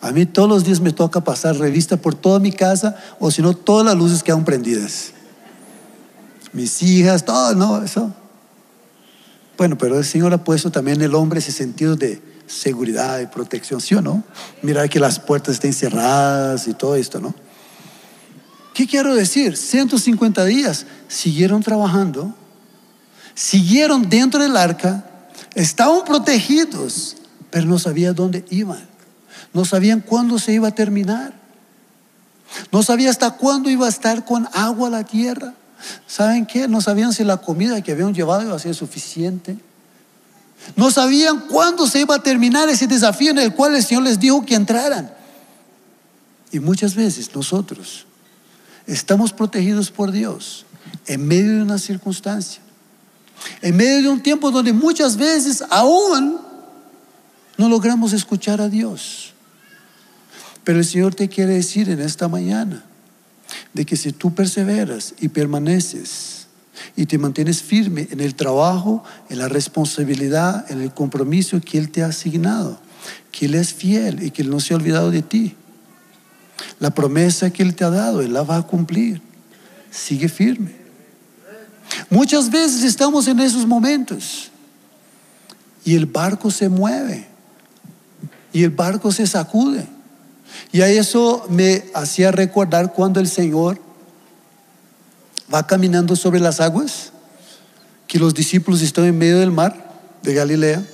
A 0.00 0.12
mí 0.12 0.24
todos 0.24 0.48
los 0.48 0.64
días 0.64 0.80
me 0.80 0.92
toca 0.92 1.22
pasar 1.22 1.56
revista 1.56 1.96
por 1.96 2.14
toda 2.14 2.38
mi 2.38 2.52
casa 2.52 2.96
o 3.18 3.32
si 3.32 3.42
no 3.42 3.54
todas 3.54 3.84
las 3.84 3.96
luces 3.96 4.22
quedan 4.22 4.44
prendidas. 4.44 5.12
Mis 6.52 6.80
hijas, 6.84 7.24
todo, 7.24 7.52
no, 7.54 7.82
eso. 7.82 8.14
Bueno, 9.58 9.76
pero 9.76 9.98
el 9.98 10.04
Señor 10.04 10.32
ha 10.32 10.44
puesto 10.44 10.70
también 10.70 10.98
en 10.98 11.02
el 11.02 11.14
hombre 11.16 11.40
ese 11.40 11.50
sentido 11.50 11.96
de 11.96 12.22
seguridad 12.46 13.18
y 13.20 13.26
protección, 13.26 13.80
¿sí 13.80 13.96
o 13.96 14.02
no? 14.02 14.22
Mirar 14.62 14.88
que 14.88 15.00
las 15.00 15.18
puertas 15.18 15.54
estén 15.54 15.72
cerradas 15.72 16.68
y 16.68 16.74
todo 16.74 16.94
esto, 16.94 17.18
¿no? 17.18 17.34
¿Qué 18.74 18.88
quiero 18.88 19.14
decir? 19.14 19.56
150 19.56 20.44
días 20.44 20.84
siguieron 21.06 21.62
trabajando, 21.62 22.34
siguieron 23.34 24.10
dentro 24.10 24.42
del 24.42 24.56
arca, 24.56 25.04
estaban 25.54 26.04
protegidos, 26.04 27.16
pero 27.50 27.66
no 27.66 27.78
sabían 27.78 28.16
dónde 28.16 28.44
iban. 28.50 28.84
No 29.52 29.64
sabían 29.64 30.00
cuándo 30.00 30.40
se 30.40 30.52
iba 30.52 30.68
a 30.68 30.74
terminar. 30.74 31.32
No 32.72 32.82
sabían 32.82 33.10
hasta 33.10 33.30
cuándo 33.30 33.70
iba 33.70 33.86
a 33.86 33.88
estar 33.88 34.24
con 34.24 34.48
agua 34.52 34.90
la 34.90 35.04
tierra. 35.04 35.54
¿Saben 36.08 36.44
qué? 36.44 36.66
No 36.66 36.80
sabían 36.80 37.12
si 37.12 37.22
la 37.22 37.36
comida 37.36 37.80
que 37.80 37.92
habían 37.92 38.12
llevado 38.12 38.42
iba 38.42 38.56
a 38.56 38.58
ser 38.58 38.74
suficiente. 38.74 39.56
No 40.74 40.90
sabían 40.90 41.46
cuándo 41.48 41.86
se 41.86 42.00
iba 42.00 42.16
a 42.16 42.22
terminar 42.22 42.68
ese 42.68 42.88
desafío 42.88 43.30
en 43.30 43.38
el 43.38 43.54
cual 43.54 43.76
el 43.76 43.84
Señor 43.84 44.02
les 44.02 44.18
dijo 44.18 44.44
que 44.44 44.56
entraran. 44.56 45.12
Y 46.50 46.58
muchas 46.58 46.96
veces 46.96 47.32
nosotros 47.32 48.06
Estamos 48.86 49.32
protegidos 49.32 49.90
por 49.90 50.12
Dios 50.12 50.66
en 51.06 51.26
medio 51.26 51.56
de 51.56 51.62
una 51.62 51.78
circunstancia, 51.78 52.60
en 53.62 53.76
medio 53.76 54.02
de 54.02 54.08
un 54.08 54.22
tiempo 54.22 54.50
donde 54.50 54.72
muchas 54.72 55.16
veces 55.16 55.64
aún 55.70 56.38
no 57.56 57.68
logramos 57.68 58.12
escuchar 58.12 58.60
a 58.60 58.68
Dios. 58.68 59.32
Pero 60.64 60.78
el 60.78 60.84
Señor 60.84 61.14
te 61.14 61.28
quiere 61.28 61.54
decir 61.54 61.88
en 61.88 62.00
esta 62.00 62.28
mañana 62.28 62.84
de 63.72 63.84
que 63.84 63.96
si 63.96 64.12
tú 64.12 64.34
perseveras 64.34 65.14
y 65.20 65.28
permaneces 65.28 66.46
y 66.96 67.06
te 67.06 67.18
mantienes 67.18 67.62
firme 67.62 68.08
en 68.10 68.20
el 68.20 68.34
trabajo, 68.34 69.04
en 69.28 69.38
la 69.38 69.48
responsabilidad, 69.48 70.70
en 70.70 70.80
el 70.80 70.92
compromiso 70.92 71.60
que 71.60 71.78
Él 71.78 71.90
te 71.90 72.02
ha 72.02 72.06
asignado, 72.06 72.80
que 73.30 73.46
Él 73.46 73.54
es 73.54 73.74
fiel 73.74 74.22
y 74.22 74.30
que 74.30 74.42
Él 74.42 74.50
no 74.50 74.60
se 74.60 74.74
ha 74.74 74.76
olvidado 74.76 75.10
de 75.10 75.22
ti, 75.22 75.54
la 76.78 76.90
promesa 76.90 77.50
que 77.50 77.62
Él 77.62 77.74
te 77.74 77.84
ha 77.84 77.90
dado, 77.90 78.20
Él 78.20 78.32
la 78.32 78.42
va 78.42 78.56
a 78.56 78.62
cumplir. 78.62 79.20
Sigue 79.90 80.28
firme. 80.28 80.72
Muchas 82.10 82.50
veces 82.50 82.82
estamos 82.82 83.28
en 83.28 83.40
esos 83.40 83.66
momentos 83.66 84.50
y 85.84 85.94
el 85.94 86.06
barco 86.06 86.50
se 86.50 86.68
mueve 86.68 87.26
y 88.52 88.62
el 88.62 88.70
barco 88.70 89.12
se 89.12 89.26
sacude. 89.26 89.86
Y 90.72 90.80
a 90.80 90.88
eso 90.88 91.46
me 91.50 91.84
hacía 91.94 92.30
recordar 92.30 92.92
cuando 92.92 93.20
el 93.20 93.28
Señor 93.28 93.80
va 95.52 95.66
caminando 95.66 96.16
sobre 96.16 96.40
las 96.40 96.60
aguas, 96.60 97.12
que 98.06 98.18
los 98.18 98.34
discípulos 98.34 98.82
están 98.82 99.04
en 99.04 99.18
medio 99.18 99.38
del 99.38 99.50
mar 99.50 99.98
de 100.22 100.34
Galilea 100.34 100.84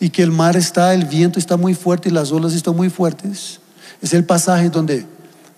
y 0.00 0.10
que 0.10 0.22
el 0.22 0.30
mar 0.30 0.56
está, 0.56 0.94
el 0.94 1.04
viento 1.04 1.38
está 1.38 1.56
muy 1.56 1.74
fuerte 1.74 2.08
y 2.08 2.12
las 2.12 2.32
olas 2.32 2.52
están 2.52 2.76
muy 2.76 2.90
fuertes. 2.90 3.60
Es 4.06 4.14
el 4.14 4.24
pasaje 4.24 4.70
donde 4.70 5.04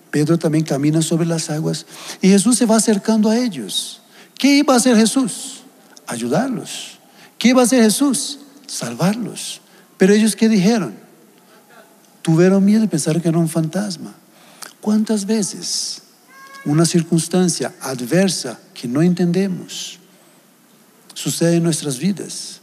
Pedro 0.09 0.39
también 0.39 0.63
camina 0.63 1.03
sobre 1.03 1.27
las 1.27 1.51
aguas 1.51 1.85
y 2.19 2.29
Jesús 2.29 2.57
se 2.57 2.65
va 2.65 2.77
acercando 2.77 3.29
a 3.29 3.37
ellos. 3.37 4.01
¿Qué 4.39 4.55
iba 4.55 4.73
a 4.73 4.77
hacer 4.77 4.97
Jesús? 4.97 5.61
Ayudarlos. 6.07 6.97
¿Qué 7.37 7.49
iba 7.49 7.61
a 7.61 7.65
hacer 7.65 7.83
Jesús? 7.83 8.39
Salvarlos. 8.65 9.61
Pero 9.99 10.15
ellos 10.15 10.35
qué 10.35 10.49
dijeron? 10.49 10.95
Tuvieron 12.23 12.65
miedo 12.65 12.83
y 12.83 12.87
pensaron 12.87 13.21
que 13.21 13.29
era 13.29 13.37
un 13.37 13.49
fantasma. 13.49 14.15
¿Cuántas 14.81 15.27
veces 15.27 16.01
una 16.65 16.85
circunstancia 16.85 17.75
adversa 17.81 18.59
que 18.73 18.87
no 18.87 19.03
entendemos 19.03 19.99
sucede 21.13 21.57
en 21.57 21.63
nuestras 21.63 21.99
vidas? 21.99 22.61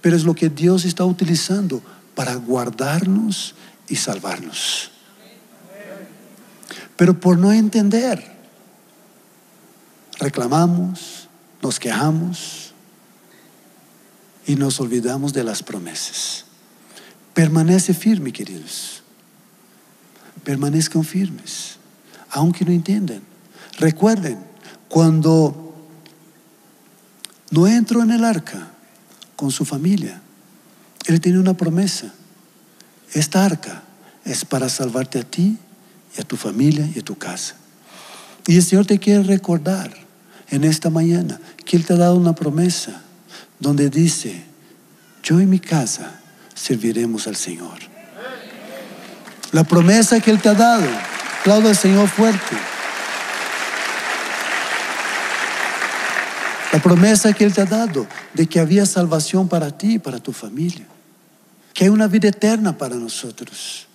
Pero 0.00 0.16
es 0.16 0.24
lo 0.24 0.34
que 0.34 0.48
Dios 0.48 0.84
está 0.84 1.04
utilizando 1.04 1.80
para 2.16 2.34
guardarnos 2.34 3.54
y 3.90 3.96
salvarnos. 3.96 4.90
Pero 6.96 7.18
por 7.20 7.36
no 7.36 7.52
entender, 7.52 8.24
reclamamos, 10.18 11.28
nos 11.60 11.78
quejamos 11.78 12.72
y 14.46 14.54
nos 14.54 14.80
olvidamos 14.80 15.32
de 15.32 15.44
las 15.44 15.62
promesas. 15.62 16.44
Permanece 17.34 17.92
firme, 17.94 18.32
queridos. 18.32 19.02
Permanezcan 20.44 21.04
firmes, 21.04 21.76
aunque 22.30 22.64
no 22.64 22.72
entiendan. 22.72 23.22
Recuerden, 23.78 24.38
cuando 24.88 25.74
no 27.50 27.66
entró 27.66 28.02
en 28.02 28.10
el 28.10 28.24
arca 28.24 28.70
con 29.36 29.50
su 29.50 29.64
familia, 29.64 30.20
él 31.06 31.20
tenía 31.20 31.40
una 31.40 31.54
promesa. 31.54 32.14
Esta 33.12 33.44
arca 33.44 33.82
es 34.24 34.44
para 34.44 34.68
salvarte 34.68 35.18
a 35.18 35.22
ti 35.22 35.58
y 36.16 36.20
a 36.20 36.24
tu 36.24 36.36
familia 36.36 36.88
y 36.94 37.00
a 37.00 37.02
tu 37.02 37.16
casa. 37.18 37.56
Y 38.46 38.56
el 38.56 38.62
Señor 38.62 38.86
te 38.86 38.98
quiere 38.98 39.22
recordar 39.22 39.92
en 40.50 40.64
esta 40.64 40.90
mañana 40.90 41.40
que 41.64 41.76
Él 41.76 41.84
te 41.84 41.94
ha 41.94 41.96
dado 41.96 42.16
una 42.16 42.34
promesa 42.34 43.02
donde 43.58 43.90
dice, 43.90 44.44
yo 45.22 45.40
y 45.40 45.46
mi 45.46 45.58
casa 45.58 46.20
serviremos 46.54 47.26
al 47.26 47.36
Señor. 47.36 47.78
La 49.52 49.64
promesa 49.64 50.20
que 50.20 50.30
Él 50.30 50.40
te 50.40 50.48
ha 50.48 50.54
dado, 50.54 50.88
aplauda 51.40 51.70
al 51.70 51.76
Señor 51.76 52.08
fuerte. 52.08 52.56
La 56.72 56.80
promesa 56.80 57.32
que 57.32 57.44
Él 57.44 57.52
te 57.52 57.62
ha 57.62 57.66
dado 57.66 58.06
de 58.34 58.46
que 58.46 58.60
había 58.60 58.86
salvación 58.86 59.48
para 59.48 59.76
ti 59.76 59.94
y 59.94 59.98
para 59.98 60.20
tu 60.20 60.32
familia 60.32 60.86
que 61.74 61.84
hay 61.84 61.90
una 61.90 62.08
vida 62.08 62.28
eterna 62.28 62.76
para 62.76 62.96
nosotros. 62.96 63.86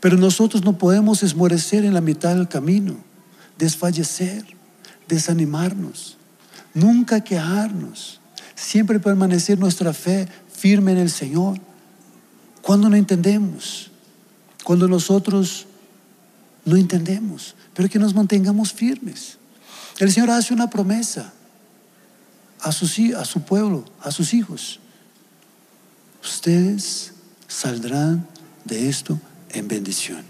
Pero 0.00 0.16
nosotros 0.16 0.64
no 0.64 0.76
podemos 0.78 1.22
esmorecer 1.22 1.84
en 1.84 1.94
la 1.94 2.00
mitad 2.00 2.34
del 2.34 2.48
camino, 2.48 2.96
desfallecer, 3.58 4.44
desanimarnos, 5.08 6.16
nunca 6.74 7.22
quejarnos, 7.22 8.20
siempre 8.54 9.00
permanecer 9.00 9.58
nuestra 9.58 9.92
fe 9.92 10.28
firme 10.52 10.92
en 10.92 10.98
el 10.98 11.10
Señor. 11.10 11.58
Cuando 12.62 12.88
no 12.88 12.96
entendemos, 12.96 13.90
cuando 14.64 14.88
nosotros 14.88 15.66
no 16.64 16.76
entendemos, 16.76 17.54
pero 17.74 17.88
que 17.88 17.98
nos 17.98 18.14
mantengamos 18.14 18.72
firmes. 18.72 19.38
El 19.98 20.12
Señor 20.12 20.30
hace 20.30 20.52
una 20.52 20.68
promesa 20.68 21.32
a, 22.60 22.68
a 22.68 23.24
su 23.24 23.40
pueblo, 23.42 23.84
a 24.00 24.10
sus 24.10 24.34
hijos. 24.34 24.80
Ustedes 26.26 27.12
saldrán 27.46 28.26
de 28.64 28.88
esto 28.88 29.18
en 29.50 29.68
bendición. 29.68 30.22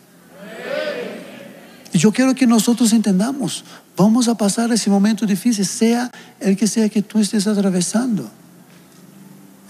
Y 1.93 1.99
yo 1.99 2.13
quiero 2.13 2.35
que 2.35 2.47
nosotros 2.47 2.93
entendamos, 2.93 3.65
vamos 3.97 4.29
a 4.29 4.37
pasar 4.37 4.71
ese 4.71 4.91
momento 4.91 5.25
difícil, 5.25 5.65
sea 5.65 6.11
el 6.39 6.55
que 6.55 6.67
sea 6.67 6.91
que 6.91 7.01
tú 7.01 7.19
estés 7.19 7.47
atravesando. 7.47 8.29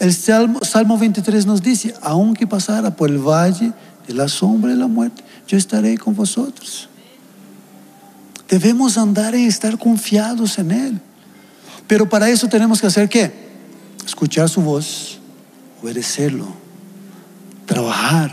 El 0.00 0.12
Salmo, 0.12 0.64
Salmo 0.64 0.98
23 0.98 1.46
nos 1.46 1.62
dice, 1.62 1.94
aunque 2.02 2.44
pasara 2.44 2.96
por 2.96 3.08
el 3.08 3.18
valle 3.18 3.72
de 4.08 4.14
la 4.14 4.26
sombra 4.26 4.72
de 4.72 4.76
la 4.76 4.88
muerte, 4.88 5.22
yo 5.46 5.56
estaré 5.56 5.96
con 5.96 6.16
vosotros. 6.16 6.88
Debemos 8.48 8.98
andar 8.98 9.36
y 9.36 9.46
estar 9.46 9.78
confiados 9.78 10.58
en 10.58 10.72
Él. 10.72 11.00
Pero 11.86 12.08
para 12.08 12.28
eso 12.28 12.48
tenemos 12.48 12.80
que 12.80 12.88
hacer 12.88 13.08
qué? 13.08 13.32
Escuchar 14.04 14.48
su 14.48 14.60
voz, 14.60 15.15
obedecerlo 15.86 16.66
trabajar, 17.66 18.30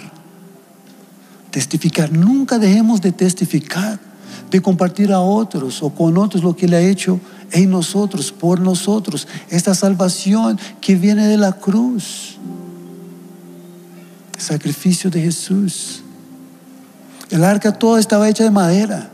testificar. 1.52 2.12
Nunca 2.12 2.58
dejemos 2.58 3.02
de 3.02 3.12
testificar, 3.12 4.00
de 4.50 4.62
compartir 4.62 5.12
a 5.12 5.20
otros 5.20 5.84
o 5.84 5.90
con 5.90 6.18
otros 6.18 6.44
lo 6.44 6.56
que 6.56 6.68
Él 6.68 6.74
ha 6.76 6.80
hecho 6.80 7.20
en 7.52 7.70
nosotros, 7.70 8.32
por 8.32 8.60
nosotros. 8.60 9.28
Esta 9.50 9.76
salvación 9.76 10.60
que 10.80 10.96
viene 10.96 11.28
de 11.28 11.38
la 11.38 11.52
cruz. 11.52 12.38
El 14.36 14.42
sacrificio 14.42 15.10
de 15.10 15.22
Jesús. 15.22 16.02
El 17.30 17.44
arca 17.44 17.72
toda 17.78 18.00
estaba 18.00 18.30
hecha 18.30 18.44
de 18.44 18.52
madera 18.52 19.10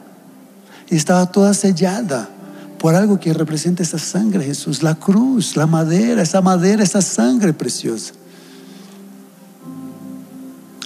y 0.89 0.95
estaba 0.95 1.31
toda 1.31 1.53
sellada 1.53 2.29
por 2.77 2.95
algo 2.95 3.19
que 3.19 3.33
representa 3.33 3.83
esa 3.83 3.99
sangre 3.99 4.45
Jesús, 4.45 4.83
la 4.83 4.95
cruz, 4.95 5.55
la 5.55 5.67
madera, 5.67 6.21
esa 6.21 6.41
madera, 6.41 6.83
esa 6.83 7.01
sangre 7.01 7.53
preciosa. 7.53 8.13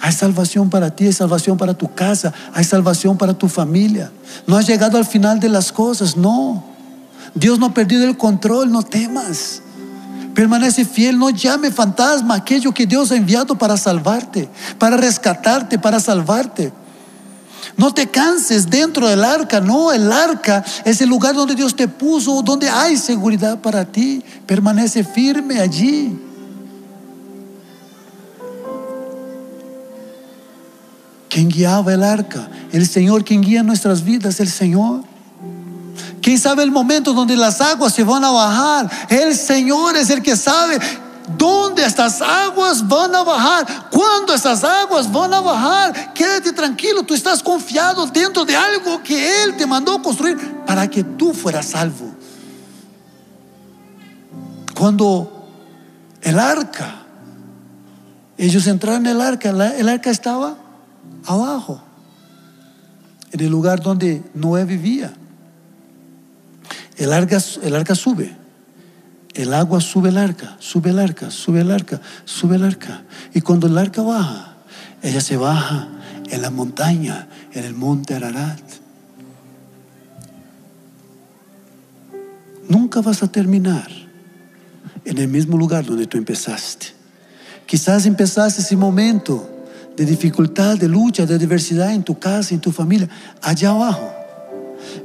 Hay 0.03 0.11
salvación 0.11 0.69
para 0.69 0.93
ti, 0.93 1.05
hay 1.05 1.13
salvación 1.13 1.57
para 1.57 1.73
tu 1.73 1.95
casa, 1.95 2.33
hay 2.53 2.65
salvación 2.65 3.17
para 3.17 3.33
tu 3.33 3.47
familia. 3.47 4.11
No 4.45 4.57
has 4.57 4.67
llegado 4.67 4.97
al 4.97 5.05
final 5.05 5.39
de 5.39 5.47
las 5.47 5.71
cosas, 5.71 6.17
no. 6.17 6.61
Dios 7.33 7.57
no 7.57 7.67
ha 7.67 7.73
perdido 7.73 8.03
el 8.03 8.17
control, 8.17 8.69
no 8.69 8.83
temas. 8.83 9.61
Permanece 10.35 10.83
fiel, 10.83 11.17
no 11.17 11.29
llame 11.29 11.71
fantasma 11.71 12.35
aquello 12.35 12.73
que 12.73 12.85
Dios 12.85 13.13
ha 13.13 13.15
enviado 13.15 13.57
para 13.57 13.77
salvarte, 13.77 14.49
para 14.77 14.97
rescatarte, 14.97 15.79
para 15.79 16.01
salvarte. 16.01 16.73
No 17.77 17.93
te 17.93 18.09
canses 18.09 18.69
dentro 18.69 19.07
del 19.07 19.23
arca, 19.23 19.61
no, 19.61 19.93
el 19.93 20.11
arca 20.11 20.65
es 20.83 20.99
el 20.99 21.07
lugar 21.07 21.33
donde 21.33 21.55
Dios 21.55 21.77
te 21.77 21.87
puso, 21.87 22.41
donde 22.41 22.67
hay 22.67 22.97
seguridad 22.97 23.61
para 23.61 23.85
ti. 23.85 24.21
Permanece 24.45 25.05
firme 25.05 25.61
allí. 25.61 26.32
¿Quién 31.33 31.49
guiaba 31.49 31.91
el 31.91 32.03
arca? 32.03 32.47
El 32.71 32.87
Señor, 32.87 33.25
quien 33.25 33.41
guía 33.41 33.63
nuestras 33.63 34.03
vidas, 34.03 34.39
el 34.39 34.49
Señor. 34.49 35.03
¿Quién 36.21 36.37
sabe 36.37 36.61
el 36.61 36.69
momento 36.69 37.11
donde 37.11 37.35
las 37.35 37.59
aguas 37.59 37.91
se 37.91 38.03
van 38.03 38.23
a 38.23 38.29
bajar? 38.29 38.87
El 39.09 39.35
Señor 39.35 39.97
es 39.97 40.11
el 40.11 40.21
que 40.21 40.35
sabe 40.35 40.77
dónde 41.35 41.83
estas 41.83 42.21
aguas 42.21 42.87
van 42.87 43.15
a 43.15 43.23
bajar, 43.23 43.89
cuándo 43.89 44.31
estas 44.31 44.63
aguas 44.63 45.11
van 45.11 45.33
a 45.33 45.41
bajar. 45.41 46.13
Quédate 46.13 46.51
tranquilo, 46.53 47.01
tú 47.01 47.15
estás 47.15 47.41
confiado 47.41 48.05
dentro 48.05 48.45
de 48.45 48.55
algo 48.55 49.01
que 49.01 49.41
Él 49.41 49.57
te 49.57 49.65
mandó 49.65 49.99
construir 50.03 50.37
para 50.67 50.87
que 50.87 51.03
tú 51.03 51.33
fueras 51.33 51.65
salvo. 51.65 52.11
Cuando 54.75 55.49
el 56.21 56.37
arca, 56.37 57.07
ellos 58.37 58.67
entraron 58.67 59.07
en 59.07 59.13
el 59.13 59.21
arca, 59.21 59.49
el 59.49 59.89
arca 59.89 60.11
estaba 60.11 60.57
abajo, 61.25 61.81
en 63.31 63.39
el 63.39 63.49
lugar 63.49 63.81
donde 63.81 64.23
Noé 64.33 64.65
vivía. 64.65 65.13
El 66.97 67.11
arca, 67.11 67.39
el 67.63 67.75
arca 67.75 67.95
sube, 67.95 68.35
el 69.33 69.53
agua 69.53 69.81
sube 69.81 70.09
el 70.09 70.17
arca, 70.17 70.55
sube 70.59 70.91
el 70.91 70.99
arca, 70.99 71.31
sube 71.31 71.61
el 71.61 71.71
arca, 71.71 71.99
sube 72.25 72.55
el 72.55 72.63
arca. 72.63 73.03
Y 73.33 73.41
cuando 73.41 73.67
el 73.67 73.77
arca 73.77 74.01
baja, 74.01 74.57
ella 75.01 75.21
se 75.21 75.37
baja 75.37 75.87
en 76.29 76.41
la 76.41 76.49
montaña, 76.49 77.27
en 77.51 77.63
el 77.65 77.73
monte 77.73 78.13
Ararat. 78.13 78.61
Nunca 82.69 83.01
vas 83.01 83.23
a 83.23 83.27
terminar 83.27 83.87
en 85.05 85.17
el 85.17 85.27
mismo 85.27 85.57
lugar 85.57 85.85
donde 85.85 86.07
tú 86.07 86.17
empezaste. 86.17 86.87
Quizás 87.65 88.05
empezaste 88.05 88.61
ese 88.61 88.77
momento 88.77 89.52
de 89.95 90.05
dificultad, 90.05 90.77
de 90.77 90.87
lucha, 90.87 91.25
de 91.25 91.35
adversidad 91.35 91.93
en 91.93 92.03
tu 92.03 92.17
casa, 92.17 92.53
en 92.53 92.61
tu 92.61 92.71
familia, 92.71 93.09
allá 93.41 93.69
abajo. 93.69 94.11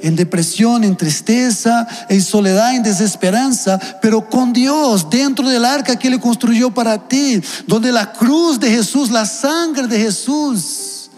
En 0.02 0.16
depresión, 0.16 0.82
en 0.82 0.96
tristeza, 0.96 1.86
en 2.08 2.20
soledad, 2.20 2.74
en 2.74 2.82
desesperanza, 2.82 3.78
pero 4.02 4.28
con 4.28 4.52
Dios 4.52 5.08
dentro 5.08 5.48
del 5.48 5.64
arca 5.64 5.96
que 5.96 6.08
Él 6.08 6.20
construyó 6.20 6.72
para 6.72 7.08
ti, 7.08 7.40
donde 7.66 7.92
la 7.92 8.12
cruz 8.12 8.58
de 8.58 8.70
Jesús, 8.70 9.10
la 9.10 9.24
sangre 9.24 9.86
de 9.86 10.00
Jesús, 10.00 11.10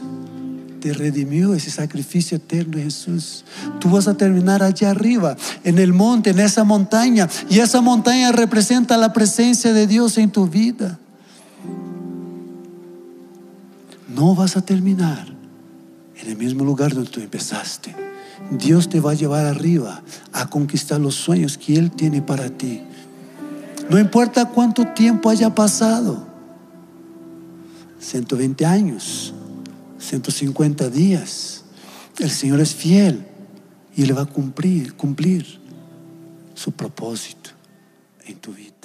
te 0.81 0.93
redimió 0.95 1.55
ese 1.55 1.71
sacrificio 1.71 2.37
eterno 2.37 2.79
de 2.79 2.85
Jesús. 2.85 3.45
Tú 3.81 3.91
vas 3.91 4.09
a 4.09 4.15
terminar 4.15 4.63
allá 4.63 4.91
arriba, 4.91 5.37
en 5.65 5.79
el 5.79 5.93
monte, 5.93 6.31
en 6.31 6.41
esa 6.41 6.65
montaña, 6.65 7.29
y 7.49 7.61
esa 7.61 7.81
montaña 7.81 8.33
representa 8.33 8.97
la 8.97 9.13
presencia 9.13 9.73
de 9.73 9.87
Dios 9.87 10.17
en 10.19 10.31
tu 10.31 10.47
vida. 10.47 11.00
No 14.15 14.35
vas 14.35 14.57
a 14.57 14.63
terminar 14.63 15.27
en 16.17 16.29
el 16.29 16.37
mismo 16.37 16.65
lugar 16.65 16.95
donde 16.95 17.11
tú 17.11 17.21
empezaste. 17.21 17.95
Dios 18.51 18.89
te 18.89 19.01
va 19.01 19.13
a 19.13 19.15
llevar 19.15 19.47
arriba 19.47 20.03
a 20.33 20.49
conquistar 20.49 21.01
los 21.01 21.15
sueños 21.15 21.57
que 21.57 21.77
Él 21.77 21.91
tiene 21.91 22.23
para 22.23 22.51
ti. 22.51 22.83
No 23.89 23.99
importa 23.99 24.47
cuánto 24.47 24.87
tiempo 24.89 25.31
haya 25.31 25.55
pasado, 25.55 26.27
120 28.01 28.65
años, 28.65 29.35
150 29.99 30.89
días, 30.89 31.65
el 32.19 32.31
Señor 32.31 32.61
es 32.61 32.75
fiel 32.75 33.27
y 33.95 34.03
Él 34.03 34.17
va 34.17 34.23
a 34.23 34.27
cumplir, 34.27 34.95
cumplir 34.95 35.61
su 36.55 36.73
propósito 36.73 37.51
en 38.27 38.37
tu 38.37 38.53
vida. 38.53 38.80